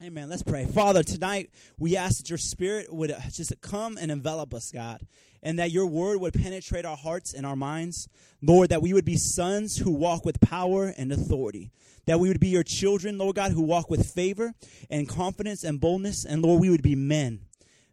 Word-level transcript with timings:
Amen. 0.00 0.28
Let's 0.28 0.44
pray. 0.44 0.64
Father, 0.64 1.02
tonight 1.02 1.50
we 1.76 1.96
ask 1.96 2.18
that 2.18 2.30
your 2.30 2.38
spirit 2.38 2.92
would 2.92 3.12
just 3.32 3.52
come 3.60 3.98
and 4.00 4.12
envelop 4.12 4.54
us, 4.54 4.70
God, 4.70 5.04
and 5.42 5.58
that 5.58 5.72
your 5.72 5.86
word 5.86 6.20
would 6.20 6.34
penetrate 6.34 6.84
our 6.84 6.96
hearts 6.96 7.34
and 7.34 7.44
our 7.44 7.56
minds. 7.56 8.08
Lord, 8.40 8.68
that 8.68 8.80
we 8.80 8.92
would 8.92 9.04
be 9.04 9.16
sons 9.16 9.78
who 9.78 9.90
walk 9.90 10.24
with 10.24 10.40
power 10.40 10.94
and 10.96 11.10
authority. 11.10 11.72
That 12.06 12.20
we 12.20 12.28
would 12.28 12.38
be 12.38 12.46
your 12.46 12.62
children, 12.62 13.18
Lord 13.18 13.34
God, 13.34 13.50
who 13.50 13.62
walk 13.62 13.90
with 13.90 14.08
favor 14.08 14.54
and 14.88 15.08
confidence 15.08 15.64
and 15.64 15.80
boldness. 15.80 16.24
And 16.24 16.42
Lord, 16.42 16.60
we 16.60 16.70
would 16.70 16.82
be 16.82 16.94
men. 16.94 17.40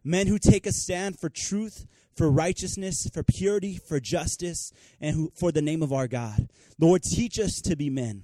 Men 0.04 0.28
who 0.28 0.38
take 0.38 0.64
a 0.64 0.72
stand 0.72 1.18
for 1.18 1.28
truth, 1.28 1.86
for 2.14 2.30
righteousness, 2.30 3.10
for 3.12 3.24
purity, 3.24 3.78
for 3.78 3.98
justice, 3.98 4.72
and 5.00 5.16
who, 5.16 5.32
for 5.34 5.50
the 5.50 5.60
name 5.60 5.82
of 5.82 5.92
our 5.92 6.06
God. 6.06 6.50
Lord, 6.78 7.02
teach 7.02 7.40
us 7.40 7.60
to 7.62 7.74
be 7.74 7.90
men. 7.90 8.22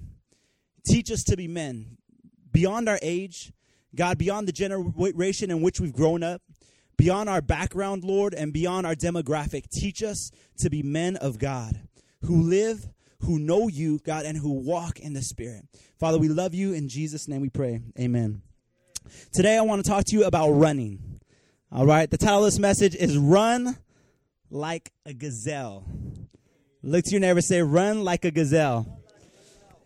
Teach 0.85 1.11
us 1.11 1.25
to 1.25 1.35
be 1.35 1.49
men 1.49 1.97
beyond 2.49 2.87
our 2.87 2.99
age 3.01 3.51
God, 3.95 4.17
beyond 4.17 4.47
the 4.47 4.51
generation 4.51 5.51
in 5.51 5.61
which 5.61 5.79
we've 5.79 5.93
grown 5.93 6.23
up, 6.23 6.41
beyond 6.97 7.29
our 7.29 7.41
background, 7.41 8.03
Lord, 8.03 8.33
and 8.33 8.53
beyond 8.53 8.85
our 8.85 8.95
demographic, 8.95 9.69
teach 9.69 10.01
us 10.01 10.31
to 10.59 10.69
be 10.69 10.81
men 10.83 11.15
of 11.17 11.39
God 11.39 11.81
who 12.25 12.41
live, 12.41 12.87
who 13.21 13.39
know 13.39 13.67
you, 13.67 13.99
God, 13.99 14.25
and 14.25 14.37
who 14.37 14.53
walk 14.53 14.99
in 14.99 15.13
the 15.13 15.21
Spirit. 15.21 15.65
Father, 15.99 16.17
we 16.17 16.29
love 16.29 16.53
you. 16.53 16.73
In 16.73 16.89
Jesus' 16.89 17.27
name 17.27 17.41
we 17.41 17.49
pray. 17.49 17.81
Amen. 17.99 18.41
Today 19.33 19.57
I 19.57 19.61
want 19.61 19.83
to 19.83 19.89
talk 19.89 20.05
to 20.05 20.15
you 20.15 20.25
about 20.25 20.51
running. 20.51 21.19
All 21.71 21.85
right. 21.85 22.09
The 22.09 22.17
title 22.17 22.39
of 22.39 22.45
this 22.45 22.59
message 22.59 22.95
is 22.95 23.17
Run 23.17 23.77
Like 24.49 24.91
a 25.05 25.13
Gazelle. 25.13 25.85
Look 26.85 27.05
to 27.05 27.11
your 27.11 27.21
neighbor 27.21 27.39
say, 27.39 27.61
Run 27.61 28.03
like 28.03 28.25
a 28.25 28.31
gazelle. 28.31 28.99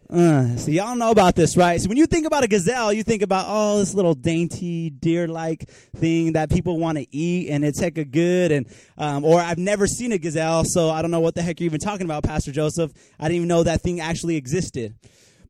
Uh, 0.09 0.55
so 0.55 0.71
y'all 0.71 0.95
know 0.95 1.11
about 1.11 1.35
this, 1.35 1.57
right? 1.57 1.81
So 1.81 1.89
when 1.89 1.97
you 1.97 2.05
think 2.05 2.25
about 2.25 2.43
a 2.43 2.47
gazelle, 2.47 2.93
you 2.93 3.03
think 3.03 3.21
about 3.21 3.45
oh, 3.49 3.79
this 3.79 3.93
little 3.93 4.13
dainty 4.13 4.89
deer-like 4.89 5.69
thing 5.97 6.33
that 6.33 6.49
people 6.49 6.79
want 6.79 6.97
to 6.97 7.05
eat, 7.13 7.49
and 7.49 7.65
it's 7.65 7.81
hecka 7.81 8.09
good. 8.09 8.53
And 8.53 8.67
um, 8.97 9.25
or 9.25 9.41
I've 9.41 9.57
never 9.57 9.85
seen 9.85 10.13
a 10.13 10.17
gazelle, 10.17 10.63
so 10.63 10.89
I 10.89 11.01
don't 11.01 11.11
know 11.11 11.19
what 11.19 11.35
the 11.35 11.41
heck 11.41 11.59
you're 11.59 11.65
even 11.65 11.81
talking 11.81 12.05
about, 12.05 12.23
Pastor 12.23 12.53
Joseph. 12.53 12.93
I 13.19 13.25
didn't 13.25 13.37
even 13.37 13.47
know 13.49 13.63
that 13.63 13.81
thing 13.81 13.99
actually 13.99 14.37
existed. 14.37 14.95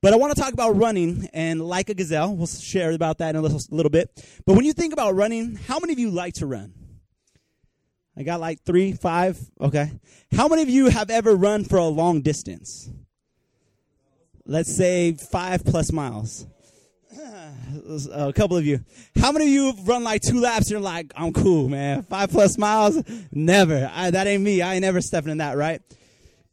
But 0.02 0.14
I 0.14 0.16
want 0.18 0.36
to 0.36 0.42
talk 0.42 0.54
about 0.54 0.76
running 0.76 1.30
and 1.34 1.62
like 1.62 1.90
a 1.90 1.94
gazelle. 1.94 2.36
We'll 2.36 2.48
share 2.48 2.92
about 2.92 3.20
that 3.20 3.32
in 3.32 3.36
a 3.36 3.42
little, 3.42 3.60
little 3.70 3.90
bit. 3.90 4.10
But 4.46 4.54
when 4.56 4.66
you 4.66 4.74
think 4.74 4.94
about 4.94 5.16
running, 5.16 5.56
how 5.56 5.80
many 5.80 5.94
of 5.94 6.00
you 6.00 6.12
like 6.12 6.36
to 6.36 6.46
run? 6.46 6.74
I 8.16 8.24
got 8.24 8.40
like 8.40 8.64
three, 8.64 8.94
five. 8.94 9.40
Okay. 9.62 9.92
How 10.36 10.48
many 10.48 10.64
of 10.64 10.70
you 10.70 10.90
have 10.90 11.12
ever 11.12 11.36
run 11.36 11.64
for 11.64 11.78
a 11.78 11.86
long 11.86 12.22
let's 14.48 14.76
say 14.76 15.14
five 15.14 15.64
plus 15.64 15.92
miles. 15.92 16.48
a 18.12 18.34
couple 18.34 18.58
of 18.58 18.66
you. 18.66 18.80
How 19.20 19.32
many 19.32 19.46
of 19.46 19.52
you 19.52 19.74
run 19.84 20.04
like 20.04 20.22
two 20.22 20.40
laps 20.40 20.66
and 20.66 20.72
you're 20.72 20.80
like, 20.80 21.12
I'm 21.16 21.34
cool, 21.34 21.70
man. 21.70 22.04
Five 22.04 22.32
plus 22.32 22.58
miles? 22.58 23.02
Never. 23.32 23.92
I, 23.94 24.12
that 24.12 24.26
ain't 24.28 24.44
me. 24.44 24.62
I 24.62 24.76
ain't 24.76 24.82
never 24.82 25.02
stepping 25.02 25.32
in 25.32 25.38
that, 25.40 25.58
right? 25.58 25.82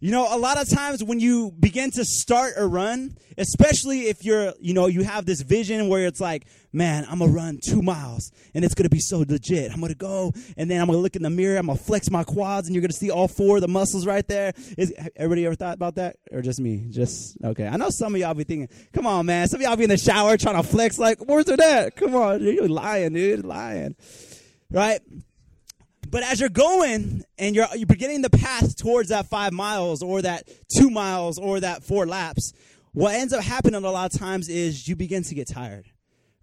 You 0.04 0.10
know, 0.10 0.28
a 0.30 0.36
lot 0.36 0.60
of 0.60 0.68
times 0.68 1.02
when 1.02 1.18
you 1.18 1.50
begin 1.58 1.90
to 1.92 2.04
start 2.04 2.52
a 2.58 2.66
run, 2.66 3.16
especially 3.38 4.00
if 4.00 4.22
you're, 4.22 4.52
you 4.60 4.74
know, 4.74 4.86
you 4.86 5.02
have 5.02 5.24
this 5.24 5.40
vision 5.40 5.88
where 5.88 6.06
it's 6.06 6.20
like, 6.20 6.44
man, 6.74 7.06
I'm 7.08 7.20
gonna 7.20 7.32
run 7.32 7.58
two 7.66 7.80
miles 7.80 8.30
and 8.52 8.66
it's 8.66 8.74
gonna 8.74 8.90
be 8.90 8.98
so 9.00 9.24
legit. 9.26 9.72
I'm 9.72 9.80
gonna 9.80 9.94
go 9.94 10.34
and 10.58 10.70
then 10.70 10.82
I'm 10.82 10.88
gonna 10.88 10.98
look 10.98 11.16
in 11.16 11.22
the 11.22 11.30
mirror, 11.30 11.56
I'm 11.56 11.68
gonna 11.68 11.78
flex 11.78 12.10
my 12.10 12.22
quads 12.22 12.68
and 12.68 12.74
you're 12.74 12.82
gonna 12.82 12.92
see 12.92 13.10
all 13.10 13.28
four 13.28 13.56
of 13.56 13.62
the 13.62 13.68
muscles 13.68 14.06
right 14.06 14.28
there. 14.28 14.52
Is 14.76 14.92
everybody 15.16 15.46
ever 15.46 15.54
thought 15.54 15.76
about 15.76 15.94
that? 15.94 16.16
Or 16.30 16.42
just 16.42 16.60
me? 16.60 16.84
Just 16.90 17.38
okay. 17.42 17.66
I 17.66 17.78
know 17.78 17.88
some 17.88 18.14
of 18.14 18.20
y'all 18.20 18.34
be 18.34 18.44
thinking, 18.44 18.68
come 18.92 19.06
on, 19.06 19.24
man. 19.24 19.48
Some 19.48 19.62
of 19.62 19.66
y'all 19.66 19.76
be 19.76 19.84
in 19.84 19.88
the 19.88 19.96
shower 19.96 20.36
trying 20.36 20.62
to 20.62 20.68
flex 20.68 20.98
like, 20.98 21.18
where's 21.20 21.48
it 21.48 21.60
at? 21.60 21.96
Come 21.96 22.14
on, 22.14 22.42
you're 22.42 22.68
lying, 22.68 23.14
dude, 23.14 23.42
lying. 23.46 23.96
Right? 24.70 25.00
But 26.14 26.22
as 26.22 26.38
you're 26.38 26.48
going 26.48 27.24
and 27.38 27.56
you're, 27.56 27.66
you're 27.74 27.88
beginning 27.88 28.22
the 28.22 28.30
path 28.30 28.76
towards 28.76 29.08
that 29.08 29.26
five 29.26 29.52
miles 29.52 30.00
or 30.00 30.22
that 30.22 30.48
two 30.78 30.88
miles 30.88 31.40
or 31.40 31.58
that 31.58 31.82
four 31.82 32.06
laps, 32.06 32.52
what 32.92 33.16
ends 33.16 33.32
up 33.32 33.42
happening 33.42 33.82
a 33.82 33.90
lot 33.90 34.14
of 34.14 34.20
times 34.20 34.48
is 34.48 34.86
you 34.86 34.94
begin 34.94 35.24
to 35.24 35.34
get 35.34 35.48
tired, 35.48 35.86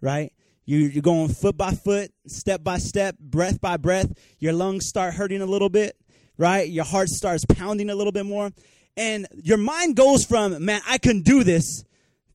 right? 0.02 0.30
You, 0.66 0.80
you're 0.80 1.00
going 1.00 1.30
foot 1.30 1.56
by 1.56 1.70
foot, 1.70 2.12
step 2.26 2.62
by 2.62 2.76
step, 2.76 3.16
breath 3.18 3.62
by 3.62 3.78
breath. 3.78 4.12
Your 4.38 4.52
lungs 4.52 4.88
start 4.88 5.14
hurting 5.14 5.40
a 5.40 5.46
little 5.46 5.70
bit, 5.70 5.96
right? 6.36 6.68
Your 6.68 6.84
heart 6.84 7.08
starts 7.08 7.46
pounding 7.46 7.88
a 7.88 7.94
little 7.94 8.12
bit 8.12 8.26
more. 8.26 8.50
And 8.98 9.26
your 9.42 9.56
mind 9.56 9.96
goes 9.96 10.26
from, 10.26 10.62
man, 10.62 10.82
I 10.86 10.98
can 10.98 11.22
do 11.22 11.44
this, 11.44 11.82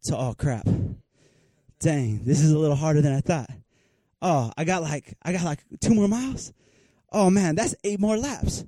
to, 0.05 0.17
oh 0.17 0.33
crap. 0.35 0.67
Dang, 1.81 2.23
this 2.25 2.41
is 2.41 2.49
a 2.49 2.57
little 2.57 2.75
harder 2.75 3.01
than 3.01 3.13
I 3.13 3.21
thought. 3.21 3.51
Oh, 4.23 4.51
I 4.57 4.63
got 4.63 4.81
like, 4.81 5.13
I 5.21 5.33
got 5.33 5.43
like 5.43 5.59
two 5.79 5.93
more 5.93 6.07
miles 6.07 6.51
oh 7.11 7.29
man, 7.29 7.55
that's 7.55 7.75
eight 7.83 7.99
more 7.99 8.17
laps. 8.17 8.65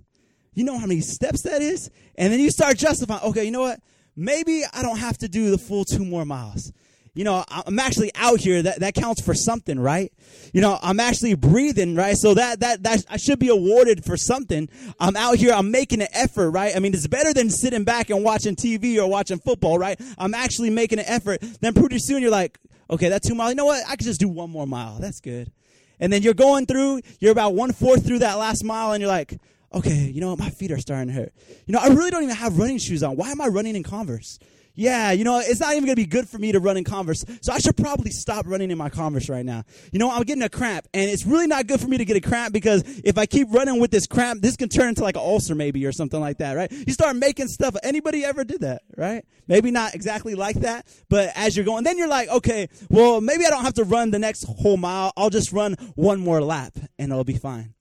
You 0.53 0.63
know 0.63 0.77
how 0.77 0.88
many 0.88 1.01
steps 1.01 1.44
that 1.44 1.61
is? 1.61 1.89
And 2.16 2.33
then 2.33 2.39
you 2.39 2.51
start 2.51 2.77
justifying, 2.77 3.23
okay, 3.23 3.45
you 3.45 3.51
know 3.51 3.61
what? 3.61 3.79
Maybe 4.16 4.63
I 4.73 4.81
don't 4.81 4.97
have 4.97 5.17
to 5.19 5.29
do 5.29 5.51
the 5.51 5.57
full 5.57 5.85
two 5.85 6.03
more 6.03 6.25
miles. 6.25 6.73
You 7.13 7.23
know, 7.23 7.44
I'm 7.49 7.79
actually 7.79 8.11
out 8.16 8.39
here. 8.39 8.61
That, 8.61 8.79
that 8.81 8.94
counts 8.94 9.22
for 9.22 9.33
something, 9.33 9.79
right? 9.79 10.13
You 10.53 10.61
know, 10.61 10.78
I'm 10.81 10.99
actually 10.99 11.33
breathing, 11.33 11.95
right? 11.95 12.16
So 12.16 12.33
that, 12.33 12.59
that, 12.61 12.83
that 12.83 13.03
I 13.09 13.17
should 13.17 13.39
be 13.39 13.49
awarded 13.49 14.05
for 14.05 14.16
something. 14.16 14.69
I'm 14.99 15.16
out 15.16 15.38
here. 15.38 15.53
I'm 15.53 15.72
making 15.72 16.01
an 16.01 16.07
effort, 16.13 16.51
right? 16.51 16.75
I 16.75 16.79
mean, 16.79 16.94
it's 16.94 17.07
better 17.07 17.33
than 17.33 17.49
sitting 17.49 17.83
back 17.83 18.09
and 18.09 18.23
watching 18.23 18.55
TV 18.55 18.97
or 18.97 19.09
watching 19.09 19.39
football, 19.39 19.79
right? 19.79 19.99
I'm 20.17 20.33
actually 20.33 20.69
making 20.69 20.99
an 20.99 21.05
effort. 21.07 21.41
Then 21.61 21.73
pretty 21.73 21.99
soon 21.99 22.22
you're 22.22 22.31
like, 22.31 22.57
okay, 22.89 23.09
that 23.09 23.23
two 23.23 23.35
miles. 23.35 23.51
You 23.51 23.55
know 23.55 23.66
what? 23.66 23.83
I 23.88 23.95
could 23.95 24.05
just 24.05 24.19
do 24.19 24.29
one 24.29 24.49
more 24.49 24.67
mile. 24.67 24.99
That's 24.99 25.19
good. 25.19 25.51
And 25.99 26.11
then 26.11 26.21
you're 26.21 26.33
going 26.33 26.65
through, 26.65 27.01
you're 27.19 27.31
about 27.31 27.55
one 27.55 27.71
fourth 27.73 28.05
through 28.05 28.19
that 28.19 28.37
last 28.37 28.63
mile, 28.63 28.93
and 28.93 29.01
you're 29.01 29.09
like, 29.09 29.39
okay, 29.73 30.09
you 30.09 30.21
know 30.21 30.29
what? 30.29 30.39
My 30.39 30.49
feet 30.49 30.71
are 30.71 30.79
starting 30.79 31.07
to 31.07 31.13
hurt. 31.13 31.33
You 31.65 31.73
know, 31.73 31.79
I 31.79 31.87
really 31.87 32.09
don't 32.11 32.23
even 32.23 32.35
have 32.35 32.57
running 32.57 32.77
shoes 32.77 33.03
on. 33.03 33.15
Why 33.15 33.31
am 33.31 33.41
I 33.41 33.47
running 33.47 33.75
in 33.75 33.83
Converse? 33.83 34.39
Yeah, 34.79 35.12
you 35.12 35.25
know, 35.25 35.40
it's 35.40 35.59
not 35.59 35.72
even 35.72 35.84
going 35.84 35.97
to 35.97 36.01
be 36.01 36.06
good 36.06 36.29
for 36.29 36.38
me 36.38 36.53
to 36.53 36.59
run 36.62 36.78
in 36.78 36.85
Converse. 36.85 37.25
So 37.41 37.51
I 37.51 37.57
should 37.59 37.75
probably 37.75 38.12
stop 38.12 38.45
running 38.47 38.72
in 38.72 38.78
my 38.78 38.88
Converse 38.88 39.28
right 39.28 39.45
now. 39.45 39.66
You 39.91 40.00
know, 40.00 40.09
I'm 40.09 40.23
getting 40.23 40.41
a 40.41 40.47
cramp, 40.47 40.88
and 40.94 41.09
it's 41.09 41.25
really 41.25 41.47
not 41.47 41.67
good 41.67 41.81
for 41.81 41.88
me 41.90 41.97
to 41.97 42.06
get 42.06 42.16
a 42.16 42.22
cramp 42.22 42.53
because 42.53 42.84
if 43.03 43.17
I 43.17 43.25
keep 43.25 43.50
running 43.51 43.81
with 43.81 43.91
this 43.91 44.07
cramp, 44.07 44.41
this 44.41 44.56
can 44.56 44.69
turn 44.69 44.88
into 44.88 45.03
like 45.03 45.17
an 45.17 45.22
ulcer 45.22 45.53
maybe 45.53 45.85
or 45.85 45.91
something 45.91 46.22
like 46.22 46.38
that, 46.38 46.53
right? 46.53 46.72
You 46.72 46.94
start 46.94 47.17
making 47.17 47.50
stuff. 47.50 47.75
Anybody 47.84 48.23
ever 48.23 48.45
did 48.45 48.62
that, 48.62 48.84
right? 48.95 49.25
Maybe 49.50 49.69
not 49.69 49.95
exactly 49.95 50.35
like 50.35 50.62
that, 50.62 50.88
but 51.09 51.29
as 51.35 51.57
you're 51.57 51.66
going, 51.66 51.84
then 51.84 51.97
you're 51.97 52.07
like, 52.07 52.29
okay, 52.29 52.69
well, 52.90 53.19
maybe 53.19 53.46
I 53.46 53.50
don't 53.50 53.66
have 53.66 53.73
to 53.73 53.84
run 53.84 54.11
the 54.11 54.19
next 54.19 54.46
whole 54.46 54.78
mile. 54.78 55.11
I'll 55.17 55.29
just 55.29 55.51
run 55.51 55.73
one 55.96 56.22
more 56.22 56.41
lap 56.41 56.78
and 56.97 57.11
it'll 57.11 57.25
be 57.25 57.38
fine. 57.38 57.73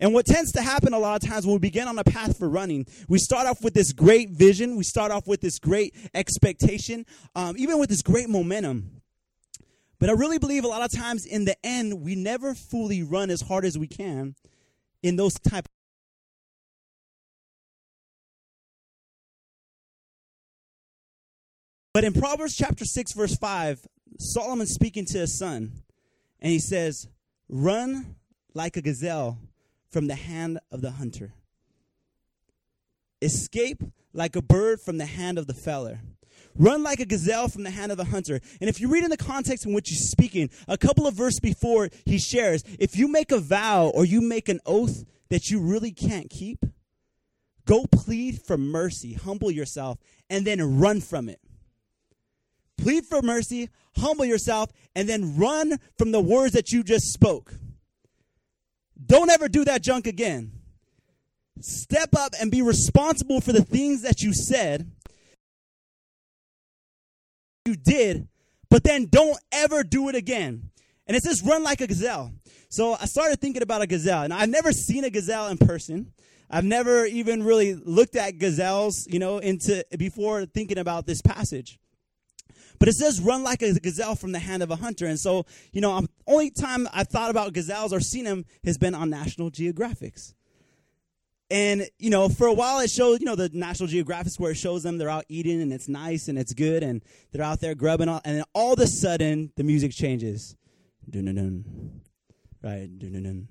And 0.00 0.14
what 0.14 0.26
tends 0.26 0.52
to 0.52 0.62
happen 0.62 0.94
a 0.94 0.98
lot 0.98 1.22
of 1.22 1.28
times 1.28 1.44
when 1.44 1.54
we 1.54 1.58
begin 1.58 1.88
on 1.88 1.98
a 1.98 2.04
path 2.04 2.38
for 2.38 2.48
running, 2.48 2.86
we 3.08 3.18
start 3.18 3.46
off 3.46 3.62
with 3.62 3.74
this 3.74 3.92
great 3.92 4.30
vision, 4.30 4.76
we 4.76 4.84
start 4.84 5.10
off 5.10 5.26
with 5.26 5.40
this 5.40 5.58
great 5.58 5.94
expectation, 6.14 7.04
um, 7.34 7.56
even 7.58 7.78
with 7.78 7.88
this 7.88 8.02
great 8.02 8.28
momentum. 8.28 9.02
But 9.98 10.08
I 10.08 10.12
really 10.12 10.38
believe 10.38 10.62
a 10.62 10.68
lot 10.68 10.82
of 10.82 10.92
times 10.92 11.26
in 11.26 11.44
the 11.44 11.56
end, 11.66 12.00
we 12.02 12.14
never 12.14 12.54
fully 12.54 13.02
run 13.02 13.30
as 13.30 13.40
hard 13.40 13.64
as 13.64 13.76
we 13.76 13.88
can 13.88 14.36
in 15.02 15.16
those 15.16 15.34
type. 15.34 15.68
But 21.92 22.04
in 22.04 22.12
Proverbs 22.12 22.54
chapter 22.54 22.84
6, 22.84 23.12
verse 23.14 23.34
5, 23.36 23.84
Solomon 24.20 24.68
speaking 24.68 25.04
to 25.06 25.18
his 25.18 25.36
son, 25.36 25.72
and 26.38 26.52
he 26.52 26.60
says, 26.60 27.08
Run 27.48 28.14
like 28.54 28.76
a 28.76 28.82
gazelle 28.82 29.40
from 29.90 30.06
the 30.06 30.14
hand 30.14 30.58
of 30.70 30.80
the 30.80 30.92
hunter. 30.92 31.32
Escape 33.20 33.82
like 34.12 34.36
a 34.36 34.42
bird 34.42 34.80
from 34.80 34.98
the 34.98 35.06
hand 35.06 35.38
of 35.38 35.46
the 35.46 35.54
fowler. 35.54 36.00
Run 36.54 36.82
like 36.82 37.00
a 37.00 37.06
gazelle 37.06 37.48
from 37.48 37.62
the 37.62 37.70
hand 37.70 37.92
of 37.92 37.98
the 37.98 38.04
hunter. 38.04 38.40
And 38.60 38.68
if 38.68 38.80
you 38.80 38.88
read 38.88 39.04
in 39.04 39.10
the 39.10 39.16
context 39.16 39.64
in 39.64 39.72
which 39.72 39.88
he's 39.88 40.10
speaking, 40.10 40.50
a 40.66 40.76
couple 40.76 41.06
of 41.06 41.14
verses 41.14 41.40
before 41.40 41.88
he 42.04 42.18
shares, 42.18 42.64
if 42.78 42.96
you 42.96 43.08
make 43.08 43.30
a 43.30 43.38
vow 43.38 43.88
or 43.94 44.04
you 44.04 44.20
make 44.20 44.48
an 44.48 44.60
oath 44.66 45.04
that 45.30 45.50
you 45.50 45.60
really 45.60 45.92
can't 45.92 46.30
keep, 46.30 46.64
go 47.64 47.86
plead 47.92 48.40
for 48.42 48.58
mercy, 48.58 49.14
humble 49.14 49.50
yourself, 49.50 49.98
and 50.28 50.44
then 50.44 50.78
run 50.78 51.00
from 51.00 51.28
it. 51.28 51.40
Plead 52.76 53.04
for 53.04 53.22
mercy, 53.22 53.68
humble 53.96 54.24
yourself, 54.24 54.70
and 54.94 55.08
then 55.08 55.36
run 55.36 55.78
from 55.96 56.12
the 56.12 56.20
words 56.20 56.52
that 56.54 56.72
you 56.72 56.82
just 56.82 57.12
spoke. 57.12 57.54
Don't 59.04 59.30
ever 59.30 59.48
do 59.48 59.64
that 59.64 59.82
junk 59.82 60.06
again. 60.06 60.52
Step 61.60 62.10
up 62.16 62.34
and 62.40 62.50
be 62.50 62.62
responsible 62.62 63.40
for 63.40 63.52
the 63.52 63.62
things 63.62 64.02
that 64.02 64.22
you 64.22 64.32
said, 64.32 64.90
you 67.64 67.74
did, 67.76 68.28
but 68.70 68.84
then 68.84 69.06
don't 69.06 69.38
ever 69.52 69.82
do 69.82 70.08
it 70.08 70.14
again. 70.14 70.70
And 71.06 71.16
it 71.16 71.22
says 71.22 71.42
run 71.42 71.62
like 71.62 71.80
a 71.80 71.86
gazelle. 71.86 72.32
So 72.68 72.94
I 73.00 73.06
started 73.06 73.40
thinking 73.40 73.62
about 73.62 73.82
a 73.82 73.86
gazelle, 73.86 74.22
and 74.22 74.32
I've 74.32 74.50
never 74.50 74.72
seen 74.72 75.04
a 75.04 75.10
gazelle 75.10 75.48
in 75.48 75.58
person. 75.58 76.12
I've 76.50 76.64
never 76.64 77.06
even 77.06 77.42
really 77.42 77.74
looked 77.74 78.16
at 78.16 78.38
gazelles, 78.38 79.06
you 79.08 79.18
know, 79.18 79.38
into 79.38 79.84
before 79.98 80.46
thinking 80.46 80.78
about 80.78 81.06
this 81.06 81.22
passage. 81.22 81.78
But 82.78 82.88
it 82.88 82.94
says 82.94 83.20
run 83.20 83.42
like 83.42 83.62
a 83.62 83.78
gazelle 83.78 84.14
from 84.14 84.32
the 84.32 84.38
hand 84.38 84.62
of 84.62 84.70
a 84.70 84.76
hunter. 84.76 85.06
And 85.06 85.18
so, 85.18 85.46
you 85.72 85.80
know, 85.80 85.92
I'm, 85.92 86.08
only 86.26 86.50
time 86.50 86.88
I've 86.92 87.08
thought 87.08 87.30
about 87.30 87.52
gazelles 87.52 87.92
or 87.92 88.00
seen 88.00 88.24
them 88.24 88.44
has 88.64 88.78
been 88.78 88.94
on 88.94 89.10
National 89.10 89.50
Geographics. 89.50 90.34
And, 91.50 91.88
you 91.98 92.10
know, 92.10 92.28
for 92.28 92.46
a 92.46 92.52
while 92.52 92.80
it 92.80 92.90
shows, 92.90 93.20
you 93.20 93.26
know, 93.26 93.34
the 93.34 93.50
National 93.52 93.88
Geographic 93.88 94.34
where 94.36 94.52
it 94.52 94.56
shows 94.56 94.82
them 94.82 94.98
they're 94.98 95.08
out 95.08 95.24
eating 95.28 95.62
and 95.62 95.72
it's 95.72 95.88
nice 95.88 96.28
and 96.28 96.38
it's 96.38 96.52
good 96.52 96.82
and 96.82 97.02
they're 97.32 97.44
out 97.44 97.60
there 97.60 97.74
grubbing. 97.74 98.08
All, 98.08 98.20
and 98.24 98.36
then 98.36 98.44
all 98.54 98.74
of 98.74 98.80
a 98.80 98.86
sudden 98.86 99.50
the 99.56 99.64
music 99.64 99.92
changes. 99.92 100.56
Dun-dun-dun. 101.08 102.02
Right? 102.62 102.98
Dun-dun-dun. 102.98 103.48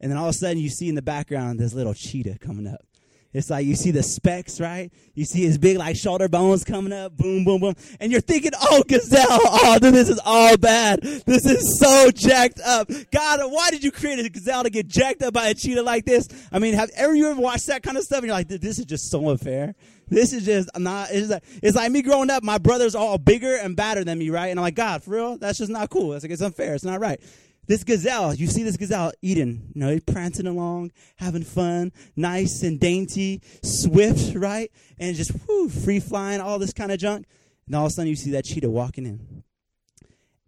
And 0.00 0.10
then 0.10 0.18
all 0.18 0.28
of 0.28 0.34
a 0.34 0.38
sudden 0.38 0.58
you 0.58 0.68
see 0.68 0.88
in 0.88 0.96
the 0.96 1.02
background 1.02 1.58
this 1.58 1.72
little 1.72 1.94
cheetah 1.94 2.38
coming 2.40 2.66
up. 2.66 2.84
It's 3.32 3.50
like 3.50 3.66
you 3.66 3.74
see 3.74 3.90
the 3.90 4.02
specs, 4.02 4.60
right? 4.60 4.90
You 5.14 5.24
see 5.24 5.42
his 5.42 5.58
big 5.58 5.76
like 5.76 5.96
shoulder 5.96 6.28
bones 6.28 6.64
coming 6.64 6.92
up, 6.92 7.16
boom, 7.16 7.44
boom, 7.44 7.60
boom. 7.60 7.74
And 8.00 8.10
you're 8.10 8.20
thinking, 8.20 8.52
oh, 8.60 8.82
gazelle, 8.88 9.26
oh, 9.28 9.78
this 9.78 10.08
is 10.08 10.20
all 10.24 10.56
bad. 10.56 11.02
This 11.02 11.44
is 11.44 11.78
so 11.78 12.10
jacked 12.10 12.60
up. 12.64 12.90
God, 13.12 13.40
why 13.50 13.70
did 13.70 13.84
you 13.84 13.90
create 13.90 14.18
a 14.18 14.28
gazelle 14.28 14.62
to 14.62 14.70
get 14.70 14.88
jacked 14.88 15.22
up 15.22 15.34
by 15.34 15.48
a 15.48 15.54
cheetah 15.54 15.82
like 15.82 16.04
this? 16.04 16.28
I 16.50 16.58
mean, 16.58 16.74
have 16.74 16.90
ever 16.96 17.14
you 17.14 17.30
ever 17.30 17.40
watched 17.40 17.66
that 17.66 17.82
kind 17.82 17.96
of 17.96 18.04
stuff? 18.04 18.18
And 18.18 18.26
you're 18.26 18.34
like, 18.34 18.48
this 18.48 18.78
is 18.78 18.84
just 18.84 19.10
so 19.10 19.28
unfair. 19.28 19.74
This 20.08 20.32
is 20.32 20.44
just 20.44 20.70
not, 20.78 21.08
it's 21.10 21.28
like, 21.28 21.42
it's 21.62 21.76
like 21.76 21.90
me 21.90 22.00
growing 22.00 22.30
up, 22.30 22.44
my 22.44 22.58
brothers 22.58 22.94
are 22.94 23.04
all 23.04 23.18
bigger 23.18 23.56
and 23.56 23.74
badder 23.76 24.04
than 24.04 24.18
me, 24.18 24.30
right? 24.30 24.46
And 24.46 24.60
I'm 24.60 24.62
like, 24.62 24.76
God, 24.76 25.02
for 25.02 25.10
real? 25.10 25.36
That's 25.36 25.58
just 25.58 25.70
not 25.70 25.90
cool. 25.90 26.12
It's 26.12 26.24
like, 26.24 26.30
it's 26.30 26.42
unfair. 26.42 26.74
It's 26.74 26.84
not 26.84 27.00
right 27.00 27.20
this 27.66 27.84
gazelle, 27.84 28.34
you 28.34 28.46
see 28.46 28.62
this 28.62 28.76
gazelle 28.76 29.12
eating, 29.22 29.70
you 29.74 29.80
know, 29.80 29.90
he's 29.90 30.02
prancing 30.02 30.46
along, 30.46 30.92
having 31.16 31.42
fun, 31.42 31.92
nice 32.14 32.62
and 32.62 32.78
dainty, 32.78 33.42
swift, 33.62 34.34
right? 34.36 34.70
And 34.98 35.16
just 35.16 35.32
whoo, 35.46 35.68
free 35.68 36.00
flying, 36.00 36.40
all 36.40 36.58
this 36.58 36.72
kind 36.72 36.92
of 36.92 36.98
junk. 36.98 37.26
And 37.66 37.74
all 37.74 37.86
of 37.86 37.90
a 37.90 37.94
sudden 37.94 38.08
you 38.08 38.16
see 38.16 38.30
that 38.32 38.44
cheetah 38.44 38.70
walking 38.70 39.06
in. 39.06 39.42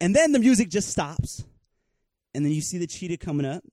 And 0.00 0.14
then 0.14 0.32
the 0.32 0.38
music 0.38 0.68
just 0.68 0.88
stops. 0.90 1.44
And 2.34 2.44
then 2.44 2.52
you 2.52 2.60
see 2.60 2.78
the 2.78 2.86
cheetah 2.86 3.16
coming 3.16 3.46
up, 3.46 3.64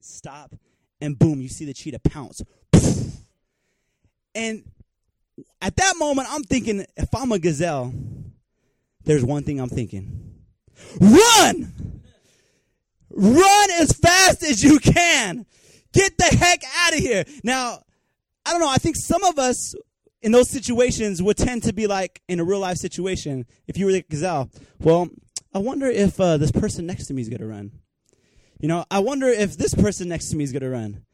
stop, 0.00 0.54
and 1.00 1.18
boom, 1.18 1.40
you 1.40 1.48
see 1.48 1.64
the 1.64 1.74
cheetah 1.74 1.98
pounce. 2.00 2.42
And 4.34 4.64
at 5.60 5.76
that 5.76 5.94
moment, 5.98 6.28
I'm 6.30 6.44
thinking, 6.44 6.86
if 6.96 7.08
I'm 7.14 7.32
a 7.32 7.38
gazelle, 7.38 7.92
there's 9.04 9.24
one 9.24 9.42
thing 9.42 9.60
I'm 9.60 9.68
thinking 9.68 10.20
run! 11.00 12.02
Run 13.14 13.70
as 13.80 13.92
fast 13.92 14.42
as 14.42 14.62
you 14.62 14.78
can. 14.78 15.46
Get 15.92 16.18
the 16.18 16.24
heck 16.24 16.62
out 16.84 16.94
of 16.94 16.98
here. 16.98 17.24
Now, 17.44 17.80
I 18.44 18.50
don't 18.50 18.60
know. 18.60 18.68
I 18.68 18.76
think 18.76 18.96
some 18.96 19.22
of 19.24 19.38
us 19.38 19.74
in 20.22 20.32
those 20.32 20.50
situations 20.50 21.22
would 21.22 21.36
tend 21.36 21.62
to 21.64 21.72
be 21.72 21.86
like 21.86 22.22
in 22.28 22.40
a 22.40 22.44
real 22.44 22.60
life 22.60 22.78
situation. 22.78 23.46
If 23.66 23.78
you 23.78 23.86
were 23.86 23.92
the 23.92 24.02
gazelle, 24.02 24.50
well, 24.80 25.08
I 25.52 25.58
wonder 25.58 25.86
if 25.86 26.18
uh, 26.18 26.38
this 26.38 26.50
person 26.50 26.86
next 26.86 27.06
to 27.06 27.14
me 27.14 27.22
is 27.22 27.28
going 27.28 27.40
to 27.40 27.46
run. 27.46 27.70
You 28.58 28.68
know, 28.68 28.84
I 28.90 29.00
wonder 29.00 29.28
if 29.28 29.56
this 29.56 29.74
person 29.74 30.08
next 30.08 30.30
to 30.30 30.36
me 30.36 30.44
is 30.44 30.52
going 30.52 30.62
to 30.62 30.68
run. 30.70 31.04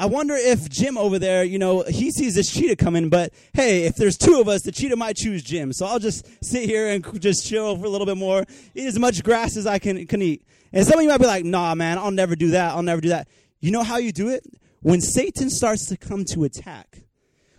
I 0.00 0.06
wonder 0.06 0.36
if 0.36 0.70
Jim 0.70 0.96
over 0.96 1.18
there, 1.18 1.42
you 1.42 1.58
know, 1.58 1.82
he 1.82 2.12
sees 2.12 2.36
this 2.36 2.48
cheetah 2.48 2.76
coming, 2.76 3.08
but 3.08 3.32
hey, 3.52 3.82
if 3.82 3.96
there's 3.96 4.16
two 4.16 4.40
of 4.40 4.46
us, 4.46 4.62
the 4.62 4.70
cheetah 4.70 4.94
might 4.94 5.16
choose 5.16 5.42
Jim. 5.42 5.72
So 5.72 5.86
I'll 5.86 5.98
just 5.98 6.24
sit 6.42 6.66
here 6.66 6.86
and 6.86 7.04
just 7.20 7.44
chill 7.44 7.76
for 7.76 7.84
a 7.84 7.88
little 7.88 8.06
bit 8.06 8.16
more, 8.16 8.44
eat 8.76 8.86
as 8.86 8.96
much 8.96 9.24
grass 9.24 9.56
as 9.56 9.66
I 9.66 9.80
can, 9.80 10.06
can 10.06 10.22
eat. 10.22 10.46
And 10.72 10.86
some 10.86 10.98
of 10.98 11.02
you 11.02 11.08
might 11.08 11.18
be 11.18 11.26
like, 11.26 11.44
nah, 11.44 11.74
man, 11.74 11.98
I'll 11.98 12.12
never 12.12 12.36
do 12.36 12.50
that. 12.50 12.74
I'll 12.74 12.82
never 12.84 13.00
do 13.00 13.08
that. 13.08 13.26
You 13.58 13.72
know 13.72 13.82
how 13.82 13.96
you 13.96 14.12
do 14.12 14.28
it? 14.28 14.44
When 14.82 15.00
Satan 15.00 15.50
starts 15.50 15.86
to 15.86 15.96
come 15.96 16.24
to 16.26 16.44
attack, 16.44 17.02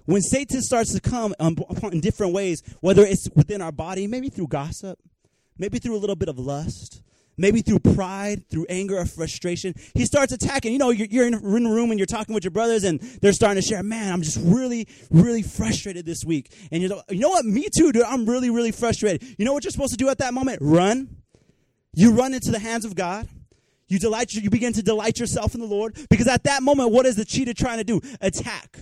when 0.05 0.21
Satan 0.21 0.61
starts 0.61 0.93
to 0.93 1.01
come 1.01 1.35
um, 1.41 1.57
in 1.91 1.99
different 1.99 2.33
ways, 2.33 2.63
whether 2.79 3.03
it's 3.03 3.27
within 3.35 3.61
our 3.61 3.73
body, 3.73 4.07
maybe 4.07 4.29
through 4.29 4.47
gossip, 4.47 4.97
maybe 5.57 5.77
through 5.77 5.97
a 5.97 5.99
little 5.99 6.15
bit 6.15 6.29
of 6.29 6.39
lust, 6.39 7.01
maybe 7.39 7.61
through 7.61 7.79
pride, 7.79 8.47
through 8.49 8.67
anger 8.69 8.97
or 8.97 9.05
frustration. 9.05 9.73
He 9.95 10.05
starts 10.05 10.31
attacking. 10.31 10.73
You 10.73 10.77
know, 10.77 10.91
you're, 10.91 11.07
you're 11.09 11.25
in 11.25 11.33
a 11.33 11.39
room 11.39 11.89
and 11.89 11.99
you're 11.99 12.05
talking 12.05 12.35
with 12.35 12.43
your 12.43 12.51
brothers 12.51 12.83
and 12.83 12.99
they're 13.21 13.33
starting 13.33 13.61
to 13.61 13.67
share, 13.67 13.81
man, 13.81 14.13
I'm 14.13 14.21
just 14.21 14.37
really, 14.41 14.87
really 15.09 15.41
frustrated 15.41 16.05
this 16.05 16.23
week. 16.25 16.51
And 16.71 16.83
you're 16.83 16.95
like, 16.95 17.05
you 17.09 17.19
know 17.19 17.29
what? 17.29 17.45
Me 17.45 17.67
too, 17.75 17.91
dude. 17.91 18.03
I'm 18.03 18.25
really, 18.27 18.49
really 18.49 18.71
frustrated. 18.71 19.35
You 19.39 19.45
know 19.45 19.53
what 19.53 19.63
you're 19.63 19.71
supposed 19.71 19.91
to 19.91 19.97
do 19.97 20.09
at 20.09 20.19
that 20.19 20.33
moment? 20.33 20.59
Run. 20.61 21.15
You 21.93 22.11
run 22.11 22.33
into 22.33 22.51
the 22.51 22.59
hands 22.59 22.85
of 22.85 22.95
God. 22.95 23.27
You 23.87 23.97
delight, 23.97 24.31
you 24.33 24.49
begin 24.51 24.73
to 24.73 24.83
delight 24.83 25.17
yourself 25.19 25.55
in 25.55 25.61
the 25.61 25.67
Lord 25.67 25.97
because 26.09 26.27
at 26.27 26.43
that 26.43 26.61
moment, 26.61 26.91
what 26.91 27.07
is 27.07 27.15
the 27.15 27.25
cheetah 27.25 27.55
trying 27.55 27.79
to 27.79 27.83
do? 27.83 27.99
Attack 28.21 28.77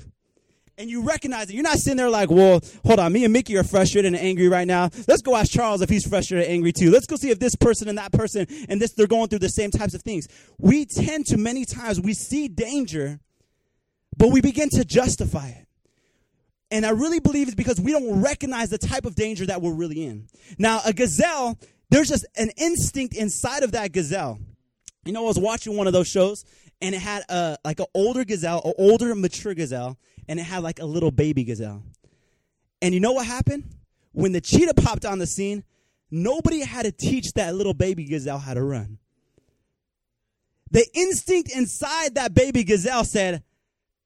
and 0.78 0.90
you 0.90 1.02
recognize 1.02 1.50
it. 1.50 1.54
You're 1.54 1.64
not 1.64 1.78
sitting 1.78 1.98
there 1.98 2.10
like, 2.10 2.30
well, 2.30 2.62
hold 2.86 3.00
on, 3.00 3.12
me 3.12 3.24
and 3.24 3.34
Mickey 3.34 3.58
are 3.58 3.64
frustrated 3.64 4.14
and 4.14 4.22
angry 4.22 4.48
right 4.48 4.68
now. 4.68 4.90
Let's 5.08 5.22
go 5.22 5.36
ask 5.36 5.52
Charles 5.52 5.82
if 5.82 5.90
he's 5.90 6.08
frustrated 6.08 6.46
and 6.46 6.54
angry 6.54 6.72
too. 6.72 6.92
Let's 6.92 7.08
go 7.08 7.16
see 7.16 7.32
if 7.32 7.40
this 7.40 7.56
person 7.56 7.88
and 7.88 7.98
that 7.98 8.12
person 8.12 8.46
and 8.70 8.80
this 8.80 8.94
they're 8.94 9.08
going 9.08 9.28
through 9.30 9.40
the 9.40 9.50
same 9.50 9.72
types 9.72 9.94
of 9.94 10.04
things. 10.04 10.28
We 10.58 10.86
tend 10.86 11.26
to 11.28 11.38
many 11.38 11.66
times 11.66 12.00
we 12.00 12.14
see 12.14 12.48
danger, 12.48 13.20
but 14.16 14.30
we 14.30 14.42
begin 14.42 14.70
to 14.70 14.86
justify 14.86 15.50
it. 15.50 15.68
And 16.70 16.86
I 16.86 16.90
really 16.90 17.20
believe 17.20 17.48
it's 17.48 17.56
because 17.56 17.80
we 17.80 17.92
don't 17.92 18.22
recognize 18.22 18.70
the 18.70 18.78
type 18.78 19.06
of 19.06 19.16
danger 19.16 19.46
that 19.46 19.62
we're 19.62 19.74
really 19.74 20.04
in. 20.04 20.28
Now, 20.60 20.82
a 20.86 20.92
gazelle, 20.92 21.58
there's 21.90 22.10
just 22.10 22.26
an 22.36 22.50
instinct 22.58 23.16
inside 23.16 23.64
of 23.64 23.72
that 23.72 23.94
gazelle. 23.94 24.40
You 25.06 25.14
know, 25.14 25.24
I 25.24 25.28
was 25.28 25.40
watching 25.40 25.78
one 25.78 25.88
of 25.88 25.94
those 25.94 26.10
shows 26.10 26.44
and 26.82 26.94
it 26.94 27.02
had 27.02 27.24
a 27.30 27.58
like 27.64 27.80
an 27.80 27.88
older 27.94 28.24
gazelle, 28.24 28.62
an 28.64 28.74
older 28.78 29.16
mature 29.16 29.54
gazelle, 29.54 29.98
and 30.28 30.40
it 30.40 30.44
had 30.44 30.64
like 30.64 30.80
a 30.80 30.86
little 30.86 31.12
baby 31.12 31.44
gazelle. 31.44 31.84
And 32.82 32.94
you 32.94 33.00
know 33.00 33.14
what 33.14 33.26
happened? 33.26 33.64
When 34.12 34.32
the 34.32 34.42
cheetah 34.42 34.76
popped 34.76 35.06
on 35.06 35.20
the 35.20 35.28
scene, 35.28 35.64
nobody 36.12 36.62
had 36.62 36.86
to 36.86 36.92
teach 36.92 37.34
that 37.34 37.56
little 37.56 37.74
baby 37.74 38.06
gazelle 38.06 38.40
how 38.40 38.54
to 38.54 38.64
run. 38.64 38.98
The 40.72 40.86
instinct 40.94 41.52
inside 41.56 42.16
that 42.16 42.34
baby 42.34 42.64
gazelle 42.64 43.04
said, 43.04 43.44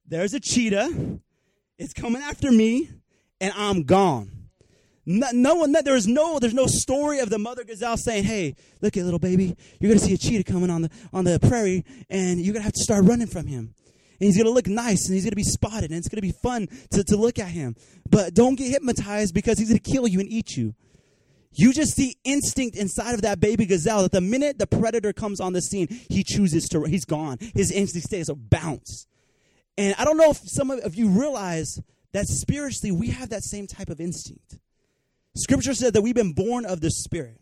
There's 0.08 0.34
a 0.34 0.40
cheetah, 0.40 1.20
it's 1.78 1.94
coming 1.94 2.22
after 2.22 2.52
me, 2.52 2.90
and 3.40 3.54
I'm 3.56 3.84
gone. 3.84 4.41
No, 5.20 5.28
no 5.34 5.56
one, 5.56 5.72
there's 5.72 6.08
no, 6.08 6.40
there's 6.40 6.54
no 6.54 6.68
story 6.68 7.20
of 7.20 7.30
the 7.30 7.40
mother 7.40 7.64
gazelle 7.64 7.98
saying, 7.98 8.24
"Hey, 8.24 8.56
look 8.82 8.98
at 8.98 9.04
little 9.04 9.20
baby, 9.20 9.56
you're 9.80 9.90
gonna 9.90 10.00
see 10.00 10.14
a 10.14 10.18
cheetah 10.18 10.52
coming 10.52 10.70
on 10.70 10.84
the 10.84 10.90
on 11.14 11.26
the 11.26 11.40
prairie, 11.40 11.86
and 12.10 12.40
you're 12.40 12.54
gonna 12.54 12.64
have 12.64 12.74
to 12.74 12.84
start 12.84 13.06
running 13.06 13.28
from 13.28 13.48
him." 13.48 13.74
and 14.22 14.28
he's 14.28 14.38
going 14.38 14.46
to 14.46 14.52
look 14.52 14.68
nice 14.68 15.08
and 15.08 15.16
he's 15.16 15.24
going 15.24 15.32
to 15.32 15.36
be 15.36 15.42
spotted 15.42 15.90
and 15.90 15.98
it's 15.98 16.08
going 16.08 16.18
to 16.18 16.22
be 16.22 16.32
fun 16.32 16.68
to, 16.92 17.04
to 17.04 17.18
look 17.18 17.40
at 17.40 17.48
him. 17.48 17.76
But 18.08 18.36
don't 18.36 18.54
get 18.54 18.70
hypnotized 18.70 19.34
because 19.34 19.58
he's 19.58 19.70
going 19.70 19.80
to 19.80 19.92
kill 19.92 20.08
you 20.08 20.20
and 20.20 20.30
eat 20.30 20.56
you. 20.56 20.76
You 21.54 21.74
just 21.74 21.96
see 21.96 22.18
instinct 22.24 22.78
inside 22.78 23.16
of 23.16 23.24
that 23.24 23.40
baby 23.40 23.66
gazelle 23.66 24.04
that 24.04 24.12
the 24.12 24.22
minute 24.22 24.60
the 24.60 24.68
predator 24.68 25.12
comes 25.12 25.42
on 25.42 25.54
the 25.54 25.62
scene, 25.62 25.88
he 26.08 26.24
chooses 26.24 26.70
to, 26.70 26.84
he's 26.84 27.04
gone. 27.04 27.40
His 27.56 27.72
instinct 27.72 28.08
stays 28.08 28.30
a 28.30 28.36
bounce. 28.36 29.08
And 29.76 29.96
I 29.98 30.06
don't 30.06 30.18
know 30.18 30.30
if 30.30 30.38
some 30.46 30.70
of 30.70 30.94
you 30.94 31.10
realize 31.10 31.82
that 32.14 32.28
spiritually 32.28 32.92
we 32.92 33.08
have 33.08 33.30
that 33.30 33.44
same 33.44 33.66
type 33.66 33.90
of 33.90 34.00
instinct. 34.00 34.60
Scripture 35.36 35.74
said 35.74 35.94
that 35.94 36.02
we've 36.02 36.16
been 36.16 36.34
born 36.34 36.66
of 36.66 36.82
the 36.82 36.92
Spirit 36.92 37.42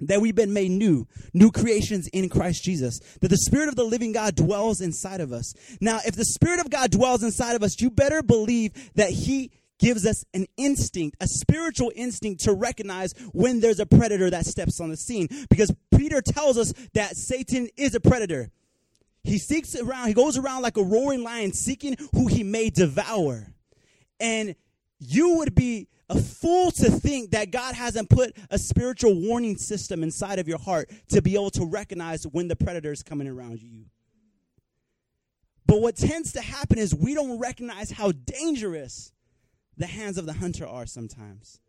that 0.00 0.20
we've 0.20 0.34
been 0.34 0.52
made 0.52 0.70
new, 0.70 1.06
new 1.34 1.50
creations 1.50 2.08
in 2.08 2.28
Christ 2.28 2.62
Jesus, 2.62 3.00
that 3.20 3.28
the 3.28 3.36
Spirit 3.36 3.68
of 3.68 3.76
the 3.76 3.84
living 3.84 4.12
God 4.12 4.34
dwells 4.34 4.80
inside 4.80 5.20
of 5.20 5.32
us. 5.32 5.52
Now, 5.80 5.98
if 6.06 6.14
the 6.14 6.24
Spirit 6.24 6.60
of 6.60 6.70
God 6.70 6.90
dwells 6.90 7.22
inside 7.22 7.56
of 7.56 7.62
us, 7.62 7.80
you 7.80 7.90
better 7.90 8.22
believe 8.22 8.72
that 8.94 9.10
He 9.10 9.50
gives 9.78 10.06
us 10.06 10.24
an 10.34 10.46
instinct, 10.56 11.16
a 11.20 11.26
spiritual 11.26 11.92
instinct 11.94 12.42
to 12.44 12.52
recognize 12.52 13.12
when 13.32 13.60
there's 13.60 13.80
a 13.80 13.86
predator 13.86 14.28
that 14.30 14.44
steps 14.44 14.80
on 14.80 14.90
the 14.90 14.96
scene. 14.96 15.28
Because 15.48 15.72
Peter 15.96 16.20
tells 16.20 16.58
us 16.58 16.72
that 16.94 17.16
Satan 17.16 17.68
is 17.76 17.94
a 17.94 18.00
predator. 18.00 18.50
He 19.22 19.38
seeks 19.38 19.76
around, 19.76 20.08
he 20.08 20.14
goes 20.14 20.38
around 20.38 20.62
like 20.62 20.76
a 20.76 20.82
roaring 20.82 21.22
lion 21.22 21.52
seeking 21.52 21.96
who 22.12 22.26
he 22.26 22.42
may 22.42 22.70
devour. 22.70 23.52
And 24.18 24.56
you 24.98 25.36
would 25.36 25.54
be 25.54 25.88
a 26.08 26.20
fool 26.20 26.70
to 26.72 26.90
think 26.90 27.32
that 27.32 27.50
God 27.50 27.74
hasn't 27.74 28.08
put 28.08 28.36
a 28.50 28.58
spiritual 28.58 29.14
warning 29.14 29.56
system 29.56 30.02
inside 30.02 30.38
of 30.38 30.48
your 30.48 30.58
heart 30.58 30.90
to 31.08 31.20
be 31.20 31.34
able 31.34 31.50
to 31.50 31.66
recognize 31.66 32.24
when 32.24 32.48
the 32.48 32.56
predator 32.56 32.92
is 32.92 33.02
coming 33.02 33.28
around 33.28 33.62
you. 33.62 33.84
But 35.66 35.82
what 35.82 35.96
tends 35.96 36.32
to 36.32 36.40
happen 36.40 36.78
is 36.78 36.94
we 36.94 37.14
don't 37.14 37.38
recognize 37.38 37.90
how 37.90 38.12
dangerous 38.12 39.12
the 39.76 39.86
hands 39.86 40.16
of 40.16 40.24
the 40.24 40.32
hunter 40.32 40.66
are 40.66 40.86
sometimes. 40.86 41.60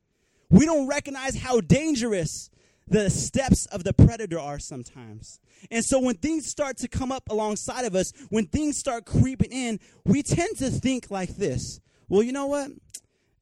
We 0.50 0.66
don't 0.66 0.88
recognize 0.88 1.36
how 1.36 1.60
dangerous 1.60 2.50
the 2.88 3.10
steps 3.10 3.66
of 3.68 3.84
the 3.84 3.94
predator 3.94 4.40
are 4.40 4.58
sometimes. 4.58 5.40
And 5.70 5.86
so 5.86 6.00
when 6.00 6.16
things 6.16 6.48
start 6.48 6.78
to 6.78 6.88
come 6.88 7.12
up 7.12 7.30
alongside 7.30 7.86
of 7.86 7.94
us, 7.94 8.14
when 8.30 8.48
things 8.48 8.78
start 8.78 9.06
creeping 9.06 9.52
in, 9.52 9.80
we 10.06 10.24
tend 10.24 10.58
to 10.58 10.72
think 10.72 11.12
like 11.12 11.36
this. 11.36 11.80
Well, 12.08 12.24
you 12.24 12.32
know 12.32 12.48
what? 12.48 12.72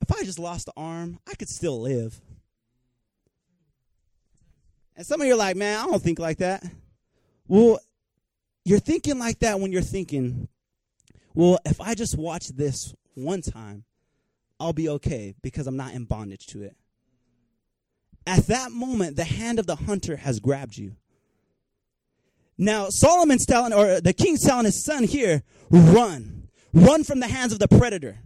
If 0.02 0.12
I 0.12 0.24
just 0.24 0.40
lost 0.40 0.68
an 0.68 0.74
arm, 0.78 1.20
I 1.28 1.36
could 1.36 1.50
still 1.50 1.82
live. 1.82 2.20
And 4.96 5.06
some 5.06 5.22
of 5.22 5.28
you 5.28 5.34
are 5.34 5.38
like, 5.38 5.56
man, 5.56 5.80
I 5.80 5.86
don't 5.86 6.02
think 6.02 6.20
like 6.20 6.40
that. 6.40 6.64
Well, 7.48 7.80
you're 8.66 8.80
thinking 8.80 9.20
like 9.20 9.40
that 9.40 9.60
when 9.60 9.72
you're 9.72 9.82
thinking, 9.82 10.48
well, 11.34 11.60
if 11.66 11.80
I 11.80 11.94
just 11.94 12.18
watch 12.18 12.48
this 12.48 12.94
one 13.14 13.42
time, 13.42 13.86
I'll 14.60 14.74
be 14.74 14.90
okay 14.90 15.36
because 15.42 15.68
I'm 15.68 15.78
not 15.78 15.94
in 15.94 16.06
bondage 16.06 16.48
to 16.48 16.64
it. 16.64 16.76
at 18.26 18.48
that 18.48 18.72
moment, 18.72 19.16
the 19.16 19.24
hand 19.24 19.60
of 19.60 19.68
the 19.68 19.76
hunter 19.76 20.18
has 20.18 20.40
grabbed 20.40 20.78
you. 20.78 20.96
Now, 22.58 22.88
Solomon's 22.90 23.46
telling, 23.46 23.72
or 23.72 24.02
the 24.02 24.14
king's 24.14 24.44
telling 24.44 24.66
his 24.66 24.84
son 24.84 25.04
here, 25.04 25.44
run. 25.70 26.50
Run 26.74 27.04
from 27.04 27.20
the 27.20 27.28
hands 27.28 27.54
of 27.54 27.60
the 27.60 27.68
predator. 27.68 28.18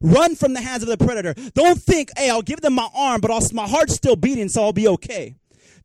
Run 0.00 0.34
from 0.36 0.52
the 0.52 0.60
hands 0.60 0.82
of 0.82 0.88
the 0.88 0.98
predator. 0.98 1.34
Don't 1.54 1.80
think, 1.80 2.10
hey, 2.16 2.30
I'll 2.30 2.42
give 2.42 2.60
them 2.60 2.74
my 2.74 2.88
arm, 2.94 3.20
but 3.20 3.30
I'll, 3.30 3.40
my 3.52 3.66
heart's 3.66 3.94
still 3.94 4.16
beating, 4.16 4.48
so 4.48 4.62
I'll 4.62 4.72
be 4.72 4.88
okay. 4.88 5.36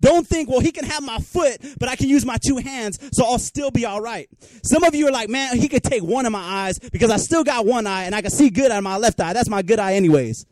Don't 0.02 0.28
think, 0.28 0.50
well, 0.50 0.60
he 0.60 0.72
can 0.72 0.84
have 0.84 1.04
my 1.04 1.20
foot, 1.20 1.62
but 1.80 1.88
I 1.88 1.96
can 1.96 2.10
use 2.10 2.26
my 2.26 2.38
two 2.38 2.58
hands, 2.58 3.00
so 3.14 3.24
I'll 3.24 3.40
still 3.40 3.70
be 3.70 3.86
all 3.86 4.02
right. 4.02 4.28
Some 4.64 4.84
of 4.84 4.96
you 4.96 5.08
are 5.08 5.12
like, 5.12 5.30
man, 5.30 5.58
he 5.58 5.70
could 5.70 5.84
take 5.84 6.02
one 6.02 6.26
of 6.26 6.32
my 6.32 6.42
eyes 6.42 6.80
because 6.80 7.12
I 7.12 7.18
still 7.18 7.44
got 7.44 7.66
one 7.68 7.86
eye 7.86 8.06
and 8.06 8.16
I 8.16 8.22
can 8.22 8.32
see 8.32 8.50
good 8.50 8.72
out 8.72 8.80
of 8.80 8.84
my 8.84 8.98
left 8.98 9.22
eye. 9.22 9.34
That's 9.34 9.50
my 9.50 9.62
good 9.62 9.80
eye, 9.80 9.94
anyways. 9.94 10.46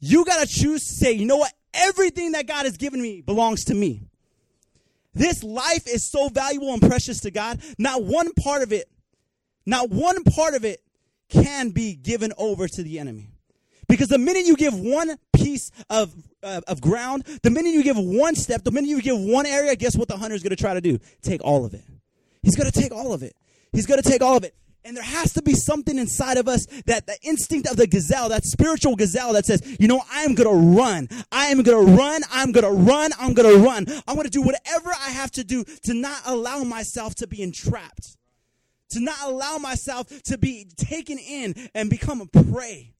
You 0.00 0.24
got 0.24 0.40
to 0.40 0.46
choose 0.46 0.86
to 0.86 0.92
say, 0.92 1.12
you 1.12 1.24
know 1.24 1.36
what? 1.36 1.52
Everything 1.72 2.32
that 2.32 2.48
God 2.48 2.64
has 2.64 2.76
given 2.76 3.00
me 3.00 3.20
belongs 3.20 3.66
to 3.66 3.74
me. 3.74 4.02
This 5.14 5.44
life 5.44 5.86
is 5.86 6.04
so 6.04 6.28
valuable 6.28 6.72
and 6.72 6.82
precious 6.82 7.20
to 7.20 7.30
God. 7.30 7.60
Not 7.78 8.02
one 8.02 8.32
part 8.34 8.62
of 8.62 8.72
it, 8.72 8.90
not 9.66 9.90
one 9.90 10.24
part 10.24 10.54
of 10.54 10.64
it 10.64 10.82
can 11.30 11.70
be 11.70 11.94
given 11.94 12.32
over 12.36 12.68
to 12.68 12.82
the 12.82 12.98
enemy. 12.98 13.30
Because 13.88 14.08
the 14.08 14.18
minute 14.18 14.46
you 14.46 14.56
give 14.56 14.78
one 14.78 15.16
piece 15.32 15.70
of, 15.88 16.14
uh, 16.42 16.60
of 16.68 16.80
ground, 16.80 17.24
the 17.42 17.50
minute 17.50 17.70
you 17.70 17.82
give 17.82 17.96
one 17.96 18.36
step, 18.36 18.62
the 18.62 18.70
minute 18.70 18.88
you 18.88 19.00
give 19.02 19.18
one 19.18 19.46
area, 19.46 19.74
guess 19.74 19.96
what 19.96 20.08
the 20.08 20.16
hunter 20.16 20.36
is 20.36 20.42
going 20.42 20.50
to 20.50 20.56
try 20.56 20.74
to 20.74 20.80
do? 20.80 20.98
Take 21.22 21.42
all 21.42 21.64
of 21.64 21.74
it. 21.74 21.82
He's 22.42 22.56
going 22.56 22.70
to 22.70 22.80
take 22.80 22.92
all 22.92 23.12
of 23.12 23.22
it. 23.22 23.34
He's 23.72 23.86
going 23.86 24.00
to 24.00 24.08
take 24.08 24.22
all 24.22 24.36
of 24.36 24.44
it. 24.44 24.54
And 24.84 24.96
there 24.96 25.04
has 25.04 25.34
to 25.34 25.42
be 25.42 25.52
something 25.52 25.98
inside 25.98 26.38
of 26.38 26.48
us 26.48 26.66
that 26.86 27.06
the 27.06 27.16
instinct 27.22 27.68
of 27.68 27.76
the 27.76 27.86
gazelle, 27.86 28.30
that 28.30 28.44
spiritual 28.44 28.96
gazelle 28.96 29.34
that 29.34 29.44
says, 29.44 29.76
you 29.78 29.88
know, 29.88 30.00
I 30.10 30.22
am 30.22 30.34
going 30.34 30.48
to 30.48 30.78
run. 30.78 31.08
I 31.30 31.46
am 31.46 31.62
going 31.62 31.86
to 31.86 31.92
run. 31.92 32.22
I'm 32.30 32.52
going 32.52 32.64
to 32.64 32.70
run. 32.70 33.10
I'm 33.18 33.34
going 33.34 33.52
to 33.52 33.58
run. 33.62 33.86
I'm 34.08 34.14
going 34.14 34.24
to 34.24 34.30
do 34.30 34.40
whatever 34.40 34.90
I 34.90 35.10
have 35.10 35.30
to 35.32 35.44
do 35.44 35.64
to 35.84 35.94
not 35.94 36.22
allow 36.24 36.62
myself 36.64 37.14
to 37.16 37.26
be 37.26 37.42
entrapped, 37.42 38.16
to 38.90 39.00
not 39.00 39.16
allow 39.24 39.58
myself 39.58 40.08
to 40.24 40.38
be 40.38 40.66
taken 40.76 41.18
in 41.18 41.54
and 41.74 41.90
become 41.90 42.20
a 42.20 42.26
prey. 42.26 42.92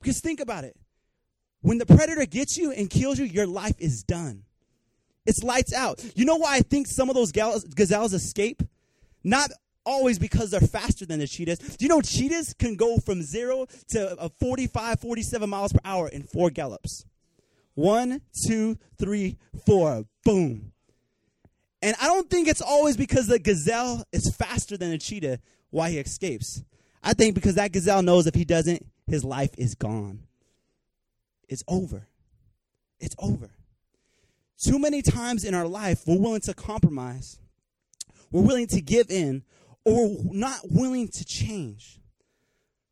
Because 0.00 0.20
think 0.20 0.40
about 0.40 0.64
it. 0.64 0.76
When 1.60 1.78
the 1.78 1.86
predator 1.86 2.24
gets 2.26 2.56
you 2.56 2.70
and 2.72 2.88
kills 2.88 3.18
you, 3.18 3.24
your 3.24 3.46
life 3.46 3.74
is 3.78 4.02
done. 4.02 4.44
It's 5.26 5.42
lights 5.42 5.74
out. 5.74 6.02
You 6.14 6.24
know 6.24 6.36
why 6.36 6.56
I 6.56 6.60
think 6.60 6.86
some 6.86 7.10
of 7.10 7.14
those 7.14 7.32
gazelles 7.32 8.14
escape? 8.14 8.62
Not 9.24 9.50
always 9.84 10.18
because 10.18 10.50
they're 10.50 10.60
faster 10.60 11.04
than 11.04 11.18
the 11.18 11.26
cheetahs. 11.26 11.58
Do 11.58 11.84
you 11.84 11.88
know 11.88 12.00
cheetahs 12.00 12.54
can 12.54 12.76
go 12.76 12.98
from 12.98 13.22
zero 13.22 13.66
to 13.88 14.30
45, 14.38 15.00
47 15.00 15.50
miles 15.50 15.72
per 15.72 15.80
hour 15.84 16.08
in 16.08 16.22
four 16.22 16.50
gallops? 16.50 17.04
One, 17.74 18.22
two, 18.46 18.78
three, 18.98 19.38
four. 19.66 20.04
Boom. 20.24 20.72
And 21.80 21.94
I 22.00 22.06
don't 22.06 22.28
think 22.28 22.48
it's 22.48 22.60
always 22.62 22.96
because 22.96 23.26
the 23.26 23.38
gazelle 23.38 24.04
is 24.12 24.34
faster 24.34 24.76
than 24.76 24.92
a 24.92 24.98
cheetah 24.98 25.38
why 25.70 25.90
he 25.90 25.98
escapes. 25.98 26.62
I 27.02 27.14
think 27.14 27.34
because 27.34 27.54
that 27.54 27.72
gazelle 27.72 28.02
knows 28.02 28.26
if 28.26 28.34
he 28.34 28.44
doesn't, 28.44 28.84
his 29.06 29.24
life 29.24 29.50
is 29.56 29.74
gone. 29.74 30.24
It's 31.48 31.62
over. 31.68 32.08
It's 32.98 33.14
over. 33.18 33.50
Too 34.60 34.78
many 34.78 35.02
times 35.02 35.44
in 35.44 35.54
our 35.54 35.68
life, 35.68 36.02
we're 36.06 36.18
willing 36.18 36.40
to 36.42 36.54
compromise. 36.54 37.38
We're 38.32 38.42
willing 38.42 38.66
to 38.68 38.80
give 38.80 39.10
in 39.10 39.44
or 39.84 40.16
not 40.24 40.60
willing 40.68 41.08
to 41.08 41.24
change 41.24 42.00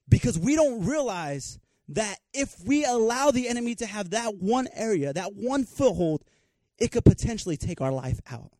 because 0.08 0.38
we 0.38 0.54
don't 0.54 0.86
realize 0.86 1.58
that 1.88 2.18
if 2.32 2.54
we 2.64 2.84
allow 2.84 3.30
the 3.30 3.48
enemy 3.48 3.74
to 3.76 3.86
have 3.86 4.10
that 4.10 4.36
one 4.36 4.68
area, 4.72 5.12
that 5.12 5.34
one 5.34 5.64
foothold, 5.64 6.24
it 6.78 6.92
could 6.92 7.04
potentially 7.04 7.56
take 7.56 7.80
our 7.80 7.92
life 7.92 8.20
out. 8.30 8.52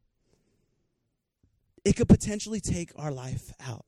It 1.87 1.95
could 1.95 2.09
potentially 2.09 2.59
take 2.59 2.91
our 2.97 3.13
life 3.13 3.53
out. 3.65 3.85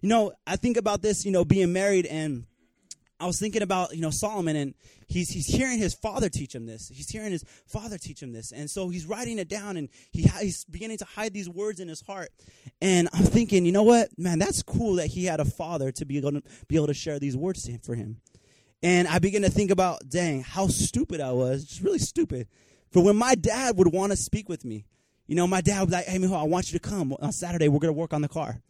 You 0.00 0.08
know, 0.08 0.34
I 0.46 0.54
think 0.54 0.76
about 0.76 1.02
this, 1.02 1.24
you 1.24 1.32
know, 1.32 1.44
being 1.44 1.72
married 1.72 2.06
and 2.06 2.44
I 3.18 3.26
was 3.26 3.40
thinking 3.40 3.60
about, 3.60 3.92
you 3.92 4.02
know, 4.02 4.10
Solomon 4.10 4.54
and 4.54 4.74
he's, 5.08 5.30
he's 5.30 5.48
hearing 5.48 5.78
his 5.78 5.94
father 5.94 6.28
teach 6.28 6.54
him 6.54 6.66
this. 6.66 6.92
He's 6.94 7.10
hearing 7.10 7.32
his 7.32 7.44
father 7.66 7.98
teach 7.98 8.22
him 8.22 8.32
this. 8.32 8.52
And 8.52 8.70
so 8.70 8.88
he's 8.88 9.04
writing 9.04 9.40
it 9.40 9.48
down 9.48 9.76
and 9.76 9.88
he, 10.12 10.22
he's 10.40 10.64
beginning 10.66 10.98
to 10.98 11.04
hide 11.06 11.34
these 11.34 11.48
words 11.48 11.80
in 11.80 11.88
his 11.88 12.02
heart. 12.02 12.28
And 12.80 13.08
I'm 13.12 13.24
thinking, 13.24 13.66
you 13.66 13.72
know 13.72 13.82
what, 13.82 14.10
man, 14.16 14.38
that's 14.38 14.62
cool 14.62 14.94
that 14.94 15.08
he 15.08 15.24
had 15.24 15.40
a 15.40 15.44
father 15.44 15.90
to 15.90 16.04
be 16.04 16.18
able 16.18 16.32
to, 16.32 16.42
be 16.68 16.76
able 16.76 16.86
to 16.86 16.94
share 16.94 17.18
these 17.18 17.36
words 17.36 17.64
to 17.64 17.72
him, 17.72 17.80
for 17.80 17.96
him. 17.96 18.18
And 18.80 19.08
I 19.08 19.18
begin 19.18 19.42
to 19.42 19.50
think 19.50 19.72
about, 19.72 20.08
dang, 20.08 20.42
how 20.42 20.68
stupid 20.68 21.20
I 21.20 21.32
was. 21.32 21.64
Just 21.64 21.80
really 21.80 21.98
stupid. 21.98 22.46
For 22.92 23.02
when 23.02 23.16
my 23.16 23.34
dad 23.34 23.76
would 23.76 23.92
want 23.92 24.12
to 24.12 24.16
speak 24.16 24.48
with 24.48 24.64
me, 24.64 24.84
you 25.26 25.36
know, 25.36 25.46
my 25.46 25.60
dad 25.60 25.80
would 25.80 25.90
be 25.90 25.92
like, 25.92 26.06
hey, 26.06 26.18
Mijo, 26.18 26.38
I 26.38 26.44
want 26.44 26.72
you 26.72 26.78
to 26.78 26.88
come 26.88 27.14
on 27.20 27.32
Saturday. 27.32 27.68
We're 27.68 27.80
going 27.80 27.94
to 27.94 27.98
work 27.98 28.12
on 28.12 28.22
the 28.22 28.28
car. 28.28 28.60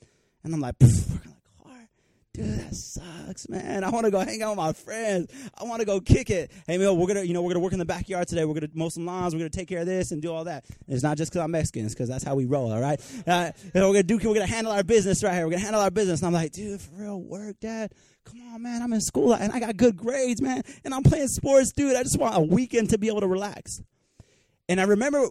And 0.43 0.55
I'm 0.55 0.61
like, 0.61 0.75
work 0.81 0.91
on 0.91 0.99
the 0.99 1.65
car? 1.65 1.89
dude, 2.35 2.59
that 2.59 2.75
sucks, 2.75 3.49
man. 3.49 3.85
I 3.85 3.91
want 3.91 4.05
to 4.05 4.11
go 4.11 4.21
hang 4.21 4.43
out 4.43 4.51
with 4.51 4.59
my 4.59 4.73
friends. 4.73 5.33
I 5.57 5.65
want 5.65 5.81
to 5.81 5.87
go 5.87 6.01
kick 6.01 6.31
it. 6.31 6.51
Hey, 6.67 6.79
man, 6.79 6.97
we're 6.97 7.07
gonna, 7.07 7.23
you 7.23 7.33
know, 7.33 7.43
we're 7.43 7.51
gonna 7.51 7.63
work 7.63 7.73
in 7.73 7.79
the 7.79 7.85
backyard 7.85 8.29
today. 8.29 8.45
We're 8.45 8.55
gonna 8.55 8.69
mow 8.75 8.89
some 8.89 9.07
lawns. 9.07 9.35
We're 9.35 9.41
gonna 9.41 9.51
take 9.51 9.69
care 9.69 9.81
of 9.81 9.87
this 9.87 10.11
and 10.11 10.21
do 10.21 10.33
all 10.33 10.45
that. 10.45 10.65
And 10.87 10.95
it's 10.95 11.03
not 11.03 11.17
just 11.17 11.33
because 11.33 11.45
I'm 11.45 11.53
Mexican. 11.53 11.87
It's 11.87 11.95
because 11.95 12.09
that's 12.09 12.25
how 12.25 12.35
we 12.35 12.45
roll. 12.45 12.73
All 12.73 12.81
right. 12.81 13.01
Uh, 13.27 13.53
we're 13.75 13.81
gonna 13.81 14.03
do. 14.03 14.17
We're 14.17 14.35
gonna 14.35 14.47
handle 14.47 14.73
our 14.73 14.85
business 14.85 15.23
right 15.23 15.35
here. 15.35 15.45
We're 15.45 15.53
gonna 15.53 15.63
handle 15.63 15.81
our 15.81 15.91
business. 15.91 16.21
And 16.21 16.27
I'm 16.27 16.33
like, 16.33 16.53
dude, 16.53 16.81
for 16.81 16.97
real, 16.97 17.21
work, 17.21 17.61
dad. 17.61 17.93
Come 18.25 18.41
on, 18.53 18.63
man. 18.63 18.83
I'm 18.83 18.93
in 18.93 19.01
school 19.01 19.35
and 19.35 19.53
I 19.53 19.61
got 19.61 19.77
good 19.77 19.97
grades, 19.97 20.41
man. 20.41 20.63
And 20.85 20.95
I'm 20.95 21.03
playing 21.03 21.29
sports, 21.29 21.73
dude. 21.73 21.95
I 21.95 22.03
just 22.03 22.19
want 22.19 22.37
a 22.37 22.41
weekend 22.41 22.91
to 22.91 22.99
be 22.99 23.09
able 23.09 23.21
to 23.21 23.29
relax. 23.29 23.81
And 24.69 24.81
I 24.81 24.85
remember 24.85 25.29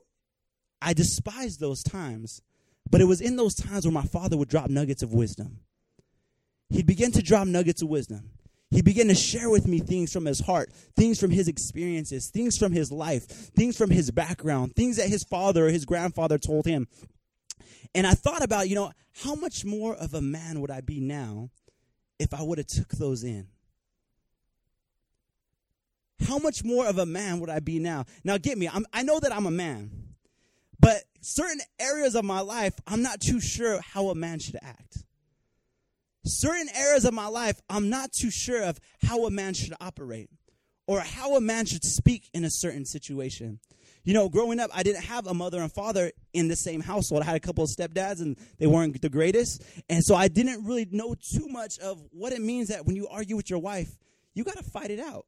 I 0.84 0.94
despised 0.94 1.60
those 1.60 1.84
times, 1.84 2.42
but 2.90 3.02
it 3.02 3.06
was 3.06 3.22
in 3.22 3.36
those 3.36 3.56
times 3.56 3.86
where 3.86 3.94
my 3.94 4.04
father 4.04 4.38
would 4.38 4.50
drop 4.50 4.70
nuggets 4.70 5.04
of 5.04 5.13
wisdom 5.13 5.60
he 6.74 6.82
began 6.82 7.12
to 7.12 7.22
drop 7.22 7.48
nuggets 7.48 7.82
of 7.82 7.90
wisdom. 7.90 8.32
He 8.72 8.82
began 8.82 9.08
to 9.10 9.16
share 9.16 9.52
with 9.52 9.68
me 9.68 9.78
things 9.80 10.12
from 10.12 10.25
his 10.25 10.40
heart, 10.40 10.72
things 10.96 11.20
from 11.20 11.30
his 11.30 11.48
experiences, 11.48 12.32
things 12.32 12.58
from 12.58 12.72
his 12.72 12.92
life, 12.92 13.28
things 13.28 13.78
from 13.78 13.92
his 13.92 14.10
background, 14.10 14.75
things 14.75 14.98
that 14.98 15.08
his 15.08 15.24
father 15.24 15.68
or 15.68 15.70
his 15.70 15.86
grandfather 15.86 16.40
told 16.40 16.66
him. 16.66 16.88
And 17.94 18.08
I 18.08 18.13
thought 18.13 18.44
about, 18.44 18.70
you 18.70 18.75
know, 18.75 18.92
how 19.24 19.36
much 19.36 19.63
more 19.63 19.94
of 19.94 20.16
a 20.16 20.22
man 20.22 20.60
would 20.62 20.72
I 20.72 20.82
be 20.82 21.00
now 21.00 21.52
if 22.18 22.34
I 22.34 22.42
would 22.42 22.58
have 22.58 22.66
took 22.66 22.90
those 22.90 23.24
in? 23.24 23.48
How 26.28 26.40
much 26.40 26.63
more 26.63 26.88
of 26.88 26.98
a 26.98 27.06
man 27.06 27.40
would 27.40 27.52
I 27.52 27.60
be 27.60 27.78
now? 27.78 28.06
Now, 28.24 28.40
get 28.40 28.58
me, 28.58 28.68
I'm, 28.68 28.88
I 28.92 29.04
know 29.04 29.20
that 29.20 29.32
I'm 29.32 29.46
a 29.46 29.52
man, 29.52 29.92
but 30.84 31.04
certain 31.22 31.62
areas 31.80 32.16
of 32.16 32.25
my 32.25 32.42
life, 32.42 32.74
I'm 32.86 33.02
not 33.02 33.22
too 33.22 33.40
sure 33.40 33.82
how 33.82 34.10
a 34.10 34.16
man 34.16 34.40
should 34.40 34.58
act 34.62 35.04
certain 36.25 36.70
areas 36.75 37.06
of 37.06 37.13
my 37.13 37.28
life, 37.28 37.62
I'm 37.70 37.90
not 37.90 38.12
too 38.12 38.32
sure 38.32 38.63
of 38.63 38.80
how 39.04 39.25
a 39.25 39.30
man 39.30 39.54
should 39.54 39.74
operate 39.80 40.30
or 40.88 41.00
how 41.00 41.36
a 41.36 41.42
man 41.42 41.66
should 41.66 41.84
speak 41.84 42.30
in 42.34 42.44
a 42.44 42.50
certain 42.50 42.86
situation. 42.86 43.60
You 44.04 44.13
know, 44.13 44.28
growing 44.28 44.60
up, 44.60 44.70
I 44.74 44.84
didn't 44.84 45.06
have 45.06 45.28
a 45.28 45.34
mother 45.34 45.62
and 45.62 45.72
father 45.72 46.12
in 46.34 46.50
the 46.50 46.58
same 46.58 46.82
household. 46.82 47.24
I 47.24 47.25
had 47.25 47.36
a 47.38 47.40
couple 47.40 47.63
of 47.63 47.70
stepdads, 47.70 48.20
and 48.20 48.38
they 48.60 48.68
weren't 48.68 49.02
the 49.02 49.08
greatest. 49.08 49.63
And 49.90 50.04
so 50.04 50.13
I 50.13 50.28
didn't 50.28 50.66
really 50.66 50.86
know 50.92 51.16
too 51.16 51.48
much 51.48 51.80
of 51.80 52.04
what 52.12 52.34
it 52.34 52.42
means 52.42 52.68
that 52.68 52.86
when 52.86 52.98
you 52.98 53.08
argue 53.08 53.38
with 53.38 53.50
your 53.50 53.60
wife, 53.60 53.98
you 54.34 54.44
got 54.44 54.58
to 54.58 54.63
fight 54.63 54.92
it 54.92 55.00
out. 55.00 55.25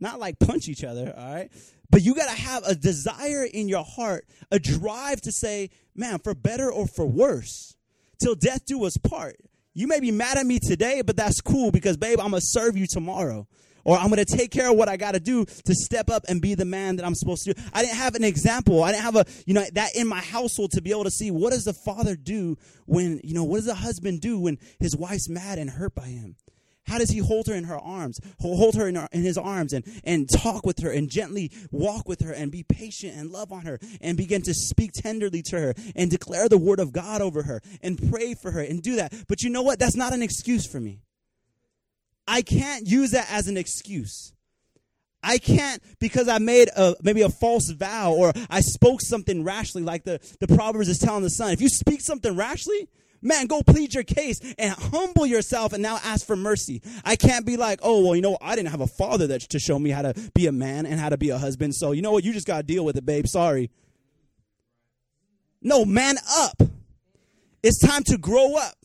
Not 0.00 0.18
like 0.18 0.40
punch 0.40 0.68
each 0.68 0.82
other, 0.82 1.14
all 1.16 1.34
right? 1.34 1.52
But 1.90 2.02
you 2.02 2.14
got 2.14 2.28
to 2.28 2.40
have 2.40 2.64
a 2.64 2.74
desire 2.74 3.44
in 3.44 3.68
your 3.68 3.84
heart, 3.84 4.26
a 4.50 4.58
drive 4.58 5.20
to 5.22 5.32
say, 5.32 5.70
man, 5.94 6.18
for 6.18 6.34
better 6.34 6.70
or 6.70 6.86
for 6.86 7.06
worse, 7.06 7.76
till 8.22 8.34
death 8.34 8.64
do 8.66 8.84
us 8.84 8.96
part. 8.96 9.36
You 9.74 9.86
may 9.86 10.00
be 10.00 10.10
mad 10.10 10.38
at 10.38 10.46
me 10.46 10.58
today, 10.58 11.02
but 11.02 11.16
that's 11.16 11.40
cool 11.40 11.70
because, 11.70 11.96
babe, 11.96 12.18
I'm 12.18 12.30
going 12.30 12.40
to 12.40 12.46
serve 12.46 12.76
you 12.76 12.86
tomorrow. 12.88 13.46
Or 13.84 13.96
I'm 13.96 14.08
going 14.08 14.24
to 14.24 14.36
take 14.36 14.50
care 14.50 14.68
of 14.68 14.76
what 14.76 14.88
I 14.88 14.96
got 14.96 15.12
to 15.12 15.20
do 15.20 15.44
to 15.44 15.74
step 15.74 16.10
up 16.10 16.24
and 16.28 16.42
be 16.42 16.56
the 16.56 16.64
man 16.64 16.96
that 16.96 17.06
I'm 17.06 17.14
supposed 17.14 17.44
to 17.44 17.54
do. 17.54 17.62
I 17.72 17.82
didn't 17.82 17.98
have 17.98 18.16
an 18.16 18.24
example. 18.24 18.82
I 18.82 18.90
didn't 18.90 19.04
have 19.04 19.14
a, 19.14 19.24
you 19.46 19.54
know, 19.54 19.64
that 19.74 19.94
in 19.94 20.08
my 20.08 20.20
household 20.20 20.72
to 20.72 20.82
be 20.82 20.90
able 20.90 21.04
to 21.04 21.10
see 21.10 21.30
what 21.30 21.52
does 21.52 21.62
the 21.62 21.72
father 21.72 22.16
do 22.16 22.58
when, 22.86 23.20
you 23.22 23.32
know, 23.32 23.44
what 23.44 23.58
does 23.58 23.66
the 23.66 23.76
husband 23.76 24.20
do 24.20 24.40
when 24.40 24.58
his 24.80 24.96
wife's 24.96 25.28
mad 25.28 25.60
and 25.60 25.70
hurt 25.70 25.94
by 25.94 26.06
him? 26.06 26.34
How 26.86 26.98
does 26.98 27.10
he 27.10 27.18
hold 27.18 27.48
her 27.48 27.54
in 27.54 27.64
her 27.64 27.78
arms, 27.78 28.20
hold 28.40 28.76
her 28.76 28.86
in, 28.86 28.94
her, 28.94 29.08
in 29.10 29.22
his 29.22 29.36
arms 29.36 29.72
and, 29.72 29.84
and 30.04 30.28
talk 30.30 30.64
with 30.64 30.80
her 30.80 30.90
and 30.90 31.10
gently 31.10 31.50
walk 31.70 32.08
with 32.08 32.20
her 32.20 32.32
and 32.32 32.52
be 32.52 32.62
patient 32.62 33.14
and 33.16 33.30
love 33.30 33.52
on 33.52 33.66
her 33.66 33.78
and 34.00 34.16
begin 34.16 34.42
to 34.42 34.54
speak 34.54 34.92
tenderly 34.92 35.42
to 35.42 35.58
her 35.58 35.74
and 35.96 36.10
declare 36.10 36.48
the 36.48 36.58
word 36.58 36.78
of 36.78 36.92
God 36.92 37.20
over 37.20 37.42
her 37.42 37.60
and 37.82 38.10
pray 38.10 38.34
for 38.34 38.52
her 38.52 38.60
and 38.60 38.82
do 38.82 38.96
that. 38.96 39.12
But 39.26 39.42
you 39.42 39.50
know 39.50 39.62
what? 39.62 39.78
That's 39.78 39.96
not 39.96 40.12
an 40.12 40.22
excuse 40.22 40.66
for 40.66 40.80
me. 40.80 41.00
I 42.28 42.42
can't 42.42 42.86
use 42.86 43.12
that 43.12 43.26
as 43.30 43.48
an 43.48 43.56
excuse. 43.56 44.32
I 45.22 45.38
can't 45.38 45.82
because 45.98 46.28
I 46.28 46.38
made 46.38 46.68
a, 46.76 46.94
maybe 47.02 47.22
a 47.22 47.28
false 47.28 47.68
vow 47.70 48.12
or 48.12 48.32
I 48.48 48.60
spoke 48.60 49.00
something 49.00 49.42
rashly, 49.42 49.82
like 49.82 50.04
the, 50.04 50.20
the 50.38 50.46
Proverbs 50.54 50.88
is 50.88 50.98
telling 50.98 51.24
the 51.24 51.30
son. 51.30 51.50
If 51.50 51.60
you 51.60 51.68
speak 51.68 52.00
something 52.00 52.36
rashly, 52.36 52.88
Man, 53.26 53.46
go 53.46 53.60
plead 53.60 53.92
your 53.92 54.04
case 54.04 54.38
and 54.56 54.72
humble 54.72 55.26
yourself 55.26 55.72
and 55.72 55.82
now 55.82 55.98
ask 56.04 56.24
for 56.24 56.36
mercy. 56.36 56.80
I 57.04 57.16
can't 57.16 57.44
be 57.44 57.56
like, 57.56 57.80
oh, 57.82 58.04
well, 58.04 58.14
you 58.14 58.22
know, 58.22 58.38
I 58.40 58.54
didn't 58.54 58.70
have 58.70 58.80
a 58.80 58.86
father 58.86 59.26
that 59.26 59.40
to 59.40 59.58
show 59.58 59.80
me 59.80 59.90
how 59.90 60.02
to 60.02 60.30
be 60.32 60.46
a 60.46 60.52
man 60.52 60.86
and 60.86 61.00
how 61.00 61.08
to 61.08 61.18
be 61.18 61.30
a 61.30 61.38
husband. 61.38 61.74
So, 61.74 61.90
you 61.90 62.02
know 62.02 62.12
what? 62.12 62.22
You 62.22 62.32
just 62.32 62.46
got 62.46 62.58
to 62.58 62.62
deal 62.62 62.84
with 62.84 62.96
it, 62.96 63.04
babe. 63.04 63.26
Sorry. 63.26 63.68
No, 65.60 65.84
man 65.84 66.18
up. 66.38 66.62
It's 67.64 67.80
time 67.80 68.04
to 68.04 68.16
grow 68.16 68.54
up. 68.54 68.76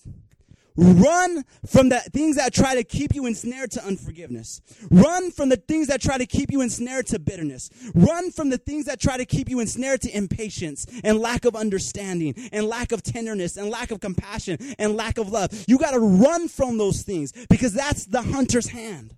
Run 0.78 1.44
from 1.66 1.90
the 1.90 2.00
things 2.00 2.38
that 2.38 2.54
try 2.54 2.76
to 2.76 2.84
keep 2.84 3.14
you 3.14 3.26
ensnared 3.26 3.72
to 3.72 3.84
unforgiveness. 3.84 4.62
Run 4.90 5.32
from 5.32 5.50
the 5.50 5.58
things 5.58 5.88
that 5.88 6.02
try 6.02 6.18
to 6.18 6.26
keep 6.26 6.52
you 6.52 6.62
ensnared 6.62 7.08
to 7.08 7.20
bitterness. 7.20 7.70
Run 7.94 8.32
from 8.32 8.50
the 8.50 8.58
things 8.58 8.86
that 8.86 9.00
try 9.00 9.18
to 9.18 9.26
keep 9.26 9.50
you 9.50 9.60
ensnared 9.60 10.02
to 10.02 10.16
impatience 10.16 10.86
and 11.04 11.20
lack 11.20 11.46
of 11.46 11.56
understanding 11.56 12.36
and 12.54 12.66
lack 12.66 12.92
of 12.92 13.04
tenderness 13.04 13.58
and 13.58 13.70
lack 13.70 13.92
of 13.92 14.00
compassion 14.00 14.58
and 14.80 14.96
lack 14.96 15.18
of 15.18 15.30
love. 15.30 15.52
You 15.68 15.78
got 15.78 15.92
to 15.92 16.00
run 16.00 16.48
from 16.48 16.78
those 16.78 17.02
things 17.02 17.34
because 17.50 17.74
that's 17.74 18.06
the 18.06 18.22
hunter's 18.22 18.70
hand. 18.70 19.16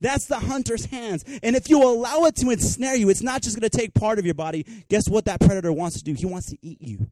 That's 0.00 0.26
the 0.26 0.38
hunter's 0.38 0.84
hands. 0.84 1.24
And 1.42 1.56
if 1.56 1.70
you 1.70 1.82
allow 1.82 2.24
it 2.24 2.36
to 2.36 2.50
ensnare 2.50 2.94
you, 2.94 3.08
it's 3.08 3.22
not 3.22 3.40
just 3.40 3.58
going 3.58 3.68
to 3.68 3.74
take 3.74 3.94
part 3.94 4.18
of 4.18 4.26
your 4.26 4.34
body. 4.34 4.66
Guess 4.90 5.08
what 5.08 5.24
that 5.24 5.40
predator 5.40 5.72
wants 5.72 5.96
to 5.96 6.04
do? 6.04 6.12
He 6.12 6.26
wants 6.26 6.50
to 6.50 6.58
eat 6.60 6.82
you. 6.82 7.10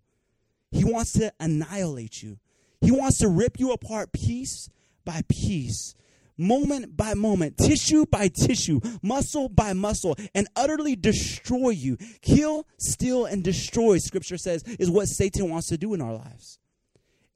He 0.71 0.85
wants 0.85 1.15
to 1.15 1.33
annihilate 1.41 2.23
you. 2.23 2.39
He 2.83 2.91
wants 2.91 3.19
to 3.19 3.29
rip 3.29 3.59
you 3.59 3.73
apart 3.73 4.13
piece 4.13 4.69
by 5.05 5.23
piece, 5.29 5.95
moment 6.37 6.97
by 6.97 7.15
moment, 7.15 7.57
tissue 7.57 8.07
by 8.07 8.29
tissue, 8.29 8.81
muscle 9.03 9.49
by 9.49 9.73
muscle, 9.73 10.17
and 10.35 10.49
utterly 10.57 10.97
destroy 10.97 11.71
you. 11.71 11.97
Kill, 12.21 12.67
steal, 12.79 13.25
and 13.25 13.43
destroy, 13.43 13.99
scripture 13.99 14.37
says, 14.37 14.63
is 14.65 14.91
what 14.91 15.07
Satan 15.07 15.49
wants 15.49 15.69
to 15.69 15.79
do 15.79 15.95
in 15.95 16.01
our 16.01 16.13
lives. 16.13 16.59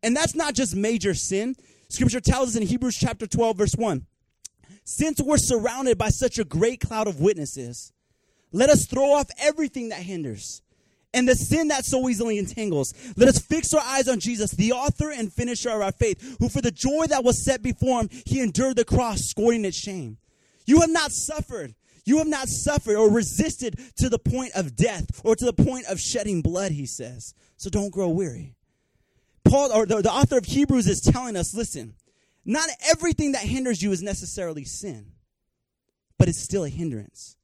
And 0.02 0.16
that's 0.16 0.34
not 0.34 0.54
just 0.54 0.76
major 0.76 1.14
sin. 1.14 1.54
Scripture 1.88 2.20
tells 2.20 2.50
us 2.50 2.56
in 2.56 2.66
Hebrews 2.66 2.96
chapter 2.96 3.26
12, 3.26 3.56
verse 3.56 3.74
1 3.76 4.04
Since 4.84 5.20
we're 5.20 5.38
surrounded 5.38 5.96
by 5.96 6.08
such 6.08 6.38
a 6.38 6.44
great 6.44 6.80
cloud 6.80 7.06
of 7.06 7.20
witnesses, 7.20 7.92
let 8.52 8.70
us 8.70 8.86
throw 8.86 9.12
off 9.12 9.28
everything 9.38 9.90
that 9.90 10.00
hinders 10.00 10.62
and 11.16 11.26
the 11.26 11.35
sin 11.35 11.68
that 11.68 11.87
so 11.87 12.08
easily 12.08 12.38
entangles. 12.38 12.92
Let 13.16 13.28
us 13.28 13.38
fix 13.38 13.73
our 13.73 13.80
eyes 13.80 14.06
on 14.06 14.20
Jesus, 14.20 14.50
the 14.50 14.73
author 14.73 15.11
and 15.11 15.32
finisher 15.32 15.70
of 15.70 15.80
our 15.80 15.90
faith, 15.90 16.37
who 16.38 16.50
for 16.50 16.61
the 16.61 16.70
joy 16.70 17.06
that 17.08 17.25
was 17.25 17.42
set 17.42 17.62
before 17.62 18.02
him, 18.02 18.11
he 18.26 18.40
endured 18.40 18.76
the 18.76 18.85
cross, 18.85 19.23
scorning 19.23 19.64
its 19.64 19.78
shame. 19.78 20.18
You 20.66 20.82
have 20.82 20.90
not 20.90 21.12
suffered. 21.12 21.75
You 22.04 22.18
have 22.18 22.26
not 22.28 22.49
suffered 22.49 22.96
or 22.96 23.11
resisted 23.11 23.80
to 23.96 24.11
the 24.11 24.18
point 24.18 24.52
of 24.54 24.76
death 24.76 25.23
or 25.25 25.35
to 25.35 25.44
the 25.44 25.54
point 25.54 25.87
of 25.87 25.99
shedding 25.99 26.42
blood, 26.42 26.70
he 26.70 26.87
says. 26.87 27.35
So 27.56 27.70
don't 27.70 27.90
grow 27.90 28.11
weary. 28.11 28.54
Paul, 29.42 29.73
or 29.73 29.87
the, 29.87 30.02
the 30.02 30.12
author 30.12 30.37
of 30.37 30.44
Hebrews, 30.44 30.87
is 30.87 31.00
telling 31.00 31.37
us 31.37 31.54
listen, 31.54 31.94
not 32.44 32.68
everything 32.90 33.32
that 33.32 33.42
hinders 33.42 33.82
you 33.82 33.90
is 33.90 34.02
necessarily 34.02 34.64
sin, 34.64 35.12
but 36.18 36.28
it's 36.28 36.38
still 36.38 36.64
a 36.64 36.68
hindrance. 36.68 37.37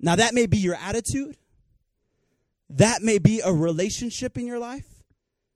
Now, 0.00 0.16
that 0.16 0.34
may 0.34 0.46
be 0.46 0.58
your 0.58 0.74
attitude, 0.74 1.36
that 2.72 3.02
may 3.02 3.18
be 3.18 3.40
a 3.40 3.52
relationship 3.52 4.38
in 4.38 4.46
your 4.46 4.58
life. 4.58 4.86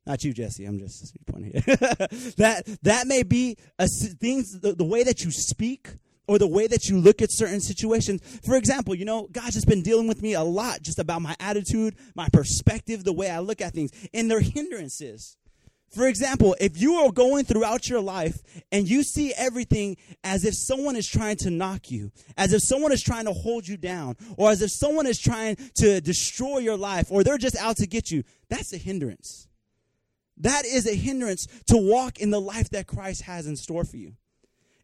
Not 0.06 0.23
you, 0.23 0.32
Jesse. 0.32 0.64
I'm 0.64 0.78
just 0.78 1.16
pointing 1.26 1.50
that 2.37 2.62
that 2.82 3.06
may 3.06 3.25
be 3.25 3.56
a 3.78 3.88
things 3.88 4.61
the, 4.61 4.73
the 4.73 4.85
way 4.85 5.02
that 5.02 5.25
you 5.25 5.32
speak 5.32 5.88
or 6.28 6.38
the 6.38 6.46
way 6.46 6.66
that 6.66 6.88
you 6.88 6.99
look 6.99 7.23
at 7.23 7.32
certain 7.32 7.61
situations. 7.61 8.20
For 8.44 8.56
example, 8.56 8.94
you 8.94 9.04
know, 9.04 9.28
God's 9.30 9.54
just 9.54 9.66
been 9.66 9.82
dealing 9.82 10.06
with 10.06 10.23
me 10.23 10.35
a 10.35 10.42
lot 10.42 10.82
just 10.82 10.99
about 10.99 11.23
my 11.23 11.37
attitude, 11.40 11.96
my 12.14 12.28
perspective, 12.32 13.04
the 13.04 13.12
way 13.12 13.30
I 13.30 13.40
look 13.40 13.61
at 13.61 13.73
things, 13.73 13.90
and 14.14 14.30
their 14.30 14.40
hindrances. 14.40 15.37
For 15.88 16.09
example, 16.09 16.57
if 16.61 16.81
you 16.81 16.95
are 16.97 17.12
going 17.12 17.45
throughout 17.45 17.88
your 17.88 18.00
life 18.00 18.43
and 18.73 18.88
you 18.88 19.02
see 19.02 19.33
everything 19.35 19.97
as 20.25 20.45
if 20.45 20.55
someone 20.55 20.97
is 20.97 21.07
trying 21.07 21.37
to 21.38 21.50
knock 21.50 21.90
you, 21.90 22.11
as 22.37 22.52
if 22.52 22.62
someone 22.62 22.93
is 22.93 23.02
trying 23.02 23.25
to 23.26 23.33
hold 23.33 23.66
you 23.66 23.76
down, 23.76 24.16
or 24.37 24.50
as 24.50 24.62
if 24.62 24.71
someone 24.71 25.07
is 25.07 25.19
trying 25.19 25.57
to 25.76 26.00
destroy 26.00 26.59
your 26.59 26.76
life, 26.76 27.07
or 27.11 27.23
they're 27.23 27.38
just 27.38 27.57
out 27.57 27.76
to 27.78 27.87
get 27.87 28.11
you, 28.11 28.25
that's 28.50 28.73
a 28.73 28.76
hindrance. 28.76 29.49
That 30.38 30.66
is 30.66 30.87
a 30.87 30.95
hindrance 30.95 31.47
to 31.69 31.76
walk 31.76 32.19
in 32.19 32.31
the 32.31 32.40
life 32.40 32.69
that 32.71 32.87
Christ 32.87 33.23
has 33.23 33.47
in 33.47 33.56
store 33.56 33.84
for 33.84 33.97
you. 33.97 34.15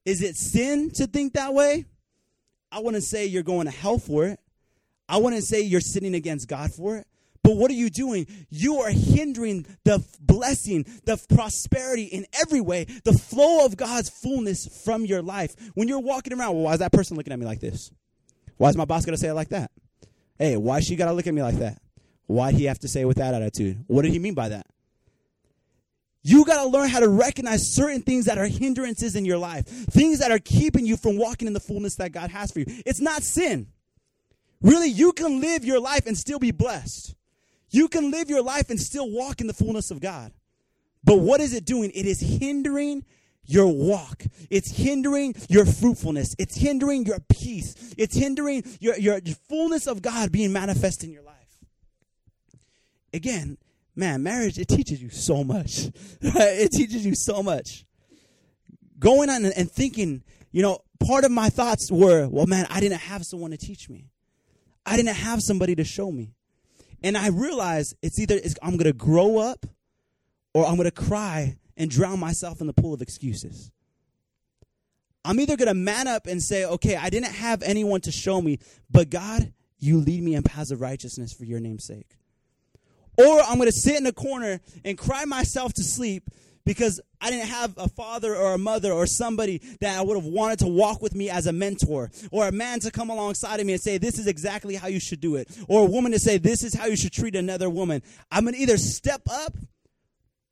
Is 0.05 0.23
it 0.23 0.37
sin 0.37 0.91
to 0.93 1.07
think 1.07 1.35
that 1.35 1.53
way? 1.53 1.85
I 2.71 2.81
wouldn't 2.81 3.05
say 3.05 3.27
you're 3.27 3.43
going 3.43 3.67
to 3.67 3.73
hell 3.73 3.99
for 3.99 4.25
it. 4.25 4.41
I 5.09 5.19
wouldn't 5.19 5.45
say 5.45 5.61
you're 5.61 5.81
sinning 5.81 6.15
against 6.15 6.49
God 6.49 6.73
for 6.73 6.97
it. 6.97 7.07
But 7.43 7.57
what 7.57 7.71
are 7.71 7.75
you 7.75 7.91
doing? 7.91 8.27
You 8.51 8.81
are 8.81 8.91
hindering 8.91 9.67
the 9.85 10.05
blessing, 10.21 10.87
the 11.05 11.21
prosperity 11.35 12.05
in 12.05 12.27
every 12.41 12.61
way, 12.61 12.85
the 13.05 13.13
flow 13.13 13.67
of 13.67 13.77
God's 13.77 14.09
fullness 14.09 14.85
from 14.85 15.05
your 15.05 15.23
life. 15.23 15.57
When 15.75 15.89
you're 15.89 15.99
walking 15.99 16.33
around, 16.33 16.55
well, 16.55 16.65
why 16.65 16.75
is 16.75 16.79
that 16.79 16.93
person 16.93 17.17
looking 17.17 17.33
at 17.33 17.39
me 17.39 17.47
like 17.47 17.61
this? 17.61 17.91
Why 18.59 18.69
is 18.69 18.77
my 18.77 18.85
boss 18.85 19.05
going 19.05 19.15
to 19.15 19.21
say 19.21 19.29
it 19.29 19.35
like 19.35 19.49
that? 19.49 19.73
Hey, 20.39 20.57
why 20.57 20.81
she 20.81 20.95
got 20.95 21.07
to 21.07 21.13
look 21.13 21.27
at 21.27 21.35
me 21.35 21.43
like 21.43 21.57
that? 21.57 21.83
Why'd 22.27 22.55
he 22.55 22.65
have 22.65 22.79
to 22.81 22.89
say 22.89 23.03
it 23.03 23.07
with 23.07 23.17
that 23.17 23.35
attitude? 23.35 23.85
What 23.89 24.03
did 24.03 24.13
he 24.13 24.19
mean 24.21 24.35
by 24.35 24.51
that? 24.51 24.67
You 26.23 26.45
got 26.45 26.63
to 26.63 26.69
learn 26.69 26.89
how 26.89 27.01
to 27.01 27.09
recognize 27.09 27.75
certain 27.75 28.03
things 28.03 28.27
that 28.27 28.39
are 28.39 28.47
hindrances 28.47 29.17
in 29.17 29.25
your 29.25 29.39
life, 29.39 29.67
things 29.67 30.21
that 30.21 30.31
are 30.31 30.39
keeping 30.39 30.87
you 30.87 30.97
from 30.97 31.19
walking 31.19 31.49
in 31.49 31.55
the 31.55 31.61
fullness 31.61 31.97
that 31.97 32.13
God 32.13 32.31
has 32.31 32.53
for 32.53 32.61
you. 32.61 32.67
It's 32.87 33.01
not 33.01 33.25
sin. 33.25 33.67
Really, 34.61 34.89
you 34.89 35.13
can 35.13 35.41
live 35.41 35.65
your 35.65 35.81
life 35.81 36.07
and 36.07 36.17
still 36.17 36.39
be 36.39 36.53
blessed. 36.53 37.17
You 37.73 37.89
can 37.89 38.11
live 38.11 38.31
your 38.31 38.43
life 38.43 38.71
and 38.71 38.79
still 38.79 39.11
walk 39.11 39.41
in 39.41 39.47
the 39.47 39.55
fullness 39.55 39.91
of 39.91 40.01
God. 40.01 40.33
But 41.03 41.19
what 41.19 41.41
is 41.41 41.55
it 41.55 41.65
doing? 41.65 41.91
It 41.95 42.07
is 42.07 42.21
hindering 42.21 43.05
your 43.45 43.67
walk. 43.67 44.25
It's 44.51 44.71
hindering 44.71 45.35
your 45.49 45.65
fruitfulness. 45.67 46.37
It's 46.39 46.57
hindering 46.57 47.07
your 47.07 47.19
peace. 47.29 47.95
It's 47.99 48.15
hindering 48.15 48.63
your, 48.79 48.97
your 48.99 49.21
fullness 49.49 49.87
of 49.87 50.03
God 50.03 50.31
being 50.31 50.53
manifest 50.53 51.03
in 51.03 51.11
your 51.11 51.23
life. 51.23 51.35
Again, 53.15 53.57
man, 53.97 54.23
marriage, 54.23 54.59
it 54.59 54.69
teaches 54.69 55.03
you 55.03 55.11
so 55.11 55.43
much. 55.43 55.89
it 56.21 56.71
teaches 56.71 57.05
you 57.05 57.15
so 57.15 57.43
much. 57.43 57.85
Going 58.99 59.31
on 59.31 59.45
and 59.45 59.71
thinking, 59.71 60.23
you 60.53 60.63
know, 60.63 60.81
part 61.05 61.25
of 61.25 61.31
my 61.31 61.49
thoughts 61.49 61.91
were, 61.91 62.29
well, 62.29 62.47
man, 62.47 62.67
I 62.71 62.81
didn't 62.81 63.01
have 63.01 63.25
someone 63.25 63.51
to 63.51 63.57
teach 63.57 63.89
me. 63.89 64.11
I 64.85 64.97
didn't 64.97 65.17
have 65.17 65.41
somebody 65.41 65.75
to 65.75 65.85
show 65.85 66.13
me. 66.13 66.35
And 67.03 67.17
I 67.17 67.29
realized 67.29 67.97
it's 68.03 68.19
either 68.19 68.37
it's, 68.37 68.55
I'm 68.63 68.77
going 68.77 68.85
to 68.85 68.93
grow 68.93 69.39
up 69.39 69.67
or 70.55 70.67
I'm 70.67 70.77
going 70.77 70.91
to 70.91 70.91
cry 70.91 71.57
and 71.77 71.91
drown 71.91 72.21
myself 72.21 72.61
in 72.61 72.67
the 72.67 72.73
pool 72.73 72.95
of 72.95 73.03
excuses. 73.03 73.71
I'm 75.25 75.39
either 75.41 75.57
going 75.57 75.69
to 75.69 75.75
man 75.75 76.09
up 76.09 76.27
and 76.27 76.43
say, 76.43 76.65
okay, 76.65 76.97
I 76.97 77.09
didn't 77.09 77.33
have 77.33 77.63
anyone 77.63 78.01
to 78.03 78.13
show 78.13 78.43
me, 78.43 78.59
but 78.91 79.09
God, 79.09 79.53
you 79.79 79.99
lead 79.99 80.23
me 80.23 80.35
in 80.35 80.43
paths 80.43 80.71
of 80.71 80.81
righteousness 80.81 81.33
for 81.33 81.45
your 81.45 81.61
name's 81.61 81.85
sake. 81.85 82.17
Or 83.19 83.41
I'm 83.41 83.57
going 83.57 83.69
to 83.69 83.73
sit 83.73 83.99
in 84.01 84.07
a 84.07 84.13
corner 84.13 84.61
and 84.85 84.97
cry 84.97 85.25
myself 85.25 85.75
to 85.75 85.83
sleep 85.83 86.31
because 86.65 87.01
I 87.21 87.31
didn't 87.31 87.49
have 87.49 87.75
a 87.77 87.89
father 87.89 88.35
or 88.37 88.55
a 88.55 88.59
mother 88.59 88.93
or 88.93 89.07
somebody 89.07 89.61
that 89.81 89.99
I 89.99 90.03
would 90.03 90.17
have 90.17 90.27
wanted 90.27 90.61
to 90.61 90.67
walk 90.67 91.03
with 91.03 91.15
me 91.15 91.31
as 91.31 91.47
a 91.47 91.53
mentor, 91.53 92.11
or 92.31 92.49
a 92.49 92.53
man 92.53 92.81
to 92.81 92.91
come 92.91 93.11
alongside 93.11 93.61
of 93.61 93.67
me 93.67 93.73
and 93.73 93.83
say, 93.83 93.99
This 93.99 94.19
is 94.19 94.27
exactly 94.27 94.77
how 94.77 94.89
you 94.89 95.01
should 95.01 95.21
do 95.21 95.37
it, 95.37 95.49
or 95.69 95.83
a 95.83 95.91
woman 95.91 96.13
to 96.13 96.19
say, 96.19 96.39
This 96.39 96.63
is 96.63 96.75
how 96.75 96.87
you 96.87 96.97
should 96.97 97.13
treat 97.13 97.35
another 97.35 97.69
woman. 97.69 98.03
I'm 98.31 98.45
gonna 98.45 98.57
either 98.59 98.79
step 98.79 99.23
up 99.31 99.55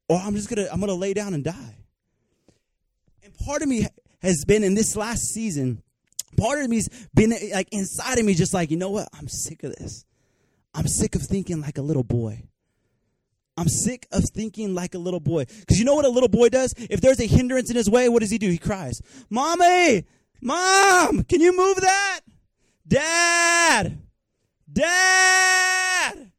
or 0.09 0.18
I'm 0.18 0.35
just 0.35 0.49
gonna 0.49 0.68
I'm 0.73 0.81
gonna 0.81 0.94
lay 0.94 1.14
down 1.14 1.35
and 1.35 1.44
die. 1.44 1.77
And 3.25 3.33
part 3.38 3.62
of 3.62 3.68
me 3.68 3.87
has 4.23 4.44
been 4.44 4.64
in 4.64 4.75
this 4.75 4.96
last 4.96 5.23
season, 5.33 5.83
part 6.37 6.61
of 6.61 6.68
me's 6.68 6.88
been 7.14 7.33
like 7.53 7.68
inside 7.73 8.18
of 8.18 8.25
me, 8.25 8.35
just 8.35 8.53
like, 8.53 8.70
you 8.70 8.77
know 8.77 8.90
what? 8.90 9.09
I'm 9.16 9.29
sick 9.29 9.62
of 9.62 9.75
this. 9.77 10.05
I'm 10.75 10.87
sick 10.87 11.14
of 11.14 11.23
thinking 11.23 11.61
like 11.61 11.79
a 11.79 11.83
little 11.83 12.05
boy. 12.05 12.42
I'm 13.61 13.68
sick 13.68 14.07
of 14.11 14.25
thinking 14.25 14.75
like 14.75 14.94
a 14.94 14.99
little 14.99 15.20
boy. 15.20 15.44
Because 15.44 15.79
you 15.79 15.85
know 15.85 15.94
what 15.94 16.07
a 16.07 16.09
little 16.09 16.31
boy 16.31 16.49
does? 16.49 16.75
If 16.79 17.03
there's 17.03 17.20
a 17.20 17.27
hindrance 17.27 17.68
in 17.68 17.77
his 17.77 17.90
way, 17.90 18.09
what 18.09 18.20
does 18.20 18.31
he 18.31 18.38
do? 18.38 18.49
He 18.49 18.57
cries, 18.57 19.03
Mommy, 19.29 20.07
Mom, 20.40 21.25
can 21.25 21.42
you 21.42 21.55
move 21.55 21.77
that? 21.77 22.20
Dad, 22.88 23.99
Dad. 24.73 26.33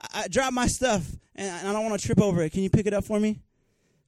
I, 0.00 0.08
I 0.14 0.28
dropped 0.28 0.54
my 0.54 0.68
stuff 0.68 1.06
and 1.34 1.68
I 1.68 1.70
don't 1.70 1.84
want 1.84 2.00
to 2.00 2.06
trip 2.06 2.18
over 2.18 2.42
it. 2.42 2.50
Can 2.52 2.62
you 2.62 2.70
pick 2.70 2.86
it 2.86 2.94
up 2.94 3.04
for 3.04 3.20
me? 3.20 3.42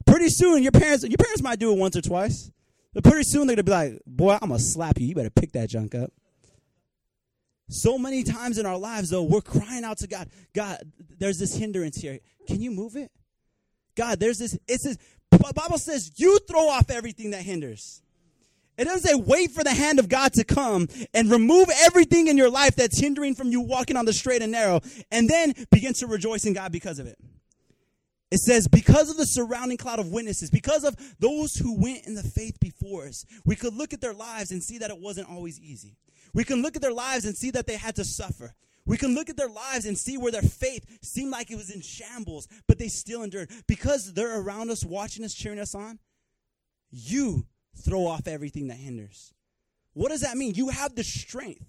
Pretty 0.07 0.29
soon, 0.29 0.63
your 0.63 0.71
parents, 0.71 1.03
your 1.03 1.17
parents 1.17 1.43
might 1.43 1.59
do 1.59 1.71
it 1.71 1.77
once 1.77 1.95
or 1.95 2.01
twice. 2.01 2.49
But 2.95 3.03
pretty 3.03 3.23
soon 3.23 3.45
they're 3.45 3.55
gonna 3.55 3.63
be 3.63 3.71
like, 3.71 4.01
boy, 4.07 4.33
I'm 4.41 4.49
gonna 4.49 4.57
slap 4.57 4.99
you. 4.99 5.05
You 5.05 5.13
better 5.13 5.29
pick 5.29 5.51
that 5.51 5.69
junk 5.69 5.93
up. 5.93 6.11
So 7.71 7.97
many 7.97 8.23
times 8.23 8.57
in 8.57 8.65
our 8.65 8.77
lives, 8.77 9.11
though, 9.11 9.23
we're 9.23 9.39
crying 9.39 9.85
out 9.85 9.99
to 9.99 10.07
God, 10.07 10.29
God, 10.53 10.77
there's 11.17 11.39
this 11.39 11.55
hindrance 11.55 11.95
here. 11.95 12.19
Can 12.45 12.61
you 12.61 12.69
move 12.69 12.97
it? 12.97 13.11
God, 13.95 14.19
there's 14.19 14.39
this, 14.39 14.59
it 14.67 14.81
says, 14.81 14.97
Bible 15.29 15.77
says 15.77 16.11
you 16.17 16.37
throw 16.49 16.67
off 16.67 16.89
everything 16.89 17.31
that 17.31 17.43
hinders. 17.43 18.01
It 18.77 18.83
doesn't 18.83 19.07
say 19.07 19.15
wait 19.15 19.51
for 19.51 19.63
the 19.63 19.73
hand 19.73 19.99
of 19.99 20.09
God 20.09 20.33
to 20.33 20.43
come 20.43 20.89
and 21.13 21.31
remove 21.31 21.69
everything 21.85 22.27
in 22.27 22.37
your 22.37 22.49
life 22.49 22.75
that's 22.75 22.99
hindering 22.99 23.35
from 23.35 23.51
you 23.51 23.61
walking 23.61 23.95
on 23.95 24.03
the 24.03 24.11
straight 24.11 24.41
and 24.41 24.51
narrow, 24.51 24.81
and 25.09 25.29
then 25.29 25.53
begin 25.71 25.93
to 25.93 26.07
rejoice 26.07 26.45
in 26.45 26.51
God 26.51 26.73
because 26.73 26.99
of 26.99 27.07
it. 27.07 27.17
It 28.31 28.39
says, 28.39 28.67
because 28.67 29.09
of 29.09 29.15
the 29.15 29.25
surrounding 29.25 29.77
cloud 29.77 29.99
of 29.99 30.09
witnesses, 30.09 30.49
because 30.49 30.83
of 30.83 30.97
those 31.19 31.55
who 31.55 31.81
went 31.81 32.05
in 32.05 32.15
the 32.15 32.23
faith 32.23 32.59
before 32.59 33.07
us, 33.07 33.25
we 33.45 33.55
could 33.55 33.73
look 33.73 33.93
at 33.93 34.01
their 34.01 34.13
lives 34.13 34.51
and 34.51 34.61
see 34.61 34.77
that 34.79 34.89
it 34.89 34.99
wasn't 34.99 35.29
always 35.29 35.57
easy. 35.59 35.95
We 36.33 36.43
can 36.43 36.61
look 36.61 36.75
at 36.75 36.81
their 36.81 36.93
lives 36.93 37.25
and 37.25 37.35
see 37.35 37.51
that 37.51 37.67
they 37.67 37.77
had 37.77 37.95
to 37.95 38.05
suffer. 38.05 38.53
We 38.85 38.97
can 38.97 39.13
look 39.13 39.29
at 39.29 39.37
their 39.37 39.49
lives 39.49 39.85
and 39.85 39.97
see 39.97 40.17
where 40.17 40.31
their 40.31 40.41
faith 40.41 40.85
seemed 41.01 41.31
like 41.31 41.51
it 41.51 41.55
was 41.55 41.69
in 41.69 41.81
shambles, 41.81 42.47
but 42.67 42.79
they 42.79 42.87
still 42.87 43.23
endured. 43.23 43.51
Because 43.67 44.13
they're 44.13 44.39
around 44.39 44.71
us, 44.71 44.83
watching 44.83 45.23
us, 45.23 45.33
cheering 45.33 45.59
us 45.59 45.75
on, 45.75 45.99
you 46.89 47.45
throw 47.75 48.07
off 48.07 48.27
everything 48.27 48.67
that 48.67 48.77
hinders. 48.77 49.33
What 49.93 50.09
does 50.09 50.21
that 50.21 50.37
mean? 50.37 50.55
You 50.55 50.69
have 50.69 50.95
the 50.95 51.03
strength. 51.03 51.65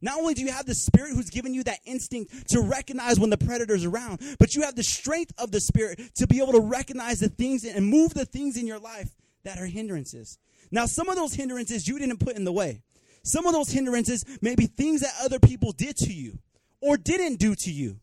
Not 0.00 0.18
only 0.18 0.34
do 0.34 0.42
you 0.42 0.50
have 0.50 0.66
the 0.66 0.74
spirit 0.74 1.14
who's 1.14 1.30
given 1.30 1.54
you 1.54 1.62
that 1.64 1.78
instinct 1.84 2.48
to 2.50 2.60
recognize 2.60 3.20
when 3.20 3.30
the 3.30 3.38
predator's 3.38 3.84
around, 3.84 4.20
but 4.38 4.54
you 4.54 4.62
have 4.62 4.74
the 4.74 4.82
strength 4.82 5.32
of 5.38 5.52
the 5.52 5.60
spirit 5.60 6.00
to 6.16 6.26
be 6.26 6.38
able 6.38 6.52
to 6.52 6.60
recognize 6.60 7.20
the 7.20 7.28
things 7.28 7.64
and 7.64 7.86
move 7.86 8.12
the 8.12 8.24
things 8.24 8.56
in 8.56 8.66
your 8.66 8.80
life 8.80 9.14
that 9.44 9.58
are 9.58 9.66
hindrances. 9.66 10.38
Now, 10.72 10.86
some 10.86 11.08
of 11.08 11.16
those 11.16 11.34
hindrances 11.34 11.86
you 11.86 11.98
didn't 11.98 12.18
put 12.18 12.36
in 12.36 12.44
the 12.44 12.52
way. 12.52 12.82
Some 13.22 13.46
of 13.46 13.52
those 13.52 13.70
hindrances 13.70 14.24
may 14.40 14.54
be 14.54 14.66
things 14.66 15.00
that 15.02 15.14
other 15.22 15.38
people 15.38 15.72
did 15.72 15.96
to 15.98 16.12
you 16.12 16.38
or 16.80 16.96
didn't 16.96 17.36
do 17.36 17.54
to 17.54 17.70
you. 17.70 18.00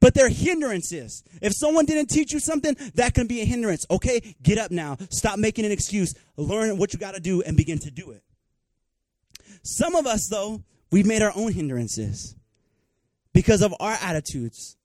But 0.00 0.14
they're 0.14 0.28
hindrances. 0.28 1.22
If 1.40 1.52
someone 1.54 1.86
didn't 1.86 2.08
teach 2.08 2.32
you 2.32 2.40
something, 2.40 2.76
that 2.96 3.14
can 3.14 3.28
be 3.28 3.40
a 3.40 3.44
hindrance. 3.44 3.86
Okay, 3.88 4.34
get 4.42 4.58
up 4.58 4.72
now. 4.72 4.96
Stop 5.10 5.38
making 5.38 5.64
an 5.64 5.70
excuse. 5.70 6.14
Learn 6.36 6.76
what 6.76 6.92
you 6.92 6.98
got 6.98 7.14
to 7.14 7.20
do 7.20 7.40
and 7.42 7.56
begin 7.56 7.78
to 7.78 7.90
do 7.90 8.10
it. 8.10 8.22
Some 9.62 9.94
of 9.94 10.06
us, 10.06 10.26
though, 10.28 10.64
we've 10.90 11.06
made 11.06 11.22
our 11.22 11.32
own 11.36 11.52
hindrances 11.52 12.34
because 13.32 13.62
of 13.62 13.72
our 13.78 13.96
attitudes, 14.02 14.76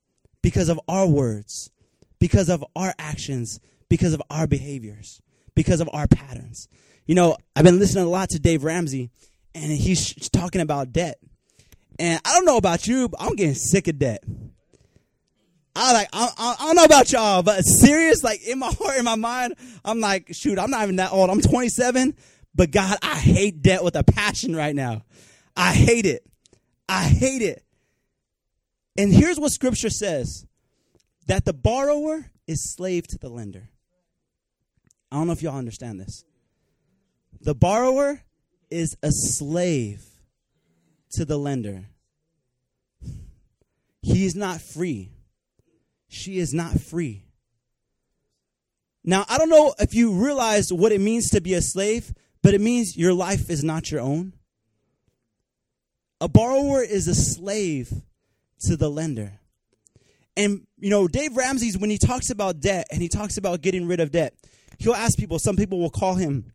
because 0.43 0.69
of 0.69 0.80
our 0.88 1.08
words, 1.08 1.71
because 2.19 2.47
of 2.47 2.63
our 2.75 2.93
actions, 2.99 3.60
because 3.89 4.13
of 4.13 4.21
our 4.30 4.45
behaviors, 4.45 5.19
because 5.56 5.82
of 5.82 5.89
our 5.91 6.08
patterns. 6.08 6.67
You 7.08 7.15
know, 7.15 7.38
I've 7.56 7.65
been 7.65 7.80
listening 7.80 8.06
a 8.06 8.10
lot 8.10 8.30
to 8.30 8.39
Dave 8.39 8.63
Ramsey, 8.63 9.10
and 9.63 9.71
he's 9.71 10.13
talking 10.29 10.61
about 10.61 10.91
debt. 10.91 11.19
And 11.99 12.21
I 12.23 12.33
don't 12.33 12.45
know 12.45 12.57
about 12.57 12.87
you, 12.87 13.09
but 13.09 13.21
I'm 13.21 13.35
getting 13.35 13.55
sick 13.55 13.87
of 13.87 13.97
debt. 13.97 14.23
I 15.75 15.93
like 15.93 16.09
I, 16.11 16.29
I, 16.37 16.55
I, 16.59 16.65
don't 16.65 16.75
know 16.75 16.83
about 16.83 17.11
y'all, 17.11 17.43
but 17.43 17.61
serious, 17.61 18.23
like 18.23 18.41
in 18.47 18.57
my 18.59 18.71
heart, 18.79 18.97
in 18.97 19.05
my 19.05 19.15
mind, 19.15 19.55
I'm 19.85 19.99
like, 19.99 20.29
shoot, 20.31 20.57
I'm 20.57 20.71
not 20.71 20.83
even 20.83 20.95
that 20.95 21.11
old. 21.11 21.29
I'm 21.29 21.41
27, 21.41 22.15
but 22.55 22.71
God, 22.71 22.97
I 23.01 23.15
hate 23.15 23.61
debt 23.61 23.83
with 23.83 23.95
a 23.95 24.03
passion 24.03 24.55
right 24.55 24.75
now. 24.75 25.03
I 25.55 25.73
hate 25.73 26.05
it. 26.05 26.25
I 26.89 27.03
hate 27.03 27.41
it. 27.41 27.63
And 28.97 29.13
here's 29.13 29.39
what 29.39 29.51
scripture 29.51 29.91
says 29.91 30.45
that 31.27 31.45
the 31.45 31.53
borrower 31.53 32.31
is 32.47 32.73
slave 32.73 33.05
to 33.07 33.17
the 33.17 33.29
lender. 33.29 33.69
I 35.11 35.17
don't 35.17 35.27
know 35.27 35.33
if 35.33 35.43
y'all 35.43 35.57
understand 35.57 35.99
this. 35.99 36.23
The 37.41 37.53
borrower 37.53 38.21
is 38.69 38.97
a 39.03 39.12
slave 39.12 40.03
to 41.12 41.25
the 41.25 41.38
lender. 41.38 41.86
He 44.01 44.25
is 44.25 44.36
not 44.36 44.62
free. 44.62 45.12
She 46.08 46.39
is 46.39 46.53
not 46.53 46.80
free. 46.80 47.25
Now, 49.03 49.25
I 49.30 49.38
don't 49.38 49.49
know 49.49 49.73
if 49.80 49.93
you 49.93 50.13
realize 50.13 50.71
what 50.71 50.91
it 50.91 51.01
means 51.01 51.30
to 51.30 51.41
be 51.41 51.53
a 51.53 51.62
slave, 51.62 52.13
but 52.43 52.53
it 52.53 52.62
means 52.62 52.97
your 52.97 53.13
life 53.13 53.49
is 53.49 53.63
not 53.63 53.89
your 53.91 54.01
own. 54.01 54.34
A 56.19 56.27
borrower 56.27 56.82
is 56.82 57.08
a 57.08 57.15
slave 57.15 57.91
to 58.62 58.75
the 58.75 58.89
lender. 58.89 59.39
And, 60.36 60.67
you 60.77 60.89
know, 60.89 61.08
Dave 61.08 61.36
Ramsey's, 61.36 61.77
when 61.77 61.89
he 61.89 61.97
talks 61.97 62.30
about 62.30 62.60
debt 62.60 62.88
and 62.91 63.01
he 63.01 63.08
talks 63.08 63.38
about 63.38 63.62
getting 63.62 63.88
rid 63.88 63.99
of 63.99 64.12
debt, 64.12 64.34
he'll 64.77 64.93
ask 64.93 65.17
people, 65.17 65.39
some 65.39 65.56
people 65.56 65.80
will 65.80 65.89
call 65.89 66.15
him 66.15 66.53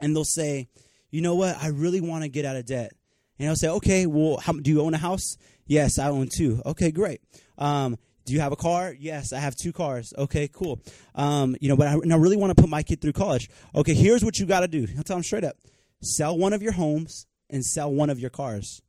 and 0.00 0.14
they'll 0.14 0.24
say, 0.24 0.68
you 1.10 1.20
know 1.20 1.34
what, 1.34 1.56
I 1.60 1.68
really 1.68 2.00
want 2.00 2.22
to 2.24 2.28
get 2.28 2.44
out 2.44 2.56
of 2.56 2.66
debt. 2.66 2.92
And 3.38 3.46
he'll 3.46 3.56
say, 3.56 3.68
okay, 3.68 4.06
well, 4.06 4.36
how, 4.38 4.52
do 4.52 4.70
you 4.70 4.82
own 4.82 4.94
a 4.94 4.98
house? 4.98 5.36
Yes, 5.66 5.98
I 5.98 6.08
own 6.08 6.28
two. 6.34 6.60
Okay, 6.66 6.90
great. 6.90 7.20
Um, 7.56 7.96
do 8.26 8.34
you 8.34 8.40
have 8.40 8.52
a 8.52 8.56
car? 8.56 8.94
Yes, 8.98 9.32
I 9.32 9.38
have 9.38 9.56
two 9.56 9.72
cars. 9.72 10.12
Okay, 10.16 10.48
cool. 10.48 10.80
Um, 11.14 11.56
you 11.60 11.68
know, 11.68 11.76
but 11.76 11.86
I, 11.86 11.94
I 11.94 12.16
really 12.16 12.36
want 12.36 12.54
to 12.56 12.60
put 12.60 12.70
my 12.70 12.82
kid 12.82 13.00
through 13.00 13.12
college. 13.12 13.48
Okay, 13.74 13.94
here's 13.94 14.24
what 14.24 14.38
you 14.38 14.46
got 14.46 14.60
to 14.60 14.68
do. 14.68 14.86
I'll 14.96 15.02
tell 15.02 15.16
him 15.16 15.22
straight 15.22 15.44
up: 15.44 15.56
sell 16.02 16.36
one 16.36 16.52
of 16.52 16.62
your 16.62 16.72
homes 16.72 17.26
and 17.48 17.64
sell 17.64 17.90
one 17.92 18.10
of 18.10 18.20
your 18.20 18.30
cars, 18.30 18.82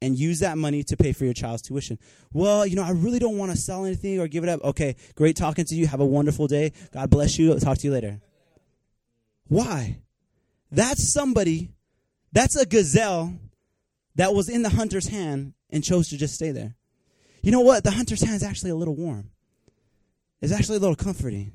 and 0.00 0.18
use 0.18 0.40
that 0.40 0.56
money 0.56 0.82
to 0.84 0.96
pay 0.96 1.12
for 1.12 1.24
your 1.24 1.34
child's 1.34 1.62
tuition. 1.62 1.98
Well, 2.32 2.66
you 2.66 2.76
know, 2.76 2.84
I 2.84 2.92
really 2.92 3.18
don't 3.18 3.36
want 3.36 3.50
to 3.50 3.56
sell 3.58 3.84
anything 3.84 4.20
or 4.20 4.28
give 4.28 4.44
it 4.44 4.48
up. 4.48 4.62
Okay, 4.62 4.96
great 5.16 5.36
talking 5.36 5.64
to 5.66 5.74
you. 5.74 5.86
Have 5.86 6.00
a 6.00 6.06
wonderful 6.06 6.46
day. 6.46 6.72
God 6.92 7.10
bless 7.10 7.38
you. 7.38 7.52
I'll 7.52 7.60
talk 7.60 7.78
to 7.78 7.86
you 7.86 7.92
later. 7.92 8.20
Why? 9.48 9.98
That's 10.70 11.12
somebody. 11.12 11.70
That's 12.32 12.56
a 12.56 12.66
gazelle 12.66 13.32
that 14.16 14.34
was 14.34 14.48
in 14.48 14.62
the 14.62 14.70
hunter's 14.70 15.08
hand 15.08 15.54
and 15.70 15.84
chose 15.84 16.08
to 16.08 16.16
just 16.16 16.34
stay 16.34 16.50
there. 16.50 16.74
You 17.42 17.52
know 17.52 17.60
what? 17.60 17.84
The 17.84 17.90
hunter's 17.90 18.22
hand 18.22 18.36
is 18.36 18.42
actually 18.42 18.70
a 18.70 18.76
little 18.76 18.96
warm. 18.96 19.30
It's 20.40 20.52
actually 20.52 20.76
a 20.76 20.80
little 20.80 20.96
comforting. 20.96 21.52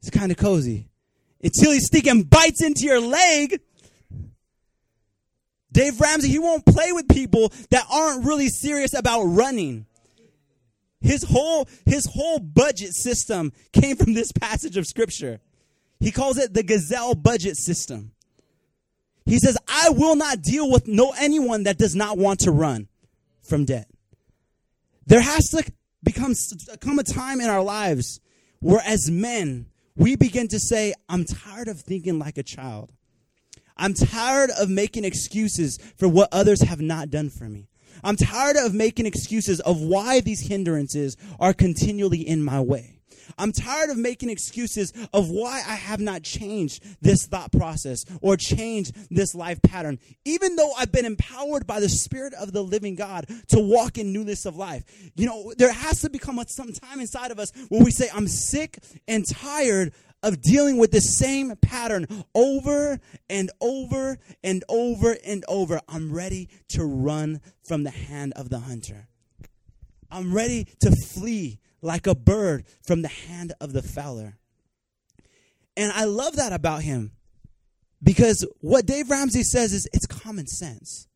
It's 0.00 0.10
kind 0.10 0.30
of 0.30 0.38
cozy. 0.38 0.88
Until 1.42 1.72
he 1.72 1.80
stinking 1.80 2.24
bites 2.24 2.62
into 2.62 2.84
your 2.84 3.00
leg. 3.00 3.60
Dave 5.70 6.00
Ramsey, 6.00 6.28
he 6.28 6.38
won't 6.38 6.64
play 6.64 6.92
with 6.92 7.08
people 7.08 7.52
that 7.70 7.84
aren't 7.92 8.24
really 8.24 8.48
serious 8.48 8.94
about 8.94 9.24
running. 9.24 9.86
His 11.00 11.22
whole 11.22 11.68
his 11.86 12.08
whole 12.12 12.40
budget 12.40 12.94
system 12.94 13.52
came 13.72 13.96
from 13.96 14.14
this 14.14 14.32
passage 14.32 14.76
of 14.76 14.86
scripture. 14.86 15.40
He 16.00 16.10
calls 16.10 16.38
it 16.38 16.54
the 16.54 16.62
gazelle 16.62 17.14
budget 17.14 17.56
system. 17.56 18.12
He 19.28 19.38
says, 19.38 19.56
"I 19.68 19.90
will 19.90 20.16
not 20.16 20.42
deal 20.42 20.70
with 20.70 20.88
no 20.88 21.12
anyone 21.18 21.64
that 21.64 21.78
does 21.78 21.94
not 21.94 22.18
want 22.18 22.40
to 22.40 22.50
run 22.50 22.88
from 23.42 23.64
debt." 23.64 23.88
There 25.06 25.20
has 25.20 25.48
to 25.50 25.64
become 26.02 26.34
come 26.80 26.98
a 26.98 27.02
time 27.02 27.40
in 27.40 27.48
our 27.48 27.62
lives 27.62 28.20
where 28.60 28.82
as 28.84 29.10
men, 29.10 29.66
we 29.96 30.16
begin 30.16 30.48
to 30.48 30.58
say, 30.58 30.94
I'm 31.08 31.24
tired 31.24 31.68
of 31.68 31.80
thinking 31.80 32.18
like 32.18 32.38
a 32.38 32.42
child. 32.42 32.92
I'm 33.76 33.94
tired 33.94 34.50
of 34.50 34.68
making 34.68 35.04
excuses 35.04 35.78
for 35.96 36.08
what 36.08 36.28
others 36.32 36.62
have 36.62 36.80
not 36.80 37.10
done 37.10 37.30
for 37.30 37.48
me. 37.48 37.68
I'm 38.02 38.16
tired 38.16 38.56
of 38.56 38.74
making 38.74 39.06
excuses 39.06 39.60
of 39.60 39.80
why 39.80 40.20
these 40.20 40.48
hindrances 40.48 41.16
are 41.38 41.52
continually 41.52 42.26
in 42.26 42.42
my 42.42 42.60
way. 42.60 42.97
I'm 43.36 43.52
tired 43.52 43.90
of 43.90 43.98
making 43.98 44.30
excuses 44.30 44.92
of 45.12 45.28
why 45.28 45.62
I 45.66 45.74
have 45.74 46.00
not 46.00 46.22
changed 46.22 46.84
this 47.00 47.26
thought 47.26 47.52
process 47.52 48.04
or 48.20 48.36
changed 48.36 48.96
this 49.10 49.34
life 49.34 49.60
pattern, 49.62 49.98
even 50.24 50.56
though 50.56 50.72
I've 50.78 50.92
been 50.92 51.04
empowered 51.04 51.66
by 51.66 51.80
the 51.80 51.88
Spirit 51.88 52.34
of 52.34 52.52
the 52.52 52.62
living 52.62 52.94
God 52.94 53.26
to 53.48 53.60
walk 53.60 53.98
in 53.98 54.12
newness 54.12 54.46
of 54.46 54.56
life. 54.56 54.84
You 55.14 55.26
know, 55.26 55.52
there 55.56 55.72
has 55.72 56.00
to 56.02 56.10
become 56.10 56.38
some 56.48 56.72
time 56.72 57.00
inside 57.00 57.30
of 57.30 57.38
us 57.38 57.50
where 57.68 57.84
we 57.84 57.90
say, 57.90 58.08
I'm 58.14 58.28
sick 58.28 58.78
and 59.06 59.24
tired 59.28 59.92
of 60.22 60.40
dealing 60.40 60.78
with 60.78 60.90
the 60.90 61.00
same 61.00 61.54
pattern 61.56 62.06
over 62.34 62.98
and 63.28 63.50
over 63.60 64.18
and 64.42 64.64
over 64.68 65.16
and 65.24 65.44
over. 65.48 65.80
I'm 65.88 66.12
ready 66.12 66.48
to 66.70 66.84
run 66.84 67.40
from 67.66 67.84
the 67.84 67.90
hand 67.90 68.32
of 68.36 68.50
the 68.50 68.60
hunter. 68.60 69.08
I'm 70.10 70.34
ready 70.34 70.66
to 70.80 70.90
flee 70.90 71.60
like 71.80 72.06
a 72.06 72.14
bird 72.14 72.64
from 72.86 73.02
the 73.02 73.08
hand 73.08 73.52
of 73.60 73.72
the 73.72 73.82
fowler. 73.82 74.38
And 75.76 75.92
I 75.92 76.04
love 76.04 76.36
that 76.36 76.52
about 76.52 76.82
him 76.82 77.12
because 78.02 78.46
what 78.60 78.86
Dave 78.86 79.10
Ramsey 79.10 79.42
says 79.42 79.72
is 79.72 79.88
it's 79.92 80.06
common 80.06 80.46
sense 80.46 81.06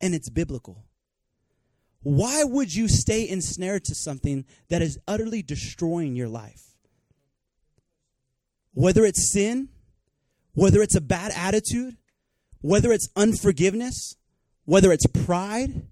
and 0.00 0.14
it's 0.14 0.30
biblical. 0.30 0.84
Why 2.02 2.44
would 2.44 2.72
you 2.72 2.86
stay 2.86 3.28
ensnared 3.28 3.84
to 3.86 3.94
something 3.94 4.44
that 4.68 4.80
is 4.80 4.98
utterly 5.08 5.42
destroying 5.42 6.14
your 6.14 6.28
life? 6.28 6.62
Whether 8.74 9.04
it's 9.04 9.32
sin, 9.32 9.70
whether 10.54 10.82
it's 10.82 10.94
a 10.94 11.00
bad 11.00 11.32
attitude, 11.34 11.96
whether 12.60 12.92
it's 12.92 13.08
unforgiveness, 13.16 14.14
whether 14.64 14.92
it's 14.92 15.06
pride, 15.06 15.88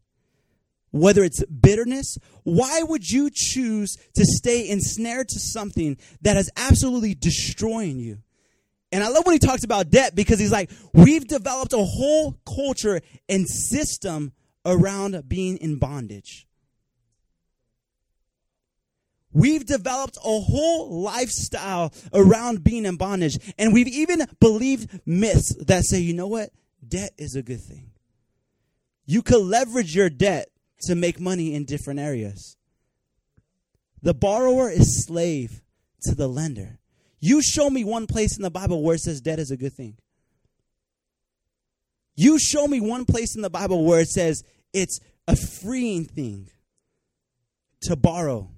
whether 0.95 1.25
it's 1.25 1.45
bitterness, 1.47 2.17
why 2.45 2.81
would 2.85 3.11
you 3.11 3.29
choose 3.33 3.97
to 4.15 4.25
stay 4.25 4.69
ensnared 4.69 5.29
to 5.29 5.41
something 5.41 5.97
that 6.23 6.37
is 6.37 6.53
absolutely 6.57 7.17
destroying 7.17 7.99
you? 7.99 8.19
And 8.93 9.03
I 9.03 9.09
love 9.09 9.27
when 9.27 9.33
he 9.33 9.41
talks 9.41 9.65
about 9.65 9.91
debt 9.91 10.15
because 10.15 10.39
he's 10.39 10.53
like, 10.53 10.71
we've 10.93 11.27
developed 11.27 11.73
a 11.73 11.85
whole 11.85 12.39
culture 12.47 13.01
and 13.29 13.49
system 13.49 14.35
around 14.65 15.29
being 15.29 15.57
in 15.57 15.81
bondage. 15.81 16.47
We've 19.33 19.67
developed 19.67 20.17
a 20.19 20.41
whole 20.41 21.03
lifestyle 21.03 21.93
around 22.13 22.63
being 22.63 22.85
in 22.87 22.95
bondage. 22.95 23.37
And 23.59 23.75
we've 23.75 23.89
even 23.89 24.29
believed 24.39 25.01
myths 25.05 25.57
that 25.67 25.83
say, 25.85 25.99
you 25.99 26.15
know 26.15 26.29
what? 26.29 26.51
Debt 26.87 27.11
is 27.19 27.35
a 27.35 27.43
good 27.43 27.63
thing. 27.63 27.91
You 29.07 29.23
could 29.23 29.43
leverage 29.43 29.93
your 29.93 30.09
debt 30.09 30.51
to 30.83 30.95
make 30.95 31.21
money 31.21 31.55
in 31.55 31.65
different 31.65 32.01
areas. 32.01 32.57
The 34.03 34.15
borrower 34.15 34.71
is 34.71 35.05
slave 35.07 35.63
to 36.03 36.15
the 36.15 36.29
lender. 36.29 36.79
You 37.21 37.43
show 37.43 37.71
me 37.71 37.85
one 37.85 38.07
place 38.07 38.37
in 38.37 38.43
the 38.43 38.51
Bible 38.51 38.83
where 38.83 38.97
it 38.97 39.01
says 39.01 39.21
debt 39.21 39.39
is 39.39 39.51
a 39.51 39.57
good 39.57 39.73
thing. 39.73 39.97
You 42.17 42.39
show 42.39 42.67
me 42.67 42.81
one 42.81 43.07
place 43.07 43.35
in 43.35 43.43
the 43.43 43.51
Bible 43.51 43.85
where 43.85 44.01
it 44.01 44.09
says 44.09 44.45
it's 44.73 45.01
a 45.27 45.37
freeing 45.37 46.05
thing 46.05 46.51
to 47.83 47.97
borrow. 47.97 48.51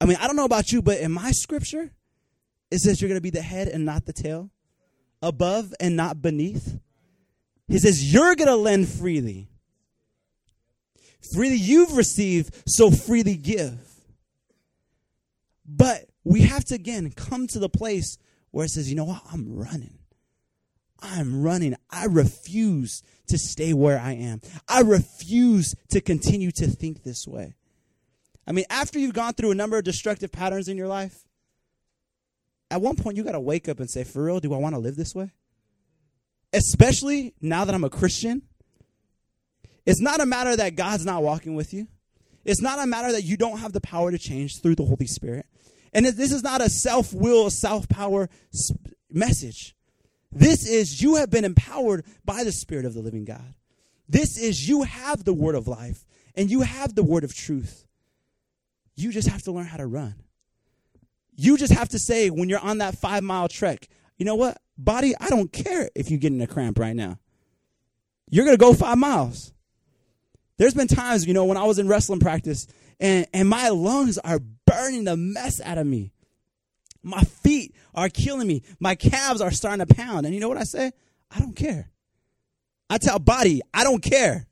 I 0.00 0.06
mean, 0.06 0.16
I 0.20 0.26
don't 0.26 0.36
know 0.36 0.46
about 0.46 0.72
you, 0.72 0.80
but 0.80 0.98
in 0.98 1.12
my 1.12 1.30
scripture, 1.32 1.90
it 2.70 2.78
says 2.78 3.00
you're 3.00 3.08
going 3.08 3.18
to 3.18 3.22
be 3.22 3.30
the 3.30 3.42
head 3.42 3.68
and 3.68 3.84
not 3.84 4.06
the 4.06 4.12
tail, 4.12 4.50
above 5.20 5.74
and 5.80 5.96
not 5.96 6.22
beneath. 6.22 6.78
He 7.68 7.78
says 7.78 8.12
you're 8.12 8.34
going 8.36 8.48
to 8.48 8.56
lend 8.56 8.88
freely. 8.88 9.48
Freely 11.34 11.56
you've 11.56 11.96
received, 11.96 12.54
so 12.66 12.90
freely 12.90 13.36
give. 13.36 13.78
But 15.66 16.06
we 16.24 16.42
have 16.42 16.64
to 16.66 16.74
again 16.74 17.10
come 17.10 17.46
to 17.48 17.58
the 17.58 17.68
place 17.68 18.18
where 18.50 18.64
it 18.64 18.70
says, 18.70 18.90
you 18.90 18.96
know 18.96 19.04
what? 19.04 19.22
I'm 19.32 19.54
running. 19.54 19.98
I'm 21.00 21.42
running. 21.42 21.76
I 21.90 22.06
refuse 22.06 23.02
to 23.28 23.38
stay 23.38 23.72
where 23.72 23.98
I 23.98 24.12
am. 24.12 24.40
I 24.68 24.80
refuse 24.80 25.74
to 25.90 26.00
continue 26.00 26.50
to 26.52 26.66
think 26.66 27.04
this 27.04 27.26
way. 27.26 27.54
I 28.46 28.52
mean, 28.52 28.64
after 28.68 28.98
you've 28.98 29.14
gone 29.14 29.34
through 29.34 29.52
a 29.52 29.54
number 29.54 29.78
of 29.78 29.84
destructive 29.84 30.32
patterns 30.32 30.68
in 30.68 30.76
your 30.76 30.88
life, 30.88 31.24
at 32.70 32.80
one 32.80 32.96
point 32.96 33.16
you 33.16 33.22
got 33.22 33.32
to 33.32 33.40
wake 33.40 33.68
up 33.68 33.80
and 33.80 33.88
say, 33.88 34.04
for 34.04 34.24
real, 34.24 34.40
do 34.40 34.52
I 34.52 34.58
want 34.58 34.74
to 34.74 34.80
live 34.80 34.96
this 34.96 35.14
way? 35.14 35.30
Especially 36.52 37.34
now 37.40 37.64
that 37.64 37.74
I'm 37.74 37.84
a 37.84 37.90
Christian. 37.90 38.42
It's 39.86 40.00
not 40.00 40.20
a 40.20 40.26
matter 40.26 40.56
that 40.56 40.76
God's 40.76 41.04
not 41.04 41.22
walking 41.22 41.54
with 41.54 41.72
you. 41.72 41.88
It's 42.44 42.60
not 42.60 42.78
a 42.78 42.86
matter 42.86 43.12
that 43.12 43.24
you 43.24 43.36
don't 43.36 43.58
have 43.58 43.72
the 43.72 43.80
power 43.80 44.10
to 44.10 44.18
change 44.18 44.60
through 44.60 44.76
the 44.76 44.84
Holy 44.84 45.06
Spirit. 45.06 45.46
And 45.92 46.06
this 46.06 46.32
is 46.32 46.42
not 46.42 46.60
a 46.60 46.70
self 46.70 47.12
will, 47.12 47.50
self 47.50 47.88
power 47.88 48.28
message. 49.10 49.74
This 50.32 50.66
is 50.66 51.02
you 51.02 51.16
have 51.16 51.30
been 51.30 51.44
empowered 51.44 52.04
by 52.24 52.44
the 52.44 52.52
Spirit 52.52 52.84
of 52.84 52.94
the 52.94 53.00
living 53.00 53.24
God. 53.24 53.54
This 54.08 54.38
is 54.38 54.68
you 54.68 54.82
have 54.82 55.24
the 55.24 55.34
word 55.34 55.54
of 55.54 55.68
life 55.68 56.04
and 56.34 56.50
you 56.50 56.62
have 56.62 56.94
the 56.94 57.02
word 57.02 57.24
of 57.24 57.34
truth. 57.34 57.86
You 58.94 59.12
just 59.12 59.28
have 59.28 59.42
to 59.42 59.52
learn 59.52 59.66
how 59.66 59.78
to 59.78 59.86
run. 59.86 60.14
You 61.36 61.56
just 61.56 61.72
have 61.72 61.88
to 61.90 61.98
say 61.98 62.28
when 62.28 62.48
you're 62.48 62.60
on 62.60 62.78
that 62.78 62.98
five 62.98 63.22
mile 63.22 63.48
trek, 63.48 63.88
you 64.18 64.26
know 64.26 64.34
what? 64.34 64.58
Body, 64.76 65.14
I 65.18 65.28
don't 65.28 65.52
care 65.52 65.90
if 65.94 66.10
you 66.10 66.18
get 66.18 66.32
in 66.32 66.40
a 66.40 66.46
cramp 66.46 66.78
right 66.78 66.94
now. 66.94 67.18
You're 68.30 68.44
going 68.44 68.56
to 68.56 68.60
go 68.60 68.74
five 68.74 68.98
miles. 68.98 69.52
There's 70.60 70.74
been 70.74 70.88
times, 70.88 71.26
you 71.26 71.32
know, 71.32 71.46
when 71.46 71.56
I 71.56 71.64
was 71.64 71.78
in 71.78 71.88
wrestling 71.88 72.20
practice 72.20 72.66
and, 73.00 73.26
and 73.32 73.48
my 73.48 73.70
lungs 73.70 74.18
are 74.18 74.40
burning 74.66 75.04
the 75.04 75.16
mess 75.16 75.58
out 75.58 75.78
of 75.78 75.86
me. 75.86 76.12
My 77.02 77.22
feet 77.22 77.74
are 77.94 78.10
killing 78.10 78.46
me. 78.46 78.62
My 78.78 78.94
calves 78.94 79.40
are 79.40 79.52
starting 79.52 79.86
to 79.86 79.94
pound. 79.94 80.26
And 80.26 80.34
you 80.34 80.40
know 80.40 80.50
what 80.50 80.58
I 80.58 80.64
say? 80.64 80.92
I 81.30 81.38
don't 81.38 81.56
care. 81.56 81.88
I 82.90 82.98
tell 82.98 83.18
body, 83.18 83.62
I 83.72 83.84
don't 83.84 84.02
care. 84.02 84.46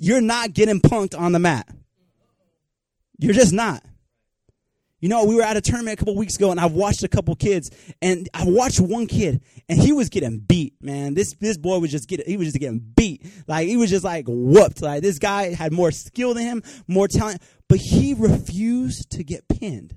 You're 0.00 0.20
not 0.20 0.52
getting 0.52 0.80
punked 0.80 1.16
on 1.16 1.30
the 1.30 1.38
mat. 1.38 1.68
You're 3.20 3.34
just 3.34 3.52
not. 3.52 3.84
You 5.00 5.08
know, 5.08 5.24
we 5.24 5.36
were 5.36 5.42
at 5.42 5.56
a 5.56 5.60
tournament 5.60 5.94
a 5.94 5.96
couple 5.96 6.16
weeks 6.16 6.36
ago, 6.36 6.50
and 6.50 6.58
I've 6.58 6.72
watched 6.72 7.04
a 7.04 7.08
couple 7.08 7.34
kids, 7.36 7.70
and 8.02 8.28
I 8.34 8.44
watched 8.46 8.80
one 8.80 9.06
kid, 9.06 9.40
and 9.68 9.78
he 9.78 9.92
was 9.92 10.08
getting 10.08 10.40
beat. 10.40 10.74
Man, 10.82 11.14
this 11.14 11.34
this 11.34 11.56
boy 11.56 11.78
was 11.78 11.92
just 11.92 12.08
getting 12.08 12.26
he 12.26 12.36
was 12.36 12.48
just 12.48 12.58
getting 12.58 12.80
beat. 12.80 13.24
Like 13.46 13.68
he 13.68 13.76
was 13.76 13.90
just 13.90 14.04
like 14.04 14.24
whooped. 14.26 14.82
Like 14.82 15.02
this 15.02 15.20
guy 15.20 15.54
had 15.54 15.72
more 15.72 15.92
skill 15.92 16.34
than 16.34 16.44
him, 16.44 16.62
more 16.88 17.06
talent, 17.06 17.42
but 17.68 17.78
he 17.78 18.14
refused 18.14 19.10
to 19.10 19.22
get 19.22 19.46
pinned. 19.48 19.96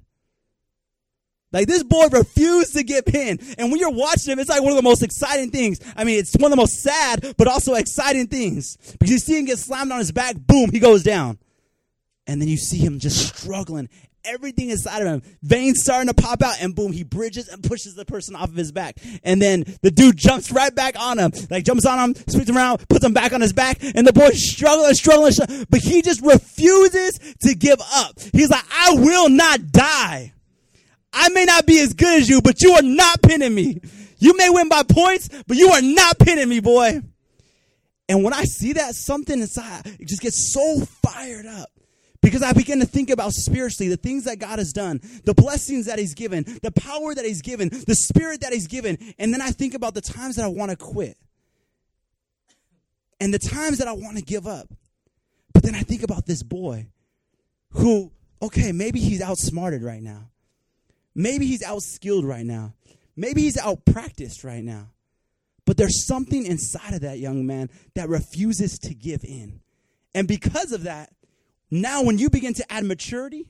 Like 1.52 1.68
this 1.68 1.84
boy 1.84 2.08
refused 2.12 2.74
to 2.76 2.84
get 2.84 3.06
pinned. 3.06 3.42
And 3.58 3.72
when 3.72 3.80
you're 3.80 3.92
watching 3.92 4.32
him, 4.32 4.40
it's 4.40 4.50
like 4.50 4.62
one 4.62 4.72
of 4.72 4.78
the 4.78 4.84
most 4.84 5.04
exciting 5.04 5.50
things. 5.50 5.80
I 5.98 6.04
mean, 6.04 6.20
it's 6.20 6.36
one 6.36 6.46
of 6.46 6.52
the 6.52 6.62
most 6.62 6.82
sad, 6.82 7.36
but 7.38 7.48
also 7.48 7.74
exciting 7.74 8.28
things. 8.28 8.78
Because 8.94 9.10
you 9.10 9.18
see 9.18 9.38
him 9.38 9.46
get 9.46 9.58
slammed 9.58 9.92
on 9.92 10.00
his 10.00 10.12
back, 10.12 10.36
boom, 10.38 10.72
he 10.72 10.80
goes 10.80 11.04
down. 11.04 11.40
And 12.28 12.40
then 12.40 12.48
you 12.48 12.58
see 12.58 12.78
him 12.78 13.00
just 13.00 13.36
struggling. 13.36 13.90
Everything 14.24 14.70
inside 14.70 15.02
of 15.02 15.08
him, 15.08 15.22
veins 15.42 15.82
starting 15.82 16.08
to 16.08 16.14
pop 16.14 16.44
out, 16.44 16.62
and 16.62 16.76
boom, 16.76 16.92
he 16.92 17.04
bridges 17.04 17.48
and 17.48 17.64
pushes 17.64 17.96
the 17.96 18.06
person 18.06 18.36
off 18.36 18.50
of 18.50 18.56
his 18.56 18.72
back. 18.72 18.98
And 19.24 19.42
then 19.42 19.64
the 19.82 19.92
dude 19.92 20.18
jumps 20.18 20.52
right 20.52 20.74
back 20.74 21.00
on 21.00 21.18
him, 21.18 21.32
like 21.50 21.66
jumps 21.66 21.86
on 21.86 21.98
him, 21.98 22.16
spins 22.28 22.50
around, 22.50 22.88
puts 22.88 23.04
him 23.04 23.14
back 23.14 23.34
on 23.34 23.42
his 23.42 23.54
back, 23.54 23.80
and 23.82 24.06
the 24.06 24.14
boy's 24.14 24.42
struggling, 24.42 24.94
struggling, 24.94 25.32
struggling, 25.32 25.66
but 25.70 25.82
he 25.82 26.02
just 26.02 26.22
refuses 26.22 27.20
to 27.42 27.56
give 27.56 27.80
up. 27.94 28.20
He's 28.32 28.50
like, 28.50 28.66
I 28.72 28.94
will 28.94 29.30
not 29.30 29.72
die. 29.72 30.34
I 31.14 31.30
may 31.30 31.46
not 31.46 31.66
be 31.66 31.80
as 31.80 31.94
good 31.94 32.22
as 32.22 32.30
you, 32.30 32.42
but 32.42 32.62
you 32.62 32.74
are 32.74 32.82
not 32.82 33.22
pinning 33.22 33.54
me. 33.54 33.82
You 34.20 34.38
may 34.38 34.50
win 34.50 34.70
by 34.70 34.84
points, 34.84 35.30
but 35.48 35.58
you 35.58 35.70
are 35.72 35.82
not 35.82 36.20
pinning 36.20 36.48
me, 36.48 36.60
boy. 36.60 37.02
And 38.08 38.24
when 38.24 38.34
I 38.34 38.44
see 38.44 38.74
that, 38.74 38.94
something 38.94 39.40
inside 39.40 39.88
it 40.00 40.08
just 40.08 40.22
gets 40.22 40.54
so 40.54 40.86
fired 41.02 41.46
up. 41.46 41.70
Because 42.22 42.44
I 42.44 42.54
begin 42.54 42.80
to 42.80 42.86
think 42.86 43.10
about 43.10 43.34
spiritually 43.34 43.90
the 43.90 43.98
things 43.98 44.26
that 44.26 44.38
God 44.38 44.60
has 44.60 44.72
done, 44.72 45.02
the 45.26 45.34
blessings 45.34 45.88
that 45.88 45.98
He's 45.98 46.14
given, 46.14 46.44
the 46.62 46.72
power 46.72 47.16
that 47.16 47.26
He's 47.26 47.42
given, 47.42 47.70
the 47.70 47.96
spirit 47.96 48.42
that 48.42 48.54
He's 48.54 48.68
given. 48.68 48.98
And 49.18 49.34
then 49.34 49.42
I 49.42 49.50
think 49.50 49.74
about 49.74 49.96
the 49.96 50.02
times 50.02 50.36
that 50.36 50.46
I 50.46 50.50
want 50.50 50.70
to 50.70 50.78
quit 50.78 51.18
and 53.20 53.34
the 53.34 53.40
times 53.40 53.78
that 53.78 53.88
I 53.88 53.94
want 53.94 54.18
to 54.18 54.24
give 54.24 54.48
up. 54.48 54.68
But 55.54 55.64
then 55.64 55.76
I 55.76 55.82
think 55.82 56.04
about 56.04 56.26
this 56.26 56.44
boy 56.44 56.88
who, 57.72 58.12
okay, 58.42 58.72
maybe 58.72 59.00
he's 59.00 59.22
outsmarted 59.22 59.84
right 59.84 60.02
now. 60.02 60.30
Maybe 61.14 61.46
he's 61.46 61.64
outskilled 61.64 62.28
right 62.28 62.46
now. 62.46 62.74
Maybe 63.16 63.42
he's 63.42 63.58
outpracticed 63.58 64.44
right 64.44 64.64
now. 64.64 64.90
But 65.66 65.78
there's 65.78 66.06
something 66.08 66.46
inside 66.46 66.94
of 66.94 67.02
that 67.02 67.20
young 67.20 67.46
man 67.46 67.70
that 67.94 68.10
refuses 68.10 68.80
to 68.80 68.94
give 68.94 69.24
in. 69.24 69.62
And 70.16 70.28
because 70.28 70.72
of 70.72 70.84
that, 70.84 71.12
now 71.72 72.04
when 72.04 72.18
you 72.18 72.30
begin 72.30 72.54
to 72.56 72.72
add 72.72 72.86
maturity 72.86 73.48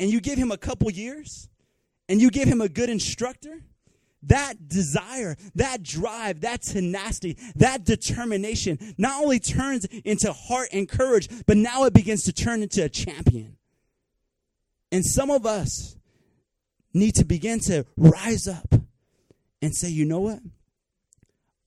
and 0.00 0.10
you 0.10 0.20
give 0.20 0.38
him 0.38 0.50
a 0.50 0.56
couple 0.56 0.90
years 0.90 1.48
and 2.08 2.20
you 2.20 2.30
give 2.30 2.48
him 2.48 2.60
a 2.60 2.68
good 2.68 2.90
instructor, 2.90 3.62
that 4.24 4.68
desire, 4.68 5.36
that 5.54 5.82
drive, 5.82 6.40
that 6.40 6.62
tenacity, 6.62 7.36
that 7.54 7.84
determination 7.84 8.94
not 8.98 9.22
only 9.22 9.38
turns 9.38 9.84
into 9.84 10.32
heart 10.32 10.68
and 10.72 10.88
courage, 10.88 11.28
but 11.46 11.56
now 11.56 11.84
it 11.84 11.92
begins 11.92 12.24
to 12.24 12.32
turn 12.32 12.62
into 12.62 12.82
a 12.82 12.88
champion. 12.88 13.56
And 14.90 15.04
some 15.04 15.30
of 15.30 15.46
us, 15.46 15.98
need 16.94 17.14
to 17.16 17.24
begin 17.24 17.60
to 17.60 17.86
rise 17.96 18.48
up 18.48 18.74
and 19.62 19.74
say, 19.74 19.88
you 19.88 20.04
know 20.04 20.20
what? 20.20 20.40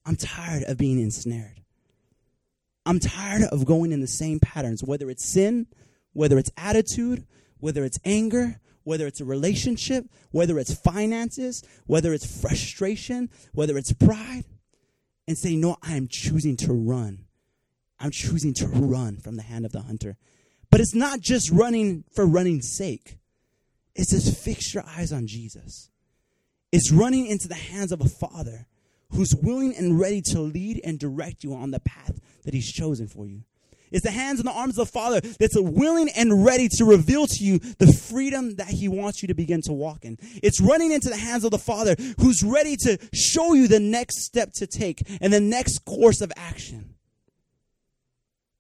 I'm 0.06 0.16
tired 0.16 0.64
of 0.64 0.78
being 0.78 1.00
ensnared. 1.00 1.61
I'm 2.86 3.00
tired 3.00 3.44
of 3.44 3.66
going 3.66 3.92
in 3.92 4.02
the 4.02 4.08
same 4.08 4.40
patterns, 4.40 4.84
whether 4.84 5.10
it's 5.10 5.26
sin, 5.26 5.68
whether 6.14 6.38
it's 6.38 6.52
attitude, 6.58 7.26
whether 7.60 7.84
it's 7.84 8.00
anger, 8.04 8.60
whether 8.84 9.06
it's 9.06 9.22
a 9.22 9.26
relationship, 9.26 10.06
whether 10.32 10.58
it's 10.58 10.74
finances, 10.74 11.64
whether 11.86 12.14
it's 12.14 12.42
frustration, 12.42 13.30
whether 13.54 13.78
it's 13.78 13.94
pride, 13.94 14.46
and 15.28 15.38
say, 15.38 15.56
No, 15.56 15.78
I 15.84 15.96
am 15.96 16.08
choosing 16.10 16.58
to 16.58 16.74
run. 16.74 17.26
I'm 18.00 18.12
choosing 18.12 18.54
to 18.56 18.68
run 18.68 19.18
from 19.18 19.36
the 19.36 19.44
hand 19.44 19.66
of 19.66 19.72
the 19.72 19.82
hunter. 19.82 20.18
But 20.72 20.80
it's 20.80 20.96
not 20.96 21.20
just 21.20 21.52
running 21.52 22.04
for 22.16 22.26
running's 22.26 22.76
sake. 22.76 23.18
it's 23.94 24.10
says, 24.10 24.44
fix 24.44 24.74
your 24.74 24.84
eyes 24.88 25.12
on 25.12 25.28
Jesus. 25.28 25.92
It's 26.72 26.92
running 26.92 27.28
into 27.28 27.48
the 27.48 27.56
hands 27.56 27.92
of 27.92 28.02
a 28.02 28.10
father 28.10 28.68
who's 29.10 29.36
willing 29.36 29.76
and 29.76 30.00
ready 30.00 30.22
to 30.22 30.40
lead 30.40 30.80
and 30.84 30.98
direct 30.98 31.44
you 31.44 31.54
on 31.54 31.72
the 31.72 31.82
path 31.82 32.20
that 32.44 32.54
he's 32.54 32.72
chosen 32.72 33.08
for 33.08 33.26
you. 33.26 33.44
It's 33.92 34.06
the 34.06 34.12
hands 34.12 34.40
and 34.40 34.48
the 34.48 34.54
arms 34.54 34.78
of 34.78 34.88
the 34.88 34.92
Father 34.92 35.20
that's 35.20 35.60
willing 35.60 36.10
and 36.16 36.46
ready 36.46 36.70
to 36.78 36.86
reveal 36.86 37.28
to 37.28 37.44
you 37.44 37.60
the 37.60 37.92
freedom 37.92 38.56
that 38.56 38.70
He 38.70 38.88
wants 38.88 39.22
you 39.22 39.28
to 39.28 39.34
begin 39.34 39.62
to 39.64 39.74
walk 39.74 40.06
in. 40.06 40.18
It's 40.42 40.62
running 40.62 40.92
into 40.92 41.10
the 41.10 41.18
hands 41.18 41.44
of 41.44 41.52
the 41.52 41.58
Father 41.58 41.96
who's 42.18 42.42
ready 42.42 42.78
to 42.78 42.98
show 43.14 43.54
you 43.54 43.68
the 43.68 43.82
next 43.82 44.24
step 44.24 44.54
to 44.54 44.68
take 44.68 45.02
and 45.20 45.34
the 45.34 45.42
next 45.42 45.84
course 45.84 46.22
of 46.22 46.32
action. 46.38 46.96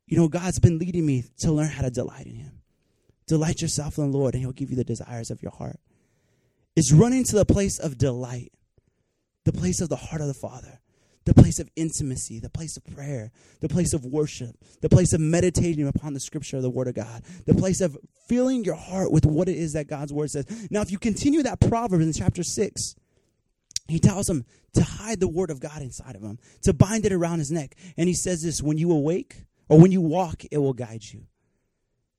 You 0.05 0.17
know, 0.17 0.27
God's 0.27 0.59
been 0.59 0.77
leading 0.77 1.05
me 1.05 1.23
to 1.39 1.53
learn 1.53 1.69
how 1.69 1.83
to 1.83 1.89
delight 1.89 2.25
in 2.25 2.35
Him. 2.35 2.61
Delight 3.27 3.61
yourself 3.61 3.97
in 3.97 4.11
the 4.11 4.17
Lord, 4.17 4.33
and 4.33 4.43
He'll 4.43 4.51
give 4.51 4.69
you 4.69 4.75
the 4.75 4.83
desires 4.83 5.31
of 5.31 5.41
your 5.41 5.53
heart. 5.53 5.79
It's 6.75 6.91
running 6.91 7.23
to 7.25 7.35
the 7.37 7.45
place 7.45 7.79
of 7.79 7.97
delight, 7.97 8.51
the 9.45 9.53
place 9.53 9.79
of 9.79 9.87
the 9.87 9.95
heart 9.95 10.19
of 10.19 10.27
the 10.27 10.33
Father, 10.33 10.80
the 11.25 11.33
place 11.33 11.59
of 11.59 11.69
intimacy, 11.75 12.39
the 12.39 12.49
place 12.49 12.77
of 12.77 12.83
prayer, 12.83 13.31
the 13.59 13.69
place 13.69 13.93
of 13.93 14.05
worship, 14.05 14.55
the 14.81 14.89
place 14.89 15.13
of 15.13 15.19
meditating 15.19 15.87
upon 15.87 16.13
the 16.13 16.19
scripture 16.19 16.57
of 16.57 16.63
the 16.63 16.69
Word 16.69 16.87
of 16.87 16.95
God, 16.95 17.23
the 17.45 17.53
place 17.53 17.81
of 17.81 17.97
filling 18.27 18.63
your 18.63 18.75
heart 18.75 19.11
with 19.11 19.25
what 19.25 19.47
it 19.47 19.55
is 19.55 19.73
that 19.73 19.87
God's 19.87 20.11
Word 20.11 20.31
says. 20.31 20.45
Now, 20.71 20.81
if 20.81 20.91
you 20.91 20.97
continue 20.97 21.43
that 21.43 21.59
proverb 21.59 22.01
in 22.01 22.11
chapter 22.13 22.43
6, 22.43 22.95
he 23.87 23.99
tells 23.99 24.29
him 24.29 24.45
to 24.73 24.83
hide 24.83 25.19
the 25.19 25.27
Word 25.27 25.51
of 25.51 25.59
God 25.59 25.81
inside 25.81 26.15
of 26.15 26.23
him, 26.23 26.39
to 26.63 26.73
bind 26.73 27.05
it 27.05 27.11
around 27.11 27.39
his 27.39 27.51
neck. 27.51 27.75
And 27.97 28.07
he 28.07 28.15
says 28.15 28.41
this 28.41 28.61
when 28.61 28.77
you 28.77 28.91
awake 28.91 29.43
or 29.69 29.79
when 29.79 29.91
you 29.91 30.01
walk, 30.01 30.43
it 30.49 30.57
will 30.57 30.73
guide 30.73 31.03
you. 31.03 31.27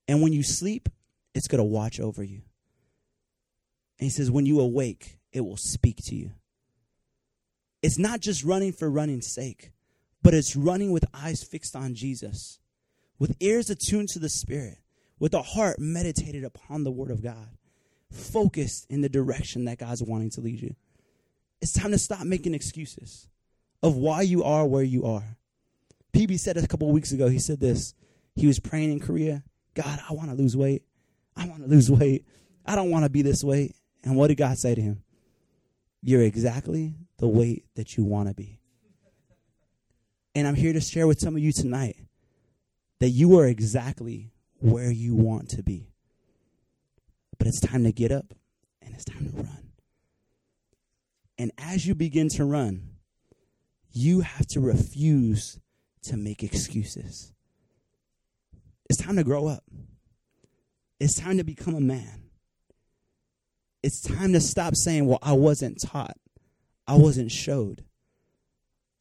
And 0.07 0.23
when 0.23 0.33
you 0.33 0.43
sleep, 0.43 0.89
it's 1.35 1.49
going 1.49 1.59
to 1.59 1.65
watch 1.65 1.99
over 2.01 2.23
you. 2.23 2.43
And 3.99 4.07
he 4.07 4.11
says, 4.11 4.31
when 4.31 4.47
you 4.47 4.61
awake, 4.61 5.19
it 5.33 5.43
will 5.43 5.57
speak 5.57 5.99
to 6.07 6.15
you. 6.15 6.33
It's 7.83 7.99
not 7.99 8.21
just 8.21 8.45
running 8.45 8.73
for 8.73 8.91
running's 8.91 9.33
sake, 9.33 9.73
but 10.23 10.35
it's 10.35 10.55
running 10.55 10.93
with 10.93 11.05
eyes 11.13 11.43
fixed 11.43 11.75
on 11.75 11.95
Jesus, 11.95 12.61
with 13.19 13.37
ears 13.41 13.71
attuned 13.71 14.09
to 14.11 14.19
the 14.19 14.29
Spirit, 14.29 14.79
with 15.19 15.35
a 15.35 15.43
heart 15.43 15.79
meditated 15.79 16.45
upon 16.45 16.85
the 16.85 16.91
Word 16.91 17.11
of 17.11 17.23
God, 17.23 17.49
focused 18.11 18.87
in 18.89 19.01
the 19.01 19.09
direction 19.09 19.65
that 19.65 19.79
God's 19.79 20.03
wanting 20.03 20.31
to 20.31 20.41
lead 20.41 20.61
you. 20.61 20.75
It's 21.61 21.73
time 21.73 21.91
to 21.91 21.99
stop 21.99 22.25
making 22.25 22.55
excuses 22.55 23.29
of 23.83 23.97
why 23.97 24.23
you 24.23 24.45
are 24.45 24.67
where 24.67 24.83
you 24.83 25.05
are. 25.05 25.37
PB 26.13 26.39
said 26.39 26.57
a 26.57 26.67
couple 26.67 26.91
weeks 26.93 27.13
ago, 27.13 27.29
he 27.29 27.39
said 27.39 27.61
this. 27.61 27.95
He 28.35 28.47
was 28.47 28.61
praying 28.61 28.93
in 28.93 29.01
Korea 29.01 29.43
God, 29.75 30.01
I 30.09 30.13
want 30.13 30.31
to 30.31 30.37
lose 30.37 30.57
weight. 30.57 30.83
I 31.37 31.47
want 31.47 31.63
to 31.63 31.69
lose 31.69 31.91
weight. 31.91 32.27
I 32.67 32.77
don't 32.77 32.91
want 32.91 33.05
to 33.05 33.11
be 33.11 33.23
this 33.23 33.43
weight. 33.43 33.75
And 34.05 34.17
what 34.17 34.29
did 34.29 34.37
God 34.37 34.59
say 34.59 34.75
to 34.75 34.81
him? 34.81 35.03
You're 36.03 36.23
exactly 36.23 36.95
the 37.19 37.29
weight 37.29 37.65
that 37.77 37.97
you 37.97 38.05
want 38.05 38.29
to 38.29 38.35
be. 38.35 38.59
And 40.35 40.49
I'm 40.49 40.55
here 40.55 40.73
to 40.73 40.81
share 40.81 41.07
with 41.07 41.21
some 41.21 41.37
of 41.37 41.43
you 41.43 41.53
tonight 41.53 41.97
that 43.01 43.11
you 43.11 43.39
are 43.39 43.47
exactly 43.47 44.33
where 44.59 44.91
you 44.91 45.15
want 45.15 45.51
to 45.51 45.63
be. 45.63 45.89
But 47.39 47.47
it's 47.47 47.61
time 47.61 47.85
to 47.85 47.93
get 47.93 48.13
up 48.13 48.35
and 48.81 48.95
it's 48.95 49.05
time 49.05 49.31
to 49.31 49.37
run. 49.37 49.73
And 51.39 51.51
as 51.59 51.87
you 51.87 51.95
begin 51.95 52.29
to 52.31 52.45
run, 52.45 52.91
you 53.93 54.21
have 54.21 54.47
to 54.49 54.61
refuse 54.61 55.59
to 56.05 56.17
make 56.17 56.43
excuses. 56.43 57.33
It's 58.89 59.03
time 59.03 59.17
to 59.17 59.25
grow 59.25 59.47
up. 59.47 59.65
It's 60.99 61.19
time 61.19 61.39
to 61.39 61.45
become 61.45 61.75
a 61.75 61.81
man. 61.81 62.31
It's 63.83 64.01
time 64.01 64.33
to 64.33 64.41
stop 64.41 64.77
saying, 64.77 65.07
Well, 65.07 65.19
I 65.23 65.33
wasn't 65.33 65.81
taught, 65.81 66.17
I 66.87 66.97
wasn't 66.97 67.33
showed, 67.33 67.85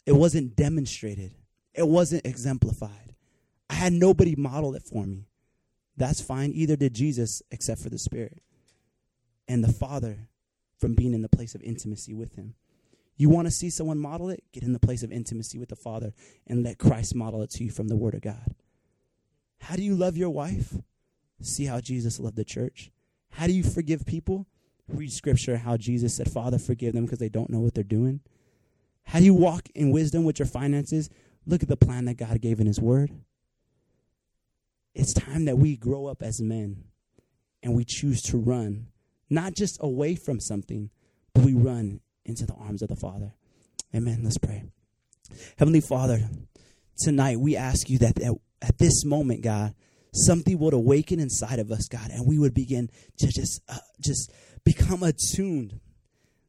it 0.06 0.13
wasn't 0.13 0.56
demonstrated, 0.56 1.36
it 1.74 1.88
wasn't 1.88 2.26
exemplified. 2.26 3.15
I 3.70 3.76
had 3.76 3.94
nobody 3.94 4.36
model 4.36 4.76
it 4.76 4.84
for 4.84 5.06
me. 5.06 5.28
That's 5.96 6.20
fine. 6.20 6.52
Either 6.54 6.76
did 6.76 6.94
Jesus, 6.94 7.41
except 7.52 7.82
for 7.82 7.89
the 7.89 8.00
Spirit 8.00 8.41
and 9.48 9.63
the 9.63 9.72
Father 9.72 10.28
from 10.78 10.96
being 10.96 11.13
in 11.13 11.22
the 11.22 11.30
place 11.30 11.56
of 11.56 11.62
intimacy 11.62 12.13
with 12.13 12.36
Him. 12.36 12.56
You 13.17 13.30
want 13.30 13.48
to 13.48 13.52
see 13.52 13.70
someone 13.70 14.00
model 14.00 14.30
it? 14.30 14.44
Get 14.52 14.63
in 14.63 14.74
the 14.74 14.80
place 14.80 15.04
of 15.04 15.12
intimacy 15.12 15.60
with 15.60 15.70
the 15.70 15.76
Father 15.76 16.12
and 16.48 16.63
let 16.63 16.80
Christ 16.80 17.13
model 17.13 17.44
it 17.44 17.52
to 17.52 17.63
you 17.63 17.70
from 17.70 17.88
the 17.88 17.96
Word 17.96 18.15
of 18.15 18.22
God. 18.22 18.56
How 19.60 19.76
do 19.76 19.84
you 19.84 19.96
love 19.96 20.17
your 20.17 20.32
wife? 20.32 20.74
See 21.39 21.65
how 21.65 21.82
Jesus 21.82 22.20
loved 22.20 22.36
the 22.36 22.44
church. 22.44 22.91
How 23.32 23.48
do 23.48 23.54
you 23.54 23.63
forgive 23.63 24.06
people? 24.06 24.48
Read 24.88 25.12
scripture 25.12 25.58
how 25.58 25.78
Jesus 25.78 26.15
said, 26.15 26.32
Father, 26.32 26.60
forgive 26.60 26.94
them 26.94 27.06
because 27.06 27.20
they 27.20 27.30
don't 27.30 27.50
know 27.50 27.60
what 27.60 27.74
they're 27.74 27.84
doing. 27.84 28.22
How 29.04 29.20
do 29.20 29.26
you 29.26 29.34
walk 29.34 29.67
in 29.74 29.91
wisdom 29.91 30.24
with 30.24 30.39
your 30.39 30.48
finances? 30.48 31.10
Look 31.46 31.63
at 31.63 31.70
the 31.70 31.78
plan 31.78 32.06
that 32.06 32.17
God 32.17 32.39
gave 32.41 32.60
in 32.60 32.67
His 32.67 32.80
Word. 32.80 33.12
It's 34.94 35.13
time 35.13 35.46
that 35.46 35.58
we 35.58 35.78
grow 35.78 36.08
up 36.08 36.22
as 36.22 36.41
men 36.41 36.84
and 37.63 37.76
we 37.76 37.86
choose 37.86 38.22
to 38.24 38.38
run, 38.38 38.88
not 39.30 39.56
just 39.56 39.78
away 39.82 40.15
from 40.15 40.39
something, 40.39 40.89
but 41.34 41.44
we 41.44 41.54
run 41.54 42.02
into 42.26 42.46
the 42.46 42.54
arms 42.54 42.82
of 42.82 42.89
the 42.89 42.96
Father. 42.96 43.34
Amen. 43.96 44.22
Let's 44.24 44.38
pray. 44.38 44.63
Heavenly 45.58 45.82
Father, 45.82 46.30
tonight 47.00 47.39
we 47.39 47.56
ask 47.56 47.89
you 47.89 47.98
that 48.00 48.20
at, 48.62 48.78
this 48.78 49.06
moment, 49.06 49.41
God, 49.41 49.74
something 50.13 50.60
would 50.60 50.74
awaken 50.74 51.19
inside 51.19 51.60
of 51.60 51.71
us, 51.71 51.88
God, 51.88 52.10
and 52.12 52.28
we 52.28 52.38
would 52.38 52.54
begin 52.54 52.89
to 53.17 53.28
just 53.28 53.62
uh, 53.69 53.78
just 54.00 54.32
become 54.63 55.04
attuned. 55.04 55.80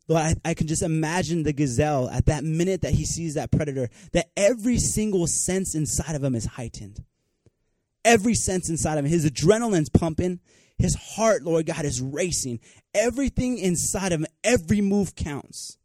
Lord, 0.08 0.22
I, 0.22 0.50
I 0.50 0.54
can 0.54 0.66
just 0.66 0.82
imagine 0.82 1.42
the 1.42 1.52
gazelle 1.52 2.10
at 2.10 2.26
that 2.26 2.44
minute 2.44 2.82
that 2.82 2.92
he 2.92 3.04
sees 3.04 3.34
that 3.34 3.52
predator, 3.52 3.88
that 4.12 4.30
every 4.36 4.78
single 4.78 5.26
sense 5.26 5.74
inside 5.74 6.14
of 6.16 6.24
him 6.24 6.34
is 6.34 6.44
heightened. 6.44 7.04
Every 8.04 8.34
sense 8.34 8.68
inside 8.68 8.98
of 8.98 9.04
him, 9.04 9.10
his 9.10 9.30
adrenaline's 9.30 9.88
pumping, 9.88 10.40
his 10.76 10.96
heart, 10.96 11.44
Lord 11.44 11.66
God, 11.66 11.84
is 11.84 12.00
racing. 12.00 12.58
Everything 12.92 13.58
inside 13.58 14.12
of 14.12 14.20
him, 14.20 14.26
every 14.42 14.80
move 14.80 15.14
counts. 15.14 15.78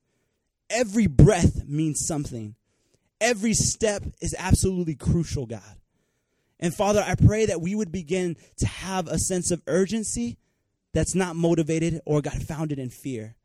Every 0.69 1.05
breath 1.05 1.65
means 1.67 2.05
something. 2.05 2.55
Every 3.21 3.53
step 3.53 4.03
is 4.19 4.35
absolutely 4.37 4.95
crucial, 4.95 5.45
God. 5.45 5.61
And 6.59 6.73
Father, 6.73 7.03
I 7.05 7.15
pray 7.15 7.45
that 7.45 7.61
we 7.61 7.75
would 7.75 7.91
begin 7.91 8.35
to 8.57 8.67
have 8.67 9.07
a 9.07 9.19
sense 9.19 9.51
of 9.51 9.61
urgency 9.67 10.37
that's 10.93 11.13
not 11.13 11.35
motivated 11.35 12.01
or 12.05 12.21
got 12.21 12.41
founded 12.41 12.79
in 12.79 12.89
fear. 12.89 13.35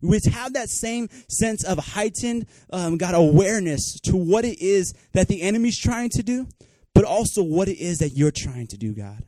We 0.00 0.08
would 0.08 0.24
have 0.32 0.52
that 0.54 0.68
same 0.68 1.08
sense 1.28 1.64
of 1.64 1.78
heightened, 1.78 2.46
um, 2.72 2.98
God, 2.98 3.14
awareness 3.14 3.98
to 4.04 4.16
what 4.16 4.44
it 4.44 4.60
is 4.60 4.94
that 5.12 5.28
the 5.28 5.42
enemy's 5.42 5.78
trying 5.78 6.10
to 6.10 6.22
do, 6.22 6.46
but 6.94 7.04
also 7.04 7.42
what 7.42 7.68
it 7.68 7.78
is 7.78 7.98
that 7.98 8.10
you're 8.10 8.32
trying 8.32 8.66
to 8.68 8.76
do, 8.76 8.92
God 8.92 9.24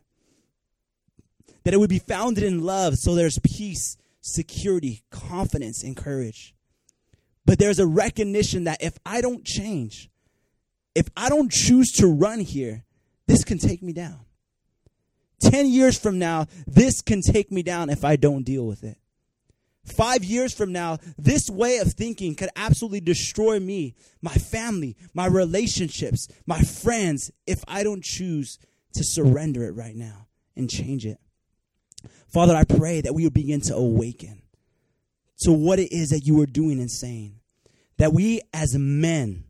that 1.65 1.73
it 1.73 1.79
would 1.79 1.91
be 1.91 1.99
founded 1.99 2.45
in 2.45 2.63
love 2.63 2.95
so 2.97 3.15
there's 3.15 3.39
peace, 3.43 3.97
security, 4.21 5.03
confidence, 5.11 5.83
and 5.83 5.97
courage. 5.97 6.55
But 7.47 7.59
there's 7.59 7.79
a 7.79 7.87
recognition 7.87 8.65
that 8.65 8.83
if 8.83 8.99
I 9.05 9.21
don't 9.21 9.45
change, 9.45 10.11
if 10.95 11.09
I 11.17 11.29
don't 11.29 11.51
choose 11.51 11.91
to 11.93 12.07
run 12.07 12.41
here, 12.41 12.85
this 13.27 13.45
can 13.45 13.59
take 13.59 13.83
me 13.83 13.93
down. 13.93 14.21
10 15.41 15.67
years 15.67 15.99
from 15.99 16.19
now, 16.19 16.47
this 16.67 17.01
can 17.01 17.21
take 17.21 17.51
me 17.51 17.63
down 17.63 17.91
if 17.91 18.05
I 18.05 18.17
don't 18.17 18.45
deal 18.45 18.67
with 18.67 18.83
it. 18.83 18.99
Five 19.85 20.25
years 20.25 20.55
from 20.55 20.73
now, 20.73 20.99
this 21.19 21.51
way 21.51 21.79
of 21.79 21.93
thinking 21.93 22.35
could 22.35 22.49
absolutely 22.57 23.01
destroy 23.01 23.61
me, 23.61 23.95
my 24.23 24.33
family, 24.33 24.97
my 25.13 25.27
relationships, 25.27 26.27
my 26.47 26.61
friends, 26.61 27.31
if 27.47 27.63
I 27.69 27.83
don't 27.83 28.03
choose 28.03 28.59
to 28.95 29.05
surrender 29.05 29.65
it 29.65 29.73
right 29.73 29.95
now 29.95 30.29
and 30.57 30.71
change 30.71 31.05
it. 31.05 31.19
Father, 32.33 32.57
I 32.57 32.65
pray 32.65 33.03
that 33.03 33.15
we 33.15 33.25
would 33.25 33.35
begin 33.35 33.61
to 33.63 33.75
awaken 33.75 34.43
to 35.41 35.53
what 35.53 35.79
it 35.79 35.93
is 35.93 36.11
that 36.11 36.25
you 36.25 36.41
are 36.41 36.47
doing 36.47 36.79
and 36.79 36.91
saying. 36.91 37.41
That 37.99 38.13
we 38.13 38.41
as 38.53 38.77
men 38.77 39.45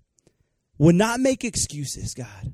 would 0.78 0.96
not 0.96 1.20
make 1.20 1.44
excuses, 1.44 2.14
God, 2.14 2.52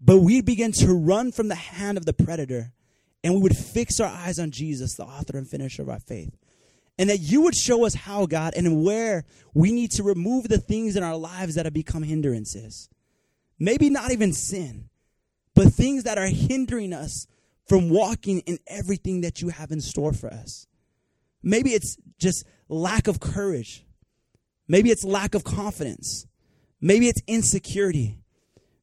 but 0.00 0.18
we 0.18 0.40
begin 0.40 0.72
to 0.72 0.94
run 0.94 1.32
from 1.32 1.48
the 1.48 1.54
hand 1.54 1.98
of 1.98 2.06
the 2.06 2.12
predator 2.12 2.72
and 3.22 3.34
we 3.34 3.40
would 3.40 3.56
fix 3.56 4.00
our 4.00 4.08
eyes 4.08 4.38
on 4.38 4.50
Jesus, 4.50 4.94
the 4.94 5.04
author 5.04 5.36
and 5.36 5.48
finisher 5.48 5.82
of 5.82 5.90
our 5.90 6.00
faith. 6.00 6.34
And 6.98 7.10
that 7.10 7.18
you 7.18 7.42
would 7.42 7.54
show 7.54 7.86
us 7.86 7.94
how, 7.94 8.26
God, 8.26 8.54
and 8.56 8.84
where 8.84 9.24
we 9.54 9.72
need 9.72 9.90
to 9.92 10.02
remove 10.02 10.48
the 10.48 10.58
things 10.58 10.96
in 10.96 11.02
our 11.02 11.16
lives 11.16 11.54
that 11.54 11.66
have 11.66 11.74
become 11.74 12.02
hindrances. 12.02 12.88
Maybe 13.58 13.90
not 13.90 14.10
even 14.10 14.32
sin, 14.32 14.88
but 15.54 15.72
things 15.72 16.04
that 16.04 16.18
are 16.18 16.26
hindering 16.26 16.92
us 16.92 17.26
from 17.66 17.90
walking 17.90 18.40
in 18.40 18.58
everything 18.66 19.20
that 19.20 19.40
you 19.40 19.48
have 19.48 19.70
in 19.70 19.80
store 19.80 20.12
for 20.12 20.28
us. 20.28 20.66
Maybe 21.42 21.70
it's 21.70 21.96
just 22.18 22.44
lack 22.68 23.06
of 23.06 23.20
courage. 23.20 23.84
Maybe 24.66 24.90
it's 24.90 25.04
lack 25.04 25.34
of 25.34 25.44
confidence. 25.44 26.26
Maybe 26.80 27.08
it's 27.08 27.22
insecurity. 27.26 28.19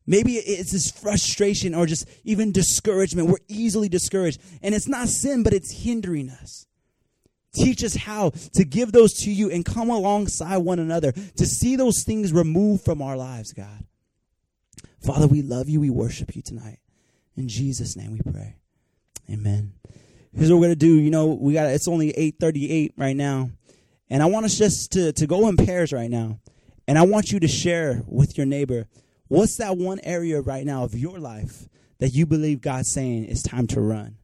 Maybe 0.08 0.36
it's 0.38 0.72
this 0.72 0.90
frustration 0.90 1.76
or 1.76 1.86
just 1.86 2.08
even 2.24 2.54
discouragement. 2.54 3.28
We're 3.28 3.46
easily 3.50 3.90
discouraged. 3.90 4.42
And 4.64 4.74
it's 4.74 4.88
not 4.88 5.10
sin, 5.10 5.44
but 5.44 5.54
it's 5.54 5.84
hindering 5.84 6.30
us. 6.30 6.66
Teach 7.54 7.84
us 7.84 7.96
how 7.96 8.30
to 8.54 8.64
give 8.64 8.94
those 8.94 9.14
to 9.16 9.32
you 9.32 9.52
and 9.52 9.66
come 9.66 9.90
alongside 9.90 10.58
one 10.58 10.80
another 10.80 11.12
to 11.12 11.46
see 11.46 11.76
those 11.76 12.04
things 12.06 12.32
removed 12.32 12.86
from 12.86 13.02
our 13.02 13.18
lives, 13.18 13.52
God. 13.52 13.84
Father, 15.04 15.28
we 15.28 15.42
love 15.42 15.68
you. 15.68 15.82
We 15.82 15.90
worship 15.90 16.36
you 16.36 16.42
tonight. 16.42 16.80
In 17.36 17.48
Jesus' 17.48 17.96
name 17.96 18.14
we 18.14 18.32
pray. 18.32 18.56
Amen. 19.30 19.74
Here's 20.34 20.52
what 20.52 20.60
we're 20.60 20.68
gonna 20.68 20.76
do. 20.76 21.00
You 21.00 21.10
know, 21.10 21.28
we 21.28 21.54
got 21.54 21.68
it's 21.68 21.88
only 21.88 22.12
8:38 22.18 22.94
right 22.98 23.16
now, 23.16 23.50
and 24.10 24.22
I 24.22 24.28
want 24.28 24.46
us 24.46 24.58
just 24.58 24.92
to 24.94 25.12
to 25.14 25.28
go 25.28 25.48
in 25.48 25.58
pairs 25.58 25.92
right 25.92 26.10
now, 26.10 26.40
and 26.88 26.98
I 26.98 27.04
want 27.04 27.32
you 27.32 27.40
to 27.40 27.48
share 27.48 28.04
with 28.08 28.38
your 28.38 28.46
neighbor 28.46 28.88
what's 29.28 29.58
that 29.58 29.78
one 29.78 30.00
area 30.04 30.42
right 30.42 30.66
now 30.66 30.84
of 30.84 30.96
your 30.96 31.20
life 31.20 31.68
that 32.00 32.10
you 32.10 32.26
believe 32.26 32.62
God's 32.62 32.92
saying 32.92 33.26
it's 33.26 33.44
time 33.44 33.68
to 33.68 33.82
run. 33.82 34.18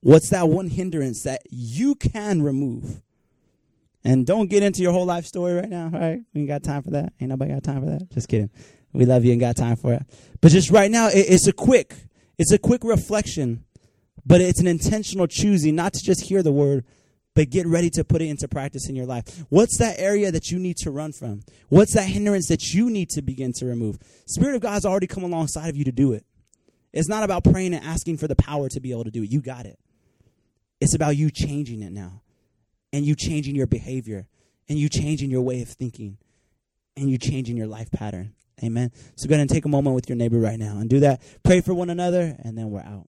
What's 0.00 0.30
that 0.30 0.48
one 0.48 0.68
hindrance 0.68 1.22
that 1.22 1.42
you 1.50 1.94
can 1.94 2.42
remove? 2.42 3.02
And 4.04 4.24
don't 4.24 4.48
get 4.48 4.62
into 4.62 4.82
your 4.82 4.92
whole 4.92 5.06
life 5.06 5.26
story 5.26 5.54
right 5.54 5.68
now, 5.68 5.90
all 5.92 6.00
right? 6.00 6.20
We 6.32 6.42
ain't 6.42 6.48
got 6.48 6.62
time 6.62 6.82
for 6.82 6.90
that. 6.90 7.12
Ain't 7.20 7.30
nobody 7.30 7.52
got 7.52 7.64
time 7.64 7.80
for 7.80 7.90
that. 7.90 8.10
Just 8.10 8.28
kidding. 8.28 8.50
We 8.92 9.04
love 9.04 9.24
you 9.24 9.32
and 9.32 9.40
got 9.40 9.56
time 9.56 9.76
for 9.76 9.92
it. 9.94 10.02
But 10.40 10.52
just 10.52 10.70
right 10.70 10.90
now, 10.90 11.08
it's 11.12 11.46
a 11.46 11.52
quick 11.52 11.94
it's 12.38 12.52
a 12.52 12.58
quick 12.58 12.84
reflection, 12.84 13.64
but 14.24 14.40
it's 14.40 14.60
an 14.60 14.66
intentional 14.66 15.26
choosing 15.26 15.74
not 15.74 15.94
to 15.94 16.04
just 16.04 16.22
hear 16.22 16.42
the 16.42 16.52
word, 16.52 16.84
but 17.36 17.50
get 17.50 17.66
ready 17.66 17.90
to 17.90 18.02
put 18.02 18.22
it 18.22 18.28
into 18.28 18.48
practice 18.48 18.88
in 18.88 18.96
your 18.96 19.04
life. 19.04 19.44
What's 19.50 19.76
that 19.76 20.00
area 20.00 20.32
that 20.32 20.50
you 20.50 20.58
need 20.58 20.78
to 20.78 20.90
run 20.90 21.12
from? 21.12 21.42
What's 21.68 21.92
that 21.92 22.06
hindrance 22.06 22.48
that 22.48 22.72
you 22.72 22.88
need 22.88 23.10
to 23.10 23.20
begin 23.20 23.52
to 23.58 23.66
remove? 23.66 23.98
Spirit 24.24 24.56
of 24.56 24.62
God's 24.62 24.86
already 24.86 25.06
come 25.06 25.22
alongside 25.22 25.68
of 25.68 25.76
you 25.76 25.84
to 25.84 25.92
do 25.92 26.14
it. 26.14 26.24
It's 26.94 27.10
not 27.10 27.24
about 27.24 27.44
praying 27.44 27.74
and 27.74 27.84
asking 27.84 28.16
for 28.16 28.26
the 28.26 28.34
power 28.34 28.70
to 28.70 28.80
be 28.80 28.90
able 28.90 29.04
to 29.04 29.10
do 29.10 29.22
it. 29.22 29.30
You 29.30 29.42
got 29.42 29.66
it. 29.66 29.78
It's 30.80 30.94
about 30.94 31.18
you 31.18 31.30
changing 31.30 31.82
it 31.82 31.92
now 31.92 32.22
and 32.90 33.04
you 33.04 33.14
changing 33.14 33.54
your 33.54 33.66
behavior 33.66 34.26
and 34.66 34.78
you 34.78 34.88
changing 34.88 35.30
your 35.30 35.42
way 35.42 35.60
of 35.60 35.68
thinking 35.68 36.16
and 36.96 37.10
you 37.10 37.18
changing 37.18 37.58
your 37.58 37.66
life 37.66 37.90
pattern. 37.90 38.32
Amen. 38.64 38.92
So 39.16 39.28
go 39.28 39.34
ahead 39.34 39.42
and 39.42 39.50
take 39.50 39.66
a 39.66 39.68
moment 39.68 39.94
with 39.94 40.08
your 40.08 40.16
neighbor 40.16 40.38
right 40.38 40.58
now 40.58 40.78
and 40.78 40.88
do 40.88 41.00
that. 41.00 41.20
Pray 41.42 41.60
for 41.60 41.74
one 41.74 41.90
another, 41.90 42.34
and 42.42 42.56
then 42.56 42.70
we're 42.70 42.80
out. 42.80 43.06